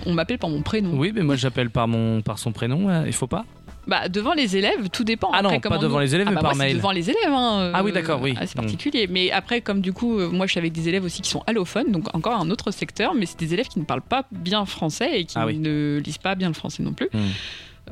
On 0.05 0.13
m'appelle 0.15 0.39
par 0.39 0.51
mon 0.51 0.63
prénom. 0.63 0.99
Oui, 0.99 1.13
mais 1.15 1.23
moi, 1.23 1.37
j'appelle 1.37 1.71
par, 1.71 1.87
mon, 1.87 2.21
par 2.21 2.39
son 2.41 2.51
prénom. 2.51 3.05
Il 3.07 3.13
faut 3.13 3.29
pas 3.29 3.45
Bah, 3.87 4.09
devant 4.09 4.33
les 4.35 4.57
élèves, 4.57 4.89
tout 4.91 5.05
dépend. 5.05 5.31
Ah 5.33 5.43
non, 5.43 5.49
Après, 5.51 5.61
pas 5.61 5.69
comment 5.69 5.81
devant 5.81 5.95
nous- 5.97 6.01
les 6.05 6.15
élèves, 6.15 6.27
Ah 6.29 6.31
mais 6.31 6.37
bah, 6.37 6.43
par 6.43 6.57
moi, 6.57 6.65
mail. 6.65 6.77
Devant 6.77 6.91
les 6.93 7.11
élèves. 7.11 7.29
hein, 7.31 7.71
Ah 7.75 7.83
oui, 7.85 7.91
euh, 7.91 7.95
d'accord, 7.95 8.21
oui. 8.23 8.35
C'est 8.41 8.55
Mm. 8.57 8.61
particulier. 8.63 9.07
Mais 9.11 9.31
après, 9.31 9.61
comme 9.61 9.81
du 9.81 9.93
coup, 9.93 10.19
euh, 10.19 10.31
moi, 10.31 10.47
je 10.47 10.53
suis 10.53 10.59
avec 10.59 10.73
des 10.73 10.89
élèves 10.89 11.05
aussi 11.05 11.21
qui 11.23 11.29
sont 11.31 11.43
allophones, 11.47 11.93
donc 11.93 12.15
encore 12.15 12.35
un 12.41 12.49
autre 12.51 12.71
secteur, 12.71 13.15
mais 13.15 13.27
c'est 13.27 13.39
des 13.39 13.53
élèves 13.55 13.69
qui 13.69 13.79
ne 13.79 13.85
parlent 13.85 14.01
pas 14.03 14.25
bien 14.33 14.65
français 14.65 15.21
et 15.21 15.25
qui 15.25 15.37
Ah 15.39 15.47
oui. 15.47 15.59
ne 15.59 16.01
lisent 16.05 16.19
pas 16.19 16.35
bien 16.35 16.49
le 16.49 16.55
français 16.55 16.83
non 16.83 16.93
plus. 16.93 17.09
Mm. 17.13 17.19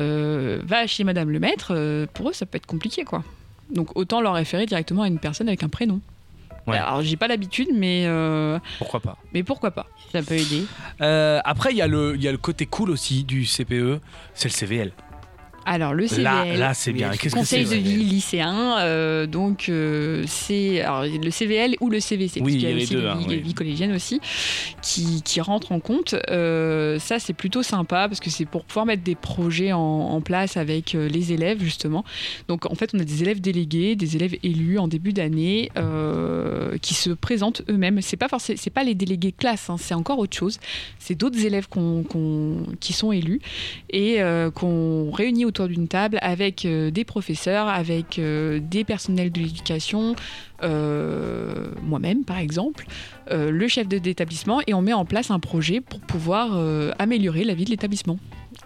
Euh, 0.00 0.61
va 0.64 0.87
chez 0.87 1.05
Madame 1.05 1.31
le 1.31 1.38
Maître, 1.38 1.72
euh, 1.74 2.07
pour 2.14 2.31
eux, 2.31 2.33
ça 2.33 2.46
peut 2.46 2.57
être 2.57 2.66
compliqué, 2.66 3.05
quoi. 3.05 3.22
Donc 3.70 3.96
autant 3.96 4.20
leur 4.20 4.35
référer 4.35 4.64
directement 4.66 5.02
à 5.02 5.09
une 5.09 5.18
personne 5.18 5.48
avec 5.48 5.62
un 5.62 5.68
prénom. 5.68 6.00
Ouais. 6.66 6.78
Alors 6.78 7.02
j'ai 7.02 7.16
pas 7.16 7.26
l'habitude, 7.28 7.68
mais 7.74 8.05
euh, 8.07 8.59
Pourquoi 8.78 9.00
pas 9.00 9.16
mais 9.35 9.42
pourquoi 9.42 9.72
pas 9.72 9.87
Ça 10.12 10.22
peut 10.22 10.35
aider. 10.35 10.64
Euh, 11.00 11.40
Après, 11.44 11.72
il 11.72 11.76
y, 11.76 11.83
a 11.83 11.87
le- 11.88 12.14
il 12.14 12.22
y 12.22 12.28
a 12.28 12.33
le 12.33 12.38
côté 12.38 12.66
cool 12.66 12.90
aussi 12.90 13.24
du 13.24 13.44
CPE, 13.44 14.00
c'est 14.35 14.48
le 14.48 14.52
CVL. 14.55 14.92
Alors 15.64 15.94
le 15.94 16.07
CVL. 16.07 16.25
Là, 16.25 16.57
là 16.57 16.75
c'est 16.75 16.92
bien. 16.92 17.11
Qu'est-ce 17.11 17.35
Conseil 17.35 17.64
de 17.64 17.75
vie 17.77 17.96
lycéen, 18.05 18.79
euh, 18.81 19.27
donc 19.27 19.68
euh, 19.68 20.25
c'est 20.27 20.81
alors, 20.81 21.05
le 21.05 21.31
CVL 21.31 21.77
ou 21.81 21.90
le 21.90 22.01
CVC, 22.01 22.40
Oui, 22.40 22.53
parce 22.53 22.55
il 22.55 22.68
y 22.68 22.72
a 22.72 22.77
aussi 22.77 22.94
deux, 22.94 23.07
hein, 23.07 23.16
vie, 23.16 23.27
oui. 23.29 23.40
vie 23.40 23.55
collégienne 23.55 23.92
aussi, 23.92 24.20
qui, 24.83 25.22
qui 25.22 25.40
rentre 25.40 25.72
en 25.72 25.81
compte. 25.81 26.14
Euh, 26.31 26.98
ça, 26.98 27.18
c'est 27.18 27.33
plutôt 27.33 27.62
sympa 27.62 28.09
parce 28.09 28.20
que 28.20 28.31
c'est 28.31 28.44
pour 28.44 28.64
pouvoir 28.64 28.87
mettre 28.87 29.03
des 29.03 29.14
projets 29.14 29.72
en, 29.72 29.79
en 29.81 30.20
place 30.20 30.57
avec 30.57 30.92
les 30.92 31.33
élèves 31.33 31.62
justement. 31.62 32.05
Donc 32.48 32.70
en 32.70 32.75
fait, 32.75 32.90
on 32.94 32.98
a 32.98 33.05
des 33.05 33.22
élèves 33.22 33.40
délégués, 33.40 33.96
des 33.96 34.16
élèves 34.16 34.37
élus 34.42 34.79
en 34.79 34.88
début 34.88 35.12
d'année 35.12 35.70
qui 36.81 36.94
se 36.94 37.11
présentent 37.11 37.62
eux-mêmes. 37.68 38.01
C'est 38.01 38.16
pas 38.16 38.29
forcément, 38.29 38.59
c'est 38.61 38.70
pas 38.70 38.85
les 38.85 38.94
délégués 38.94 39.33
classe, 39.33 39.70
hein, 39.70 39.77
c'est 39.79 39.94
encore 39.94 40.18
autre 40.18 40.37
chose. 40.37 40.59
C'est 40.98 41.14
d'autres 41.14 41.44
élèves 41.44 41.66
qui 42.81 42.92
sont 42.92 43.12
élus 43.12 43.40
et 43.90 44.18
qu'on 44.55 45.11
réunit 45.11 45.44
autour 45.53 45.69
d'une 45.69 45.87
table 45.87 46.19
avec 46.23 46.65
euh, 46.65 46.91
des 46.91 47.05
professeurs, 47.05 47.69
avec 47.69 48.19
euh, 48.19 48.59
des 48.61 48.85
personnels 48.85 49.31
de 49.31 49.41
l'éducation, 49.41 50.17
euh, 50.62 51.67
moi-même 51.83 52.25
par 52.25 52.38
exemple, 52.38 52.87
euh, 53.31 53.51
le 53.51 53.69
chef 53.69 53.87
de- 53.87 53.99
d'établissement, 53.99 54.61
et 54.67 54.73
on 54.75 54.81
met 54.83 54.95
en 54.95 55.05
place 55.05 55.31
un 55.31 55.38
projet 55.38 55.81
pour 55.83 56.01
pouvoir 56.01 56.49
euh, 56.57 56.91
améliorer 56.99 57.45
la 57.45 57.53
vie 57.55 57.65
de 57.67 57.71
l'établissement. 57.71 58.19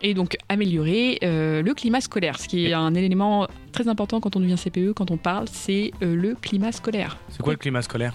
Et 0.02 0.14
donc 0.14 0.36
améliorer 0.48 1.18
le 1.22 1.72
climat 1.72 2.00
scolaire, 2.00 2.38
ce 2.38 2.48
qui 2.48 2.66
est 2.66 2.72
un 2.72 2.92
élément 2.94 3.46
très 3.72 3.88
important 3.88 4.20
quand 4.20 4.36
on 4.36 4.40
devient 4.40 4.56
CPE, 4.56 4.92
quand 4.94 5.10
on 5.10 5.16
parle, 5.16 5.46
c'est 5.50 5.90
le 6.00 6.34
climat 6.34 6.72
scolaire. 6.72 7.16
C'est 7.30 7.40
quoi 7.42 7.52
le 7.54 7.58
climat 7.58 7.82
scolaire? 7.82 8.12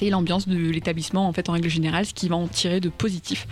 C'est 0.00 0.08
l'ambiance 0.08 0.48
de 0.48 0.56
l'établissement 0.56 1.28
en 1.28 1.32
fait 1.34 1.48
en 1.50 1.52
règle 1.52 1.68
générale, 1.68 2.06
ce 2.06 2.14
qui 2.14 2.28
va 2.28 2.36
en 2.36 2.48
tirer 2.48 2.80
de 2.80 2.88
positif 2.88 3.46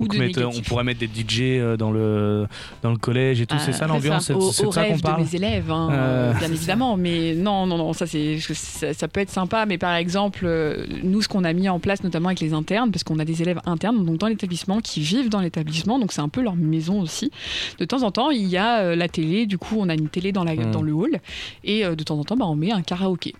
ou 0.00 0.04
Donc, 0.04 0.14
de 0.14 0.18
mettre- 0.20 0.38
négatif. 0.40 0.62
On 0.64 0.68
pourrait 0.68 0.84
mettre 0.84 1.00
des 1.00 1.06
DJ 1.06 1.40
euh, 1.60 1.76
dans 1.76 1.90
le, 1.90 2.46
dans 2.82 2.90
le 2.90 2.96
collège 2.96 3.42
et 3.42 3.46
tout, 3.46 3.56
c'est 3.58 3.72
ça 3.72 3.80
c'est 3.80 3.86
l'ambiance 3.88 4.24
C'est 4.24 4.32
de 4.34 4.70
ça 4.72 4.84
qu'on 4.86 4.98
parle 4.98 5.20
de 5.20 5.24
mes 5.28 5.34
élèves, 5.36 5.70
hein, 5.70 5.90
Euh, 5.92 6.32
bien 6.32 6.50
évidemment. 6.50 6.96
Mais 6.96 7.34
non, 7.34 7.66
non, 7.66 7.76
non, 7.76 7.92
ça 7.92 8.06
c'est 8.06 8.38
ça, 8.40 8.94
ça 8.94 9.06
peut 9.06 9.20
être 9.20 9.28
sympa. 9.30 9.66
Mais 9.66 9.76
par 9.76 9.94
exemple, 9.94 10.44
euh, 10.46 10.86
nous, 11.02 11.20
ce 11.20 11.28
qu'on 11.28 11.44
a 11.44 11.52
mis 11.52 11.68
en 11.68 11.78
place, 11.78 12.02
notamment 12.02 12.28
avec 12.30 12.40
les 12.40 12.54
internes, 12.54 12.90
parce 12.90 13.04
qu'on 13.04 13.18
a 13.18 13.24
des 13.26 13.42
élèves 13.42 13.60
internes, 13.66 14.02
donc 14.04 14.16
dans 14.16 14.28
l'établissement, 14.28 14.80
qui 14.80 15.00
vivent 15.02 15.28
dans 15.28 15.40
l'établissement, 15.40 15.98
donc 15.98 16.12
c'est 16.12 16.22
un 16.22 16.30
peu 16.30 16.40
leur 16.42 16.56
maison 16.56 17.02
aussi. 17.02 17.30
De 17.78 17.84
temps 17.84 18.02
en 18.02 18.10
temps, 18.10 18.30
il 18.30 18.46
y 18.48 18.56
a 18.56 18.80
euh, 18.80 18.96
la 18.96 19.08
télé. 19.08 19.44
Du 19.44 19.58
coup, 19.58 19.76
on 19.78 19.88
a 19.90 19.94
une 19.94 20.08
télé 20.08 20.32
dans 20.32 20.44
la 20.44 20.54
Mm. 20.54 20.70
dans 20.70 20.82
le 20.82 20.92
hall, 20.94 21.20
et 21.64 21.84
euh, 21.84 21.94
de 21.94 22.02
temps 22.02 22.18
en 22.18 22.24
temps, 22.24 22.36
bah, 22.36 22.46
on 22.46 22.54
met 22.56 22.72
un 22.72 22.82
karaoké 22.82 23.34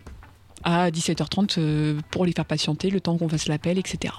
à 0.64 0.90
17h30 0.90 1.54
euh, 1.58 2.00
pour 2.10 2.24
les 2.26 2.32
faire 2.32 2.44
patienter 2.44 2.90
le 2.90 3.00
temps 3.00 3.16
qu'on 3.18 3.28
fasse 3.28 3.48
l'appel, 3.48 3.78
etc. 3.78 4.14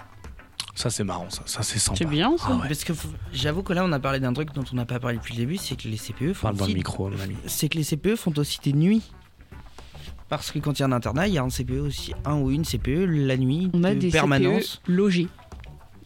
Ça 0.75 0.89
c'est 0.89 1.03
marrant, 1.03 1.29
ça, 1.29 1.43
ça 1.45 1.61
c'est 1.61 1.77
sympa. 1.79 1.97
C'est 1.99 2.05
bien 2.05 2.35
ça. 2.37 2.45
Ah 2.49 2.53
ouais. 2.55 2.67
Parce 2.67 2.83
que 2.83 2.93
j'avoue 3.31 3.61
que 3.61 3.73
là, 3.73 3.83
on 3.85 3.91
a 3.91 3.99
parlé 3.99 4.19
d'un 4.19 4.33
truc 4.33 4.53
dont 4.53 4.63
on 4.71 4.75
n'a 4.75 4.85
pas 4.85 4.99
parlé 4.99 5.17
depuis 5.17 5.33
le 5.35 5.39
début, 5.41 5.57
c'est 5.57 5.75
que 5.75 5.87
les 5.87 5.97
CPE 5.97 6.33
font 6.33 6.47
Parle 6.47 6.55
dans 6.57 6.65
le 6.65 6.69
aussi- 6.71 6.75
micro, 6.75 7.09
mon 7.09 7.19
ami. 7.19 7.35
c'est 7.45 7.69
que 7.69 7.77
les 7.77 7.83
CPE 7.83 8.15
font 8.15 8.33
aussi 8.37 8.59
des 8.63 8.73
nuits. 8.73 9.03
Parce 10.29 10.51
que 10.51 10.57
quand 10.57 10.73
il 10.73 10.81
y 10.81 10.83
a 10.83 10.87
un 10.87 10.91
internat, 10.91 11.27
il 11.27 11.33
y 11.35 11.37
a 11.37 11.43
un 11.43 11.49
CPE 11.49 11.79
aussi, 11.79 12.13
un 12.25 12.37
ou 12.37 12.49
une 12.49 12.63
CPE 12.65 13.05
la 13.05 13.37
nuit 13.37 13.69
On 13.73 13.83
a 13.83 13.93
de 13.93 13.99
des 13.99 14.09
permanence. 14.09 14.81
CPE 14.83 14.91
logés. 14.95 15.27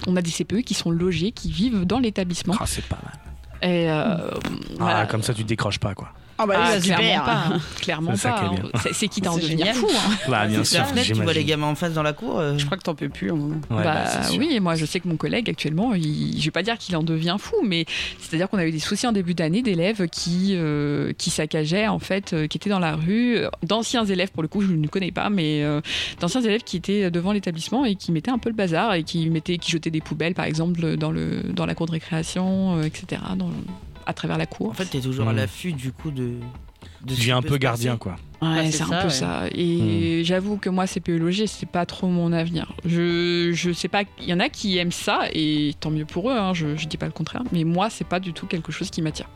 On 0.06 0.16
a 0.18 0.22
des 0.22 0.32
CPE 0.32 0.64
qui 0.64 0.74
sont 0.74 0.92
logés, 0.92 1.32
qui 1.32 1.50
vivent 1.50 1.86
dans 1.86 2.00
l'établissement. 2.00 2.56
Ah, 2.60 2.66
c'est 2.66 2.84
pas 2.86 3.00
mal. 3.04 3.14
Et 3.72 3.90
euh, 3.90 4.30
Ah, 4.32 4.40
voilà. 4.78 5.06
comme 5.06 5.24
ça 5.24 5.34
tu 5.34 5.44
décroches 5.46 5.80
pas 5.80 5.96
quoi. 5.96 6.10
Ah 6.38 6.46
bah 6.46 6.54
Ah, 6.58 6.80
clairement 6.80 7.02
super. 7.04 7.24
pas. 7.24 7.34
hein. 7.56 7.60
Clairement 7.82 8.12
C'est 8.16 8.28
pas. 8.30 8.42
hein. 8.76 8.80
C'est- 8.94 9.08
qui 9.08 9.22
d'en 9.22 9.36
devenir 9.38 9.74
fou. 9.74 9.88
hein. 9.90 10.12
Bah 10.28 10.46
bien 10.46 10.64
C'est 10.64 10.78
la 10.78 10.84
sûr, 10.84 10.92
fenêtre, 10.94 11.08
tu 11.08 11.14
vois 11.14 11.34
les 11.34 11.44
gamins 11.46 11.68
en 11.68 11.76
face 11.76 11.94
dans 11.94 12.04
la 12.04 12.14
cour. 12.14 12.40
euh, 12.40 12.58
Je 12.58 12.66
crois 12.66 12.78
que 12.78 12.84
t'en 12.84 12.94
peux 12.96 13.10
plus. 13.10 13.32
en 13.32 13.38
moment. 13.38 13.56
Ouais, 13.72 13.84
bah, 13.84 14.04
bah, 14.06 14.24
sûr. 14.24 14.38
oui, 14.40 14.50
et 14.52 14.60
moi 14.60 14.76
je 14.76 14.86
sais 14.86 15.00
que 15.00 15.08
mon 15.08 15.16
collègue 15.18 15.50
actuellement, 15.50 15.94
il, 15.96 16.40
je 16.40 16.46
vais 16.46 16.52
pas 16.52 16.64
dire 16.64 16.78
qu'il 16.78 16.96
en 16.96 17.04
devient 17.04 17.38
fou, 17.40 17.56
mais 17.66 17.86
c'est-à-dire 18.20 18.50
qu'on 18.50 18.58
a 18.58 18.66
eu 18.66 18.72
des 18.72 18.80
soucis 18.80 19.08
en 19.08 19.12
début 19.12 19.34
d'année 19.34 19.62
d'élèves 19.62 20.08
qui 20.10 20.52
euh, 20.56 21.12
qui 21.18 21.30
saccageaient 21.30 21.88
en 21.88 22.00
fait, 22.00 22.34
euh, 22.34 22.48
qui 22.48 22.58
étaient 22.58 22.70
dans 22.70 22.80
la 22.80 22.96
rue, 22.96 23.38
d'anciens 23.64 24.06
élèves 24.06 24.32
pour 24.32 24.44
le 24.44 24.48
coup, 24.50 24.62
je 24.62 24.68
ne 24.72 24.88
connais 24.88 25.12
pas, 25.12 25.30
mais 25.30 25.64
euh, 25.64 25.82
d'anciens 26.20 26.42
élèves 26.42 26.64
qui 26.64 26.78
étaient 26.78 27.10
devant 27.10 27.32
l'établissement 27.32 27.86
et 27.86 27.96
qui 27.96 28.12
mettaient 28.12 28.32
un 28.32 28.38
peu 28.38 28.50
le 28.50 28.56
bazar 28.56 28.94
et 28.94 29.04
qui 29.04 29.30
mettaient, 29.30 29.58
qui 29.58 29.72
jetaient 29.72 29.90
des 29.92 30.02
poubelles 30.02 30.36
par 30.36 30.46
exemple 30.46 30.98
dans 30.98 31.12
le 31.12 31.42
dans 31.54 31.66
la 31.66 31.74
cour 31.74 31.86
de 31.88 31.92
récréation, 31.94 32.78
euh, 32.78 32.84
etc. 32.84 33.22
Dans, 33.36 33.50
à 34.08 34.14
travers 34.14 34.38
la 34.38 34.46
cour. 34.46 34.70
En 34.70 34.74
fait, 34.74 34.86
t'es 34.86 35.00
toujours 35.02 35.28
à 35.28 35.34
Mm. 35.34 35.38
l'affût 35.38 35.74
du 35.74 35.92
coup 35.92 36.10
de. 36.12 36.24
de 37.04 37.14
Tu 37.14 37.20
deviens 37.20 37.38
un 37.38 37.42
peu 37.42 37.58
gardien 37.58 37.98
passer. 37.98 38.00
quoi. 38.00 38.16
Ouais, 38.42 38.58
Ouais, 38.60 38.72
c'est 38.72 38.84
un 38.84 38.88
ça, 38.88 38.98
peu 39.02 39.08
ouais. 39.08 39.14
ça. 39.14 39.44
Et 39.54 40.22
j'avoue 40.24 40.58
que 40.58 40.70
moi, 40.70 40.86
CPE 40.88 41.18
logé, 41.18 41.48
c'est 41.48 41.66
pas 41.66 41.86
trop 41.86 42.08
mon 42.08 42.32
avenir. 42.32 42.72
Je, 42.86 43.52
je 43.54 43.72
sais 43.72 43.88
pas, 43.88 44.04
il 44.20 44.26
y 44.26 44.34
en 44.34 44.40
a 44.40 44.50
qui 44.50 44.78
aiment 44.78 44.92
ça, 44.92 45.22
et 45.34 45.74
tant 45.80 45.90
mieux 45.92 46.06
pour 46.06 46.30
eux, 46.30 46.36
hein, 46.38 46.54
je, 46.54 46.76
je 46.78 46.88
dis 46.88 46.98
pas 46.98 47.08
le 47.08 47.12
contraire, 47.12 47.44
mais 47.52 47.64
moi, 47.64 47.90
c'est 47.90 48.08
pas 48.08 48.20
du 48.20 48.34
tout 48.34 48.46
quelque 48.48 48.72
chose 48.72 48.90
qui 48.90 49.02
m'attire. 49.02 49.28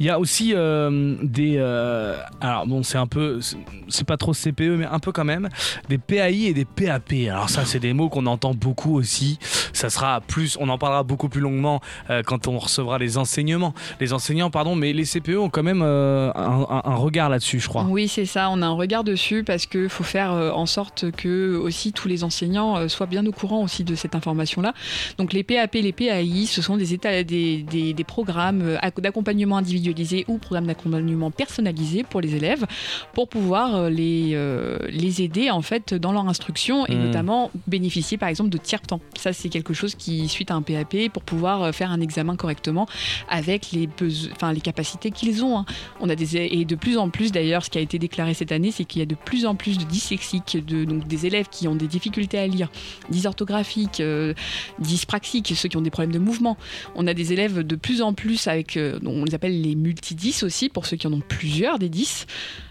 Il 0.00 0.06
y 0.06 0.10
a 0.10 0.18
aussi 0.18 0.52
euh, 0.54 1.16
des. 1.22 1.54
euh, 1.58 2.16
alors 2.40 2.66
bon, 2.66 2.82
c'est 2.82 2.98
un 2.98 3.06
peu. 3.06 3.40
c'est- 3.88 4.04
pas 4.04 4.16
trop 4.16 4.32
CPE, 4.34 4.76
mais 4.76 4.84
un 4.86 4.98
peu 4.98 5.12
quand 5.12 5.24
même. 5.24 5.48
Des 5.88 5.98
PAI 5.98 6.46
et 6.46 6.52
des 6.54 6.64
PAP. 6.64 7.12
Alors 7.30 7.48
ça, 7.48 7.64
c'est 7.64 7.78
des 7.78 7.92
mots 7.94 8.08
qu'on 8.08 8.26
entend 8.26 8.52
beaucoup 8.52 8.96
aussi. 8.96 9.38
Ça 9.72 9.88
sera 9.88 10.20
plus. 10.20 10.58
On 10.60 10.68
en 10.68 10.76
parlera 10.78 11.04
beaucoup 11.04 11.28
plus 11.28 11.40
longuement 11.40 11.80
euh, 12.10 12.22
quand 12.24 12.48
on 12.48 12.58
recevra 12.58 12.98
les 12.98 13.16
enseignements. 13.18 13.72
Les 14.00 14.12
enseignants, 14.12 14.50
pardon, 14.50 14.74
mais 14.74 14.92
les 14.92 15.04
CPE 15.04 15.36
ont 15.38 15.48
quand 15.48 15.62
même 15.62 15.80
un, 15.82 16.94
regard 16.96 17.28
là-dessus, 17.28 17.60
je 17.60 17.68
crois. 17.68 17.84
Oui, 17.88 18.08
c'est 18.08 18.26
ça, 18.26 18.48
on 18.50 18.60
a 18.62 18.66
un 18.66 18.72
regard 18.72 19.04
dessus 19.04 19.42
parce 19.44 19.66
qu'il 19.66 19.88
faut 19.88 20.04
faire 20.04 20.32
en 20.32 20.66
sorte 20.66 21.10
que 21.12 21.56
aussi 21.56 21.92
tous 21.92 22.08
les 22.08 22.24
enseignants 22.24 22.88
soient 22.88 23.06
bien 23.06 23.24
au 23.26 23.32
courant 23.32 23.62
aussi 23.62 23.84
de 23.84 23.94
cette 23.94 24.14
information-là. 24.14 24.74
Donc 25.18 25.32
les 25.32 25.44
PAP, 25.44 25.74
les 25.74 25.92
PAI, 25.92 26.46
ce 26.46 26.60
sont 26.62 26.76
des, 26.76 26.92
états, 26.94 27.22
des, 27.22 27.62
des, 27.62 28.04
programmes 28.04 28.76
ac- 28.82 29.00
d'accompagnement 29.44 29.56
individualisé 29.58 30.24
ou 30.28 30.38
programmes 30.38 30.66
d'accompagnement 30.66 31.30
personnalisé 31.30 32.02
pour 32.02 32.20
les 32.20 32.34
élèves 32.34 32.64
pour 33.12 33.28
pouvoir 33.28 33.74
euh, 33.76 33.90
les, 33.90 34.30
euh, 34.34 34.78
les 34.88 35.22
aider 35.22 35.50
en 35.50 35.62
fait 35.62 35.94
dans 35.94 36.12
leur 36.12 36.26
instruction 36.28 36.86
et 36.86 36.94
Mhm. 36.94 37.06
notamment 37.06 37.50
bénéficier 37.66 38.16
par 38.18 38.28
exemple 38.28 38.50
de 38.50 38.58
tiers-temps. 38.58 39.00
Ça 39.16 39.32
c'est 39.32 39.48
quelque 39.48 39.74
chose 39.74 39.94
qui 39.94 40.28
suite 40.28 40.50
à 40.50 40.54
un 40.54 40.62
PAP 40.62 41.08
pour 41.12 41.22
pouvoir 41.22 41.62
euh, 41.62 41.72
faire 41.72 41.90
un 41.90 42.00
examen 42.00 42.36
correctement 42.36 42.86
avec 43.28 43.70
les, 43.72 43.88
enfin, 44.32 44.52
les 44.52 44.60
capacités 44.60 45.10
qu'ils 45.10 45.44
ont. 45.44 45.58
hein. 45.58 45.64
On 46.00 46.08
a 46.08 46.14
des 46.14 46.36
et 46.36 46.64
de 46.64 46.74
plus 46.76 46.96
en 46.98 47.10
plus 47.10 47.32
d'ailleurs, 47.32 47.64
ce 47.64 47.70
qui 47.70 47.78
a 47.78 47.80
été 47.80 47.98
déclaré 47.98 48.34
cette 48.34 48.52
année, 48.52 48.70
c'est 48.70 48.84
qu'il 48.84 49.00
y 49.00 49.02
a 49.02 49.06
de 49.06 49.14
plus 49.14 49.44
en 49.46 49.54
plus 49.54 49.76
de 49.78 49.84
dyslexiques, 49.84 50.56
de, 50.66 50.84
donc 50.84 51.06
des 51.06 51.26
élèves 51.26 51.48
qui 51.50 51.68
ont 51.68 51.74
des 51.76 51.86
difficultés 51.86 52.38
à 52.38 52.46
lire, 52.46 52.70
dysorthographiques, 53.10 54.00
euh, 54.00 54.34
dyspraxiques, 54.78 55.52
ceux 55.54 55.68
qui 55.68 55.76
ont 55.76 55.82
des 55.82 55.90
problèmes 55.90 56.12
de 56.12 56.18
mouvement. 56.18 56.56
On 56.94 57.06
a 57.06 57.14
des 57.14 57.32
élèves 57.32 57.60
de 57.60 57.76
plus 57.76 58.00
en 58.02 58.12
plus 58.14 58.46
avec, 58.48 58.76
euh, 58.76 58.98
on 59.24 59.26
les 59.26 59.34
appelle 59.34 59.58
les 59.62 59.74
multidis 59.74 60.38
aussi, 60.42 60.68
pour 60.68 60.84
ceux 60.84 60.98
qui 60.98 61.06
en 61.06 61.12
ont 61.14 61.22
plusieurs 61.26 61.78
des 61.78 61.88
10. 61.88 62.26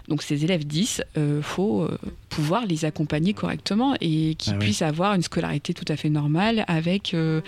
Donc 0.08 0.22
ces 0.22 0.44
élèves 0.44 0.68
10, 0.68 1.02
il 1.18 1.40
faut 1.42 1.82
euh, 1.82 1.98
pouvoir 2.30 2.68
les 2.68 2.86
accompagner 2.86 3.34
correctement 3.34 3.96
et 4.02 4.36
qu'ils 4.36 4.54
Ah 4.54 4.58
oui. 4.60 4.66
puissent 4.66 4.84
avoir 4.84 5.16
une 5.16 5.24
scolarité 5.24 5.74
tout 5.74 5.86
à 5.88 5.96
fait 5.96 6.10
normale 6.10 6.64
avec 6.68 7.16
euh, 7.16 7.42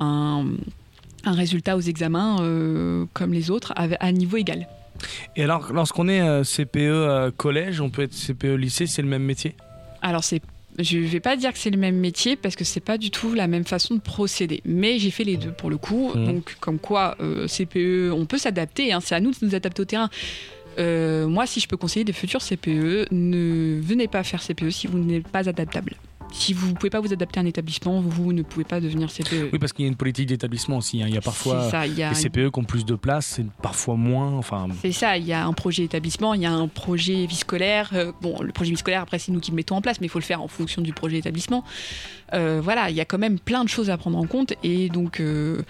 un, 0.00 0.44
un 1.24 1.32
résultat 1.32 1.76
aux 1.78 1.80
examens 1.80 2.42
euh, 2.42 3.06
comme 3.14 3.32
les 3.32 3.50
autres 3.50 3.72
à, 3.74 3.86
à 4.00 4.12
niveau 4.12 4.36
égal. 4.36 4.68
Et 5.34 5.42
alors, 5.44 5.72
lorsqu'on 5.72 6.06
est 6.08 6.20
euh, 6.20 6.42
CPE 6.44 6.76
euh, 6.76 7.30
collège, 7.34 7.80
on 7.80 7.88
peut 7.88 8.02
être 8.02 8.14
CPE 8.14 8.54
lycée, 8.56 8.86
c'est 8.86 9.02
le 9.02 9.08
même 9.08 9.24
métier? 9.24 9.56
Alors 10.02 10.24
c'est 10.24 10.42
je 10.78 10.98
vais 10.98 11.20
pas 11.20 11.36
dire 11.36 11.52
que 11.52 11.58
c'est 11.58 11.70
le 11.70 11.78
même 11.78 11.96
métier 11.96 12.36
parce 12.36 12.56
que 12.56 12.64
c'est 12.64 12.80
pas 12.80 12.98
du 12.98 13.10
tout 13.10 13.34
la 13.34 13.46
même 13.46 13.64
façon 13.64 13.94
de 13.94 14.00
procéder. 14.00 14.62
Mais 14.64 14.98
j'ai 14.98 15.10
fait 15.10 15.24
les 15.24 15.36
deux 15.36 15.52
pour 15.52 15.70
le 15.70 15.76
coup. 15.76 16.12
Mhm. 16.14 16.26
Donc 16.26 16.56
comme 16.60 16.78
quoi 16.78 17.16
euh, 17.20 17.46
CPE, 17.46 18.12
on 18.12 18.26
peut 18.26 18.38
s'adapter. 18.38 18.92
hein, 18.92 19.00
c'est 19.00 19.14
à 19.14 19.20
nous 19.20 19.30
de 19.32 19.36
nous 19.42 19.54
adapter 19.54 19.82
au 19.82 19.84
terrain. 19.84 20.10
Euh, 20.78 21.26
moi, 21.26 21.46
si 21.46 21.60
je 21.60 21.68
peux 21.68 21.76
conseiller 21.76 22.04
des 22.04 22.12
futurs 22.14 22.40
CPE, 22.42 23.08
ne 23.10 23.80
venez 23.82 24.08
pas 24.08 24.22
faire 24.22 24.42
CPE 24.42 24.70
si 24.70 24.86
vous 24.86 24.98
n'êtes 24.98 25.28
pas 25.28 25.48
adaptable. 25.48 25.94
Si 26.32 26.52
vous 26.54 26.68
ne 26.68 26.72
pouvez 26.74 26.90
pas 26.90 27.00
vous 27.00 27.12
adapter 27.12 27.38
à 27.38 27.42
un 27.42 27.46
établissement, 27.46 28.00
vous 28.00 28.32
ne 28.32 28.42
pouvez 28.42 28.64
pas 28.64 28.80
devenir 28.80 29.12
CPE. 29.12 29.50
Oui, 29.52 29.58
parce 29.58 29.72
qu'il 29.72 29.84
y 29.84 29.86
a 29.86 29.88
une 29.88 29.96
politique 29.96 30.26
d'établissement 30.28 30.78
aussi. 30.78 31.02
hein. 31.02 31.06
Il 31.08 31.14
y 31.14 31.18
a 31.18 31.20
parfois 31.20 31.70
ça, 31.70 31.86
il 31.86 31.94
y 31.94 32.02
a 32.02 32.10
les 32.10 32.16
CPE 32.16 32.50
qui 32.52 32.58
ont 32.58 32.64
plus 32.64 32.84
de 32.84 32.94
place, 32.94 33.38
et 33.38 33.46
parfois 33.62 33.96
moins. 33.96 34.32
Enfin, 34.32 34.66
C'est 34.80 34.92
ça, 34.92 35.16
il 35.18 35.26
y 35.26 35.32
a 35.32 35.44
un 35.46 35.52
projet 35.52 35.84
établissement, 35.84 36.34
il 36.34 36.40
y 36.42 36.46
a 36.46 36.52
un 36.52 36.68
projet 36.68 37.26
vie 37.26 37.36
scolaire. 37.36 37.90
Euh, 37.92 38.12
bon, 38.20 38.40
le 38.40 38.52
projet 38.52 38.70
vie 38.70 38.76
scolaire, 38.76 39.02
après, 39.02 39.18
c'est 39.18 39.30
nous 39.30 39.40
qui 39.40 39.50
le 39.50 39.56
mettons 39.56 39.76
en 39.76 39.80
place, 39.82 40.00
mais 40.00 40.06
il 40.06 40.10
faut 40.10 40.18
le 40.18 40.24
faire 40.24 40.42
en 40.42 40.48
fonction 40.48 40.82
du 40.82 40.92
projet 40.92 41.18
établissement. 41.18 41.64
Euh, 42.34 42.60
voilà, 42.62 42.88
il 42.88 42.96
y 42.96 43.00
a 43.00 43.04
quand 43.04 43.18
même 43.18 43.38
plein 43.38 43.62
de 43.62 43.68
choses 43.68 43.90
à 43.90 43.96
prendre 43.98 44.16
en 44.18 44.26
compte 44.26 44.54
et 44.62 44.88
donc 44.88 45.20
euh, 45.20 45.60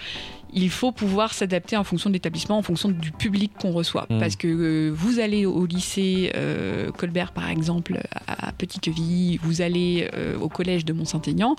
il 0.52 0.70
faut 0.70 0.92
pouvoir 0.92 1.32
s'adapter 1.34 1.76
en 1.76 1.84
fonction 1.84 2.10
de 2.10 2.14
l'établissement, 2.14 2.58
en 2.58 2.62
fonction 2.62 2.88
du 2.88 3.10
public 3.12 3.52
qu'on 3.60 3.72
reçoit. 3.72 4.06
Mm. 4.10 4.18
Parce 4.18 4.36
que 4.36 4.48
euh, 4.48 4.90
vous 4.94 5.18
allez 5.18 5.46
au 5.46 5.66
lycée 5.66 6.32
euh, 6.36 6.90
Colbert, 6.92 7.32
par 7.32 7.48
exemple, 7.48 8.00
à 8.26 8.52
Petit-Quevilly, 8.52 9.38
vous 9.42 9.62
allez 9.62 10.08
euh, 10.14 10.38
au 10.38 10.48
collège 10.48 10.84
de 10.84 10.92
Mont-Saint-Aignan, 10.92 11.56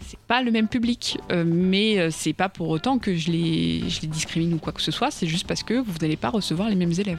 c'est 0.00 0.18
pas 0.20 0.42
le 0.42 0.50
même 0.50 0.68
public. 0.68 1.18
Mais 1.30 2.10
c'est 2.10 2.32
pas 2.32 2.48
pour 2.48 2.68
autant 2.68 2.98
que 2.98 3.14
je 3.14 3.30
les, 3.30 3.88
je 3.88 4.02
les 4.02 4.08
discrimine 4.08 4.54
ou 4.54 4.58
quoi 4.58 4.72
que 4.72 4.82
ce 4.82 4.90
soit, 4.90 5.10
c'est 5.10 5.26
juste 5.26 5.46
parce 5.46 5.62
que 5.62 5.74
vous 5.74 5.98
n'allez 6.00 6.16
pas 6.16 6.30
recevoir 6.30 6.68
les 6.68 6.76
mêmes 6.76 6.94
élèves. 6.98 7.18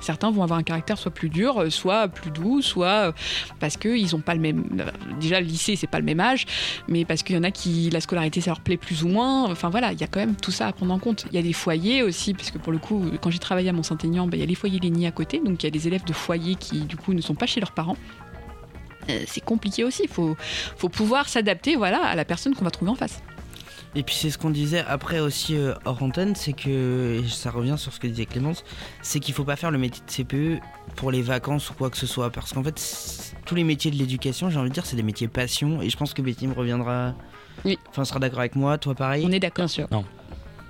Certains 0.00 0.30
vont 0.30 0.42
avoir 0.42 0.58
un 0.58 0.62
caractère 0.62 0.98
soit 0.98 1.10
plus 1.10 1.28
dur, 1.28 1.60
euh, 1.60 1.70
soit 1.70 2.08
plus 2.08 2.30
doux, 2.30 2.62
soit 2.62 3.08
euh, 3.08 3.12
parce 3.60 3.76
qu'ils 3.76 4.08
n'ont 4.12 4.20
pas 4.20 4.34
le 4.34 4.40
même. 4.40 4.64
euh, 4.80 4.90
Déjà, 5.20 5.40
le 5.40 5.46
lycée, 5.46 5.76
c'est 5.76 5.86
pas 5.86 5.98
le 5.98 6.04
même 6.04 6.20
âge, 6.20 6.46
mais 6.88 7.04
parce 7.04 7.22
qu'il 7.22 7.34
y 7.36 7.38
en 7.38 7.42
a 7.42 7.50
qui 7.50 7.90
la 7.90 8.00
scolarité 8.00 8.40
ça 8.40 8.50
leur 8.50 8.60
plaît 8.60 8.76
plus 8.76 9.02
ou 9.02 9.08
moins. 9.08 9.50
Enfin 9.50 9.68
voilà, 9.68 9.92
il 9.92 10.00
y 10.00 10.04
a 10.04 10.06
quand 10.06 10.20
même 10.20 10.36
tout 10.36 10.50
ça 10.52 10.68
à 10.68 10.72
prendre 10.72 10.92
en 10.94 10.98
compte. 10.98 11.26
Il 11.30 11.36
y 11.36 11.38
a 11.38 11.42
des 11.42 11.52
foyers 11.52 12.02
aussi, 12.02 12.34
parce 12.34 12.50
que 12.50 12.58
pour 12.58 12.72
le 12.72 12.78
coup, 12.78 13.04
quand 13.20 13.30
j'ai 13.30 13.38
travaillé 13.38 13.68
à 13.68 13.72
Mont-Saint-Aignan, 13.72 14.26
ben, 14.26 14.36
il 14.36 14.40
y 14.40 14.42
a 14.44 14.46
les 14.46 14.54
foyers 14.54 14.78
Léni 14.78 15.06
à 15.06 15.12
côté, 15.12 15.38
donc 15.38 15.62
il 15.62 15.66
y 15.66 15.68
a 15.68 15.70
des 15.70 15.86
élèves 15.86 16.04
de 16.04 16.12
foyers 16.12 16.54
qui 16.54 16.80
du 16.80 16.96
coup 16.96 17.14
ne 17.14 17.20
sont 17.20 17.34
pas 17.34 17.46
chez 17.46 17.60
leurs 17.60 17.72
parents. 17.72 17.96
C'est 19.26 19.44
compliqué 19.44 19.84
aussi, 19.84 20.02
il 20.04 20.08
faut, 20.08 20.36
faut 20.76 20.88
pouvoir 20.88 21.28
s'adapter 21.28 21.76
voilà, 21.76 22.04
à 22.04 22.16
la 22.16 22.24
personne 22.24 22.54
qu'on 22.54 22.64
va 22.64 22.72
trouver 22.72 22.90
en 22.90 22.96
face. 22.96 23.22
Et 23.98 24.02
puis 24.02 24.14
c'est 24.14 24.28
ce 24.28 24.36
qu'on 24.36 24.50
disait 24.50 24.84
après 24.86 25.20
aussi 25.20 25.56
euh, 25.56 25.72
hors 25.86 26.02
antenne, 26.02 26.34
c'est 26.36 26.52
que, 26.52 27.22
et 27.24 27.28
ça 27.28 27.50
revient 27.50 27.76
sur 27.78 27.94
ce 27.94 27.98
que 27.98 28.06
disait 28.06 28.26
Clémence, 28.26 28.62
c'est 29.00 29.20
qu'il 29.20 29.32
faut 29.32 29.44
pas 29.44 29.56
faire 29.56 29.70
le 29.70 29.78
métier 29.78 30.02
de 30.06 30.10
CPE 30.12 30.60
pour 30.96 31.10
les 31.10 31.22
vacances 31.22 31.70
ou 31.70 31.74
quoi 31.74 31.88
que 31.88 31.96
ce 31.96 32.06
soit. 32.06 32.28
Parce 32.30 32.52
qu'en 32.52 32.62
fait, 32.62 32.78
tous 33.46 33.54
les 33.54 33.64
métiers 33.64 33.90
de 33.90 33.96
l'éducation, 33.96 34.50
j'ai 34.50 34.58
envie 34.58 34.68
de 34.68 34.74
dire, 34.74 34.84
c'est 34.84 34.96
des 34.96 35.02
métiers 35.02 35.28
passion. 35.28 35.80
Et 35.80 35.88
je 35.88 35.96
pense 35.96 36.12
que 36.12 36.20
Betty 36.20 36.46
me 36.46 36.52
reviendra. 36.52 37.14
Oui. 37.64 37.78
Enfin, 37.88 38.04
sera 38.04 38.18
d'accord 38.20 38.40
avec 38.40 38.54
moi, 38.54 38.76
toi 38.76 38.94
pareil. 38.94 39.24
On 39.26 39.32
est 39.32 39.40
d'accord. 39.40 39.64
Bien 39.64 39.68
sûr. 39.68 39.88
Non. 39.90 40.04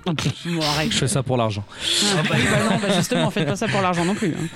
Bon, 0.05 0.15
arrête. 0.61 0.89
Je 0.93 0.97
fais 0.99 1.07
ça 1.09 1.21
pour 1.21 1.35
l'argent. 1.35 1.65
Ah, 2.17 2.23
bah, 2.23 2.29
bah 2.29 2.63
non, 2.69 2.79
bah 2.81 2.93
justement, 2.95 3.29
faites 3.29 3.45
pas 3.45 3.57
ça 3.57 3.67
pour 3.67 3.81
l'argent 3.81 4.05
non 4.05 4.15
plus. 4.15 4.33
hein. 4.39 4.47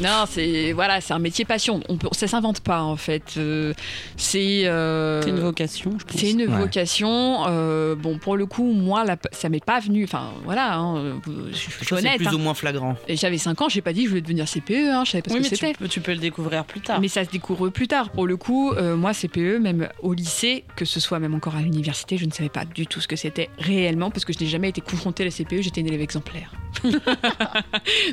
Non, 0.00 0.24
c'est 0.28 0.72
voilà, 0.72 1.00
c'est 1.00 1.12
un 1.12 1.18
métier 1.18 1.44
passion. 1.44 1.80
On 1.88 1.96
peut, 1.96 2.08
ça 2.12 2.26
s'invente 2.26 2.60
pas 2.60 2.82
en 2.82 2.96
fait. 2.96 3.34
Euh, 3.36 3.74
c'est 4.16 4.66
euh, 4.66 5.20
C'est 5.22 5.30
une 5.30 5.40
vocation, 5.40 5.92
je 5.98 6.04
pense. 6.04 6.16
C'est 6.20 6.30
une 6.30 6.40
Ouais. 6.42 6.58
vocation. 6.58 7.44
euh, 7.48 7.94
bon, 7.94 8.18
pour 8.18 8.36
le 8.36 8.46
coup, 8.46 8.64
moi, 8.72 9.04
la- 9.04 9.16
ça 9.32 9.48
m'est 9.48 9.64
pas 9.64 9.78
venu. 9.80 10.04
Enfin, 10.04 10.30
voilà, 10.44 10.74
hein, 10.76 11.20
je 11.50 11.56
suis 11.56 11.70
Ça, 11.72 11.78
c'est 11.80 11.92
honnête. 11.94 12.16
plus 12.16 12.28
hein. 12.28 12.34
ou 12.34 12.38
moins 12.38 12.54
flagrant. 12.54 12.96
Et 13.08 13.16
j'avais 13.16 13.38
5 13.38 13.60
ans, 13.60 13.68
j'ai 13.68 13.82
pas 13.82 13.92
dit 13.92 14.00
que 14.02 14.06
je 14.06 14.10
voulais 14.10 14.20
devenir 14.22 14.46
CPE, 14.48 14.72
hein, 14.90 15.04
je 15.04 15.10
savais 15.12 15.22
pas 15.22 15.30
Oui, 15.32 15.38
ce 15.38 15.42
mais 15.42 15.48
que 15.50 15.56
c'était. 15.56 15.72
tu 15.72 15.78
peux, 15.78 15.88
tu 15.88 16.00
peux 16.00 16.12
le 16.12 16.18
découvrir 16.18 16.64
plus 16.64 16.80
tard. 16.80 17.00
Mais 17.00 17.08
ça 17.08 17.24
se 17.24 17.30
découvre 17.30 17.68
plus 17.68 17.88
tard. 17.88 18.10
Pour 18.10 18.26
le 18.26 18.36
coup, 18.36 18.72
euh, 18.72 18.96
moi, 18.96 19.12
CPE, 19.12 19.58
même 19.60 19.88
au 20.02 20.14
lycée, 20.14 20.64
que 20.76 20.84
ce 20.84 20.98
soit 21.00 21.18
même 21.18 21.34
encore 21.34 21.56
à 21.56 21.60
l'université, 21.62 22.16
je 22.16 22.24
ne 22.24 22.30
savais 22.32 22.48
pas 22.48 22.64
du 22.64 22.86
tout 22.86 23.00
ce 23.00 23.08
que 23.08 23.16
c'était 23.16 23.50
réellement, 23.58 24.10
parce 24.10 24.24
que 24.24 24.32
je 24.32 24.38
n'ai 24.40 24.46
jamais 24.46 24.68
été 24.70 24.80
confrontée 24.80 25.22
à 25.22 25.26
la 25.26 25.32
CPE, 25.32 25.60
j'étais 25.62 25.80
une 25.82 25.88
élève 25.88 26.00
exemplaire. 26.00 26.52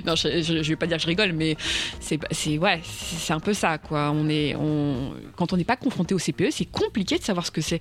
non, 0.06 0.16
je, 0.16 0.42
je, 0.42 0.64
je 0.64 0.70
vais 0.70 0.76
pas 0.76 0.88
dire 0.88 0.98
que 0.98 1.04
je 1.04 1.08
rigole, 1.08 1.32
mais 1.34 1.56
c'est 2.00 2.58
ouais, 2.58 2.82
c'est 2.84 3.34
un 3.34 3.40
peu 3.40 3.54
ça, 3.54 3.78
quoi. 3.78 4.12
On 4.12 4.30
est, 4.30 4.56
on, 4.56 5.14
quand 5.36 5.54
on 5.54 5.58
n'est 5.58 5.64
pas 5.64 5.76
confronté 5.76 6.14
au 6.14 6.18
CPE, 6.18 6.52
c'est 6.52 6.66
compliqué 6.66 7.18
de 7.18 7.24
savoir 7.24 7.46
ce 7.46 7.52
que 7.52 7.62
c'est. 7.62 7.80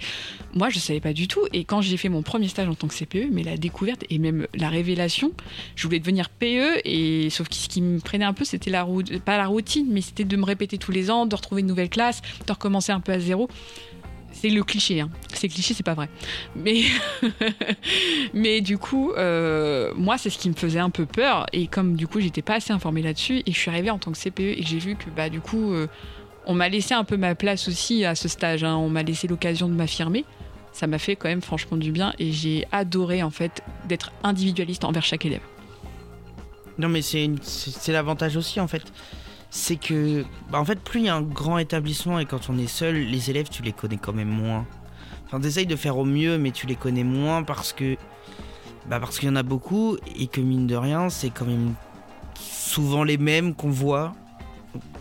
Moi, 0.55 0.68
je 0.70 0.78
savais 0.78 1.01
pas 1.01 1.12
du 1.12 1.28
tout, 1.28 1.47
et 1.53 1.64
quand 1.64 1.80
j'ai 1.80 1.97
fait 1.97 2.09
mon 2.09 2.22
premier 2.22 2.49
stage 2.49 2.68
en 2.68 2.74
tant 2.74 2.88
que 2.88 2.94
CPE, 2.94 3.28
mais 3.30 3.42
la 3.42 3.57
découverte 3.57 4.05
et 4.11 4.18
même 4.18 4.47
la 4.55 4.68
révélation, 4.68 5.32
je 5.74 5.86
voulais 5.86 6.01
devenir 6.01 6.30
PE, 6.30 6.80
et 6.84 7.30
sauf 7.30 7.49
que 7.49 7.55
ce 7.55 7.68
qui 7.68 7.82
me 7.82 8.01
prenait 8.01 8.24
un 8.24 8.32
peu, 8.32 8.44
c'était 8.44 8.70
la 8.70 8.86
pas 9.24 9.36
la 9.36 9.47
routine, 9.47 9.86
mais 9.90 10.01
c'était 10.01 10.24
de 10.24 10.36
me 10.36 10.44
répéter 10.44 10.78
tous 10.78 10.92
les 10.92 11.11
ans, 11.11 11.26
de 11.26 11.34
retrouver 11.34 11.61
une 11.61 11.66
nouvelle 11.66 11.90
classe, 11.90 12.22
de 12.47 12.53
recommencer 12.53 12.92
un 12.92 13.01
peu 13.01 13.12
à 13.12 13.18
zéro. 13.18 13.49
C'est 14.39 14.51
le 14.51 14.62
cliché, 14.62 15.01
hein. 15.01 15.09
c'est 15.32 15.49
cliché, 15.49 15.72
c'est 15.72 15.82
pas 15.82 15.95
vrai. 15.95 16.11
Mais, 16.55 16.82
mais 18.34 18.61
du 18.61 18.76
coup, 18.76 19.12
euh, 19.12 19.93
moi, 19.97 20.18
c'est 20.18 20.28
ce 20.28 20.37
qui 20.39 20.51
me 20.51 20.55
faisait 20.55 20.78
un 20.78 20.91
peu 20.91 21.07
peur. 21.07 21.47
Et 21.55 21.66
comme 21.68 21.97
du 21.97 22.07
coup, 22.07 22.20
j'étais 22.20 22.43
pas 22.43 22.57
assez 22.57 22.72
informée 22.72 23.01
là-dessus, 23.01 23.43
et 23.47 23.53
je 23.53 23.59
suis 23.59 23.70
arrivée 23.70 23.89
en 23.91 23.99
tant 23.99 24.12
que 24.12 24.18
CPE, 24.18 24.41
et 24.41 24.62
j'ai 24.62 24.78
vu 24.78 24.95
que 24.97 25.09
bah, 25.09 25.30
du 25.30 25.41
coup, 25.41 25.72
euh, 25.72 25.87
on 26.45 26.55
m'a 26.55 26.68
laissé 26.68 26.93
un 26.93 27.05
peu 27.05 27.16
ma 27.16 27.34
place 27.34 27.66
aussi 27.66 28.05
à 28.05 28.14
ce 28.14 28.28
stage. 28.28 28.62
hein. 28.62 28.76
On 28.76 28.91
m'a 28.91 29.03
laissé 29.03 29.26
l'occasion 29.26 29.68
de 29.68 29.74
m'affirmer. 29.74 30.24
Ça 30.72 30.87
m'a 30.87 30.99
fait 30.99 31.16
quand 31.16 31.28
même 31.28 31.41
franchement 31.41 31.78
du 31.78 31.91
bien, 31.91 32.12
et 32.18 32.30
j'ai 32.32 32.66
adoré 32.72 33.22
en 33.22 33.30
fait 33.30 33.62
d'être 33.89 34.12
individualiste 34.22 34.84
envers 34.84 35.03
chaque 35.05 35.24
élève. 35.24 35.41
Non, 36.78 36.91
mais 36.91 37.01
c'est 37.01 37.30
l'avantage 37.89 38.37
aussi 38.37 38.61
en 38.61 38.68
fait. 38.68 38.82
C'est 39.59 39.77
que, 39.77 40.23
bah, 40.51 40.61
en 40.61 40.67
fait, 40.67 40.79
plus 40.79 41.01
il 41.01 41.07
y 41.07 41.09
a 41.09 41.15
un 41.17 41.23
grand 41.23 41.57
établissement 41.57 42.19
et 42.19 42.27
quand 42.27 42.51
on 42.51 42.59
est 42.59 42.67
seul, 42.67 42.95
les 42.97 43.31
élèves, 43.31 43.49
tu 43.49 43.63
les 43.63 43.73
connais 43.73 43.97
quand 43.97 44.13
même 44.13 44.29
moins. 44.29 44.67
Enfin, 45.27 45.41
t'essayes 45.41 45.65
de 45.67 45.77
faire 45.77 45.97
au 45.97 46.05
mieux, 46.05 46.37
mais 46.37 46.51
tu 46.51 46.67
les 46.67 46.75
connais 46.77 47.05
moins 47.05 47.43
parce 47.43 47.73
que, 47.73 47.97
bah, 48.91 49.01
parce 49.01 49.19
qu'il 49.19 49.29
y 49.31 49.33
en 49.33 49.37
a 49.37 49.43
beaucoup 49.43 49.97
et 50.15 50.27
que 50.27 50.43
mine 50.43 50.67
de 50.67 50.77
rien, 50.77 51.09
c'est 51.09 51.31
quand 51.31 51.47
même 51.47 51.73
souvent 52.39 53.03
les 53.03 53.17
mêmes 53.17 53.55
qu'on 53.55 53.71
voit. 53.71 54.13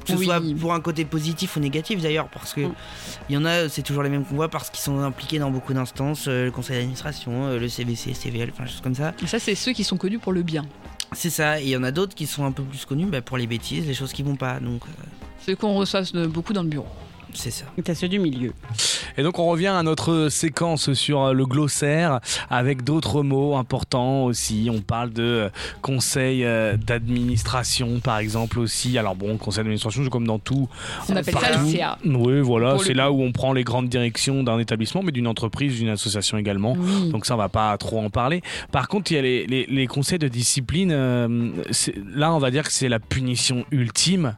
Que 0.06 0.14
ce 0.14 0.18
Oui. 0.18 0.26
soit 0.26 0.40
pour 0.58 0.74
un 0.74 0.80
côté 0.80 1.04
positif 1.04 1.58
ou 1.58 1.60
négatif 1.60 2.02
d'ailleurs, 2.02 2.30
parce 2.30 2.54
que 2.54 2.62
Mm. 2.62 2.74
il 3.30 3.36
y 3.36 3.38
en 3.38 3.44
a, 3.44 3.68
c'est 3.68 3.82
toujours 3.82 4.04
les 4.04 4.10
mêmes 4.10 4.24
qu'on 4.24 4.36
voit 4.36 4.48
parce 4.48 4.70
qu'ils 4.70 4.80
sont 4.80 5.00
impliqués 5.00 5.38
dans 5.38 5.52
beaucoup 5.52 5.74
d'instances, 5.74 6.28
euh, 6.30 6.46
le 6.46 6.52
conseil 6.52 6.78
d'administration, 6.78 7.48
euh, 7.48 7.60
le 7.60 7.68
CVC, 7.68 8.14
CVL, 8.14 8.52
enfin, 8.54 8.66
choses 8.68 8.80
comme 8.82 8.96
ça. 8.96 9.14
Et 9.22 9.28
ça, 9.28 9.38
c'est 9.38 9.56
ceux 9.56 9.74
qui 9.74 9.84
sont 9.84 9.98
connus 9.98 10.20
pour 10.20 10.32
le 10.32 10.44
bien. 10.44 10.64
C'est 11.14 11.30
ça, 11.30 11.60
et 11.60 11.64
il 11.64 11.70
y 11.70 11.78
en 11.78 11.84
a 11.84 11.92
d'autres 11.92 12.16
qui 12.16 12.28
sont 12.28 12.46
un 12.46 12.52
peu 12.52 12.64
plus 12.64 12.86
connus 12.86 13.06
bah, 13.06 13.22
pour 13.22 13.38
les 13.38 13.48
bêtises, 13.48 13.86
les 13.88 13.94
choses 13.94 14.14
qui 14.14 14.24
vont 14.24 14.36
pas, 14.36 14.60
donc 14.60 14.84
euh, 14.86 15.04
Ceux 15.46 15.56
qu'on 15.56 15.82
euh, 15.82 16.28
beaucoup 16.28 16.54
dans 16.54 16.64
le 16.64 16.70
bureau. 16.70 16.88
C'est 17.36 17.52
ça. 17.52 17.66
T'as 17.84 17.94
ceux 17.96 18.08
du 18.08 18.18
milieu. 18.20 18.54
Et 19.18 19.24
donc 19.24 19.38
on 19.40 19.46
revient 19.48 19.68
à 19.68 19.84
notre 19.84 20.30
séquence 20.30 20.94
sur 20.94 21.22
euh, 21.24 21.34
le 21.34 21.46
glossaire 21.46 22.20
avec 22.50 22.84
d'autres 22.84 23.22
mots 23.24 23.56
importants 23.56 24.24
aussi. 24.26 24.70
On 24.72 24.82
parle 24.82 25.12
de 25.14 25.24
euh, 25.24 25.50
conseil 25.82 26.44
euh, 26.44 26.76
d'administration 26.78 28.00
par 28.00 28.18
exemple 28.20 28.60
aussi. 28.60 28.98
Alors 28.98 29.16
bon, 29.16 29.38
conseil 29.38 29.60
d'administration 29.64 30.04
c'est 30.04 30.10
comme 30.10 30.28
dans 30.28 30.40
tout. 30.40 30.68
On 31.10 31.16
appelle 31.16 31.34
ça 31.36 31.58
le 31.62 31.70
CA. 31.70 31.98
Oui, 32.06 32.40
voilà, 32.42 32.78
c'est 32.80 32.94
là 32.94 33.12
où 33.12 33.22
on 33.22 33.32
prend 33.32 33.54
les 33.54 33.64
grandes 33.64 33.90
directions 33.90 34.44
d'un 34.44 34.60
établissement, 34.60 35.02
mais 35.04 35.12
d'une 35.12 35.28
entreprise, 35.28 35.76
d'une 35.78 35.90
association 35.90 36.38
également. 36.38 36.76
Oui. 36.78 37.10
Donc 37.12 37.26
ça, 37.26 37.36
on 37.36 37.38
va 37.38 37.50
pas 37.50 37.78
trop 37.78 38.00
en 38.00 38.10
parler. 38.10 38.42
Par 38.72 38.88
contre, 38.88 39.12
il 39.12 39.16
y 39.16 39.18
a 39.18 39.22
les, 39.22 39.46
les- 39.48 39.66
les 39.68 39.88
conseils 39.88 40.20
de 40.20 40.28
discipline. 40.28 40.92
euh, 40.92 41.50
là, 42.14 42.34
on 42.34 42.40
va 42.40 42.52
dire 42.52 42.64
que 42.64 42.72
c'est 42.72 42.90
la 42.90 43.00
punition 43.00 43.66
ultime. 43.72 44.36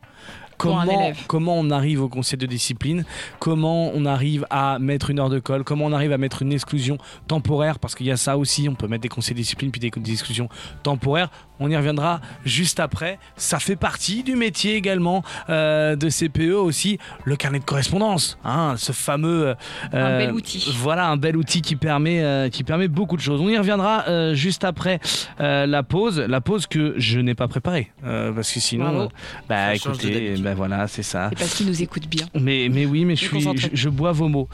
Pour 0.58 0.78
un 0.80 0.86
Comment, 0.86 1.02
élève. 1.02 1.18
comment 1.28 1.56
on 1.60 1.70
arrive 1.70 2.02
au 2.02 2.10
conseil 2.10 2.38
de 2.38 2.46
discipline? 2.46 3.06
Comment 3.40 3.92
on 3.94 4.06
arrive 4.06 4.46
à 4.50 4.80
mettre 4.80 5.10
une 5.10 5.20
heure 5.20 5.30
de 5.30 5.40
colle? 5.40 5.64
Comment 5.64 5.86
on 5.86 5.94
arrive 5.94 6.12
à 6.12 6.18
mettre 6.18 6.42
une 6.42 6.52
exclusion 6.52 6.98
temporaire? 7.28 7.80
Parce 7.80 7.96
qu'il 7.96 8.08
y 8.08 8.12
a 8.12 8.18
ça 8.18 8.38
aussi, 8.38 8.68
on 8.70 8.76
peut 8.76 8.88
mettre 8.88 9.04
des 9.04 9.10
conseils 9.10 9.36
de 9.36 9.40
discipline 9.40 9.72
puis 9.72 9.80
des, 9.80 9.92
des 9.92 10.12
exclusions 10.12 10.50
temporaires. 10.84 11.30
On 11.60 11.70
y 11.70 11.76
reviendra 11.76 12.22
juste 12.46 12.80
après. 12.80 13.20
Ça 13.36 13.60
fait 13.60 13.76
partie 13.76 14.24
du 14.24 14.36
métier 14.36 14.76
également 14.76 15.24
euh, 15.50 15.96
de 15.96 16.10
CPE 16.10 16.54
aussi, 16.54 16.98
le 17.26 17.36
carnet 17.36 17.60
de 17.60 17.64
correspondance, 17.66 18.38
hein, 18.44 18.76
ce 18.78 18.92
fameux... 18.92 19.56
Un 19.92 19.98
euh, 19.98 20.18
bel 20.26 20.32
outil. 20.34 20.72
voilà 20.78 21.08
un 21.08 21.18
bel 21.18 21.36
outil 21.38 21.62
qui 21.62 21.76
permet, 21.76 22.22
euh, 22.24 22.50
qui 22.50 22.64
permet 22.64 22.88
beaucoup 22.88 23.16
de 23.18 23.22
choses. 23.22 23.42
On 23.42 23.50
y 23.50 23.58
reviendra 23.58 24.06
euh, 24.08 24.34
juste 24.36 24.64
après 24.64 25.00
euh, 25.40 25.66
la 25.66 25.84
pause, 25.84 26.20
la 26.20 26.42
pause 26.42 26.68
que 26.68 26.94
je 26.98 27.20
n'ai 27.20 27.36
pas 27.36 27.48
préparée 27.48 27.92
euh, 28.06 28.32
parce 28.32 28.52
que 28.52 28.60
sinon, 28.60 28.84
Bravo. 28.92 29.10
bah 29.50 29.56
Ça 29.68 29.76
écoutez, 29.76 30.36
bah 30.38 30.54
voilà, 30.56 30.88
c'est 30.88 31.04
ça. 31.04 31.30
C'est 31.30 31.40
parce 31.40 31.54
qu'ils 31.56 31.68
nous 31.68 31.82
écoutent 31.82 32.08
bien. 32.08 32.26
Mais 32.40 32.70
mais 32.72 32.86
oui, 32.86 33.06
mais 33.06 33.16
je 33.16 33.26
suis, 33.26 33.70
je, 33.74 33.90
bois 33.90 34.12
vos 34.12 34.28
mots 34.28 34.48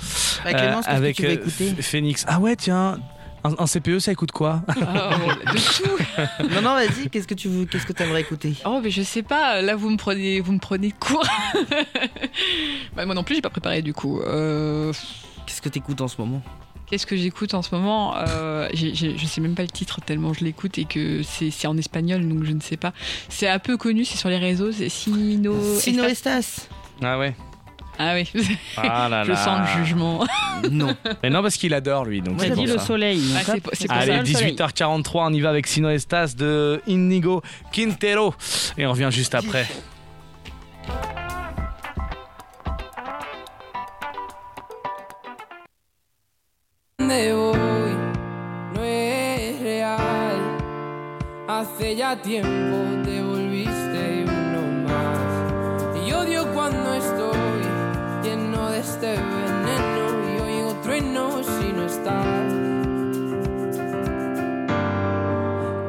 Bah, 0.43 0.53
Clémence, 0.53 0.85
Euh, 0.87 0.95
avec 0.95 1.17
que 1.17 1.21
tu 1.21 1.27
vas 1.27 1.33
écouter? 1.33 1.65
Ph- 1.71 1.81
Phoenix. 1.85 2.25
Ah 2.27 2.39
ouais, 2.39 2.55
tiens. 2.55 2.97
Un, 3.45 3.55
un 3.57 3.65
CPE, 3.67 3.99
ça 3.99 4.11
écoute 4.13 4.31
quoi 4.31 4.61
de 4.69 4.73
tout. 5.83 6.53
Non, 6.55 6.61
non, 6.61 6.73
vas-y, 6.75 7.09
qu'est-ce 7.09 7.27
que 7.27 7.33
tu 7.33 7.49
veux, 7.49 7.65
qu'est-ce 7.65 7.85
que 7.85 7.91
t'aimerais 7.93 8.21
écouter? 8.21 8.53
Oh, 8.65 8.79
mais 8.81 8.89
je 8.89 9.01
sais 9.01 9.21
pas. 9.23 9.61
Là, 9.61 9.75
vous 9.75 9.89
me 9.89 9.97
prenez, 9.97 10.39
vous 10.39 10.53
me 10.53 10.59
prenez 10.59 10.91
court. 10.91 11.25
bah, 12.95 13.05
moi 13.05 13.15
non 13.15 13.23
plus, 13.23 13.35
j'ai 13.35 13.41
pas 13.41 13.49
préparé 13.49 13.81
du 13.81 13.93
coup. 13.93 14.19
Euh, 14.21 14.93
Qu'est-ce 15.45 15.61
que 15.61 15.69
t'écoutes 15.69 15.99
en 16.01 16.07
ce 16.07 16.15
moment? 16.19 16.41
Qu'est-ce 16.87 17.05
que 17.05 17.15
j'écoute 17.17 17.53
en 17.53 17.61
ce 17.61 17.73
moment? 17.75 18.13
Euh, 18.17 18.69
Je 18.73 19.25
sais 19.25 19.41
même 19.41 19.55
pas 19.55 19.63
le 19.63 19.67
titre 19.69 19.99
tellement 20.01 20.33
je 20.33 20.43
l'écoute 20.45 20.77
et 20.77 20.85
que 20.85 21.21
c'est 21.23 21.67
en 21.67 21.77
espagnol, 21.77 22.27
donc 22.27 22.43
je 22.45 22.51
ne 22.53 22.61
sais 22.61 22.77
pas. 22.77 22.93
C'est 23.29 23.47
un 23.49 23.59
peu 23.59 23.77
connu, 23.77 24.05
c'est 24.05 24.17
sur 24.17 24.29
les 24.29 24.37
réseaux. 24.37 24.71
C'est 24.71 24.89
Sino. 24.89 25.55
Sino 25.79 26.03
Estas- 26.03 26.09
Estas 26.39 26.67
Ah 27.01 27.17
ouais. 27.19 27.35
Ah 27.99 28.13
oui, 28.15 28.27
Ah 28.77 29.07
là 29.09 29.23
je 29.27 29.33
sens 29.33 29.59
le 29.77 29.83
jugement. 29.83 30.25
Non. 30.71 30.95
Mais 31.21 31.29
non, 31.29 31.41
parce 31.41 31.57
qu'il 31.57 31.73
adore 31.73 32.05
lui. 32.05 32.21
Donc 32.21 32.35
c'est 32.39 32.47
pour 32.53 32.63
dit 32.63 32.65
le 32.71 32.77
ça. 32.77 32.85
soleil. 32.85 33.17
donc 33.19 33.35
Ah, 33.35 33.39
hop. 33.41 33.45
c'est 33.55 33.61
pour- 33.61 33.71
c'est 33.75 33.87
pour 33.87 33.97
Allez, 33.97 34.13
ça, 34.13 34.19
le 34.21 34.25
soleil. 34.25 34.55
18h43, 34.55 35.25
on 35.29 35.33
y 35.33 35.41
va 35.41 35.49
avec 35.49 35.67
Sino 35.67 35.89
Estas 35.89 36.35
de 36.37 36.81
Inigo 36.87 37.41
Quintero. 37.71 38.33
Et 38.77 38.85
on 38.87 38.91
revient 38.91 39.09
juste 39.11 39.35
après. 39.35 39.67
dónde 46.97 47.33
voy 47.33 47.95
no 48.73 48.83
es 48.83 49.59
real. 49.61 50.39
Hace 51.47 51.95
ya 51.95 52.15
tiempo 52.21 52.77
te 53.03 53.21
volviste 53.21 54.25
uno 54.25 54.87
más. 54.87 56.07
Y 56.07 56.11
odio 56.13 56.45
cuando 56.53 56.93
estoy 56.93 57.22
lleno 57.22 57.22
de 58.73 58.79
este 58.79 59.11
veneno 59.11 60.05
y 60.33 60.41
hoy 60.41 60.53
en 60.57 60.65
otro 60.65 60.93
no 61.13 61.43
si 61.43 61.67
estás. 61.85 62.53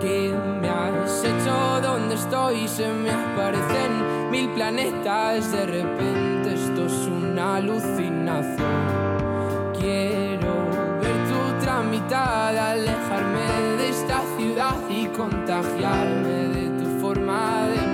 ¿Qué 0.00 0.34
me 0.60 0.68
has 0.68 1.24
hecho? 1.24 1.80
¿Dónde 1.80 2.14
estoy? 2.16 2.68
Se 2.68 2.86
me 2.88 3.10
aparecen 3.10 4.30
mil 4.30 4.50
planetas. 4.50 5.50
De 5.50 5.64
repente 5.64 6.54
esto 6.54 6.84
es 6.84 7.08
una 7.08 7.56
alucinación. 7.56 8.58
Quiero 9.78 10.52
ver 11.00 11.16
tu 11.30 11.64
tramitada, 11.64 12.72
alejarme 12.72 13.76
de 13.78 13.88
esta 13.88 14.20
ciudad 14.36 14.76
y 14.90 15.06
contagiarme 15.06 16.36
de 16.56 16.64
tu 16.78 17.00
forma 17.00 17.66
de 17.68 17.93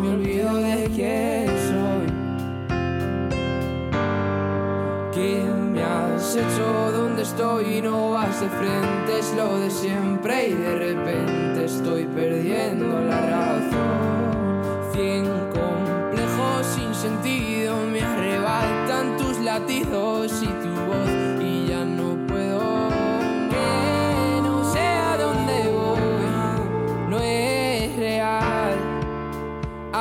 me 0.00 0.14
olvido 0.14 0.54
de 0.54 0.90
quién 0.94 1.46
soy. 1.46 2.06
¿Qué 5.12 5.44
me 5.72 5.82
has 5.82 6.36
hecho? 6.36 6.92
¿Dónde 6.92 7.22
estoy? 7.22 7.82
No 7.82 8.12
vas 8.12 8.40
de 8.40 8.48
frente, 8.48 9.18
es 9.18 9.34
lo 9.36 9.58
de 9.58 9.70
siempre 9.70 10.48
y 10.48 10.54
de 10.54 10.76
repente 10.76 11.64
estoy 11.64 12.04
perdiendo 12.06 13.00
la 13.00 13.20
razón. 13.20 14.92
Cien 14.92 15.24
complejos 15.52 16.66
sin 16.74 16.94
sentido 16.94 17.76
me 17.92 18.00
arrebatan 18.00 19.16
tus 19.18 19.38
latidos 19.40 20.42
y 20.42 20.46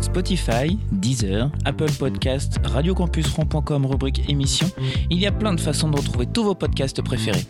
Spotify, 0.00 0.76
Deezer, 0.90 1.50
Apple 1.64 1.92
Podcast, 1.98 2.58
radiocampusron.com, 2.64 3.86
rubrique 3.86 4.28
émission. 4.28 4.66
Il 5.10 5.18
y 5.18 5.26
a 5.26 5.32
plein 5.32 5.54
de 5.54 5.60
façons 5.60 5.90
de 5.90 5.96
retrouver 5.96 6.26
tous 6.26 6.44
vos 6.44 6.54
podcasts 6.54 7.02
préférés. 7.02 7.46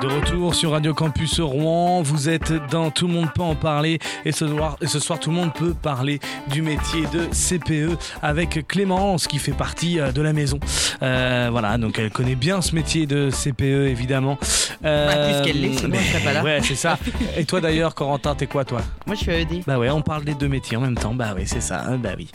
De 0.00 0.06
retour 0.06 0.54
sur 0.54 0.70
Radio 0.72 0.94
Campus 0.94 1.40
Rouen, 1.40 2.02
vous 2.02 2.28
êtes 2.28 2.52
dans 2.70 2.90
Tout 2.90 3.08
le 3.08 3.14
monde 3.14 3.30
peut 3.34 3.42
en 3.42 3.56
parler 3.56 3.98
et 4.24 4.30
ce 4.30 4.46
soir, 4.46 4.76
et 4.80 4.86
ce 4.86 5.00
soir 5.00 5.18
tout 5.18 5.30
le 5.30 5.36
monde 5.36 5.52
peut 5.52 5.74
parler 5.74 6.20
du 6.52 6.62
métier 6.62 7.02
de 7.12 7.24
CPE 7.32 7.98
avec 8.22 8.68
Clémence 8.68 9.26
qui 9.26 9.38
fait 9.40 9.50
partie 9.52 9.98
euh, 9.98 10.12
de 10.12 10.22
la 10.22 10.32
maison. 10.32 10.60
Euh, 11.02 11.48
voilà, 11.50 11.78
donc 11.78 11.98
elle 11.98 12.10
connaît 12.10 12.36
bien 12.36 12.62
ce 12.62 12.76
métier 12.76 13.06
de 13.06 13.30
CPE 13.30 13.88
évidemment. 13.88 14.38
Euh, 14.84 15.08
Bah, 15.32 15.40
plus 15.42 15.50
qu'elle 15.52 15.60
l'est, 15.62 15.74
sinon 15.78 15.96
elle 15.98 16.04
serait 16.04 16.20
pas 16.24 16.32
là. 16.32 16.44
Ouais, 16.44 16.60
c'est 16.62 16.76
ça. 16.76 16.96
Et 17.36 17.44
toi 17.44 17.60
d'ailleurs, 17.60 17.96
Corentin, 17.96 18.36
t'es 18.36 18.46
quoi 18.46 18.64
toi? 18.64 18.80
Moi 19.06 19.16
je 19.16 19.22
suis 19.22 19.32
à 19.32 19.38
ED. 19.40 19.64
Bah 19.66 19.78
ouais, 19.80 19.90
on 19.90 20.02
parle 20.02 20.22
des 20.24 20.34
deux 20.34 20.48
métiers 20.48 20.76
en 20.76 20.80
même 20.82 20.94
temps. 20.96 21.14
Bah 21.14 21.32
oui, 21.34 21.42
c'est 21.46 21.60
ça. 21.60 21.82
hein, 21.88 21.96
Bah 21.98 22.10
oui. 22.16 22.28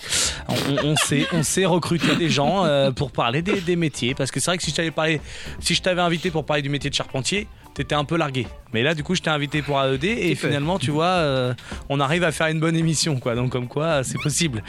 On, 0.49 0.53
on- 0.53 0.87
on 0.91 0.95
sait, 0.97 1.25
on 1.31 1.43
sait 1.43 1.65
recruter 1.65 2.15
des 2.17 2.29
gens 2.29 2.65
euh, 2.65 2.91
pour 2.91 3.11
parler 3.11 3.41
des, 3.41 3.61
des 3.61 3.77
métiers. 3.77 4.13
Parce 4.15 4.31
que 4.31 4.41
c'est 4.41 4.51
vrai 4.51 4.57
que 4.57 4.63
si 4.63 4.71
je 4.71 4.75
t'avais 4.75 4.91
parlé, 4.91 5.21
si 5.61 5.73
je 5.75 5.81
t'avais 5.81 6.01
invité 6.01 6.29
pour 6.29 6.45
parler 6.45 6.61
du 6.61 6.69
métier 6.69 6.89
de 6.89 6.95
charpentier, 6.95 7.47
t'étais 7.73 7.95
un 7.95 8.05
peu 8.05 8.17
largué. 8.17 8.47
Mais 8.73 8.83
là, 8.83 8.93
du 8.95 9.03
coup, 9.03 9.15
je 9.15 9.21
t'ai 9.21 9.29
invité 9.29 9.61
pour 9.61 9.81
AED 9.81 10.03
et 10.03 10.35
finalement, 10.35 10.79
tu 10.79 10.91
vois, 10.91 11.05
euh, 11.05 11.53
on 11.89 11.99
arrive 11.99 12.23
à 12.23 12.31
faire 12.31 12.47
une 12.47 12.59
bonne 12.59 12.75
émission, 12.75 13.19
quoi. 13.19 13.35
Donc 13.35 13.51
comme 13.51 13.67
quoi, 13.67 14.03
c'est 14.03 14.19
possible. 14.21 14.63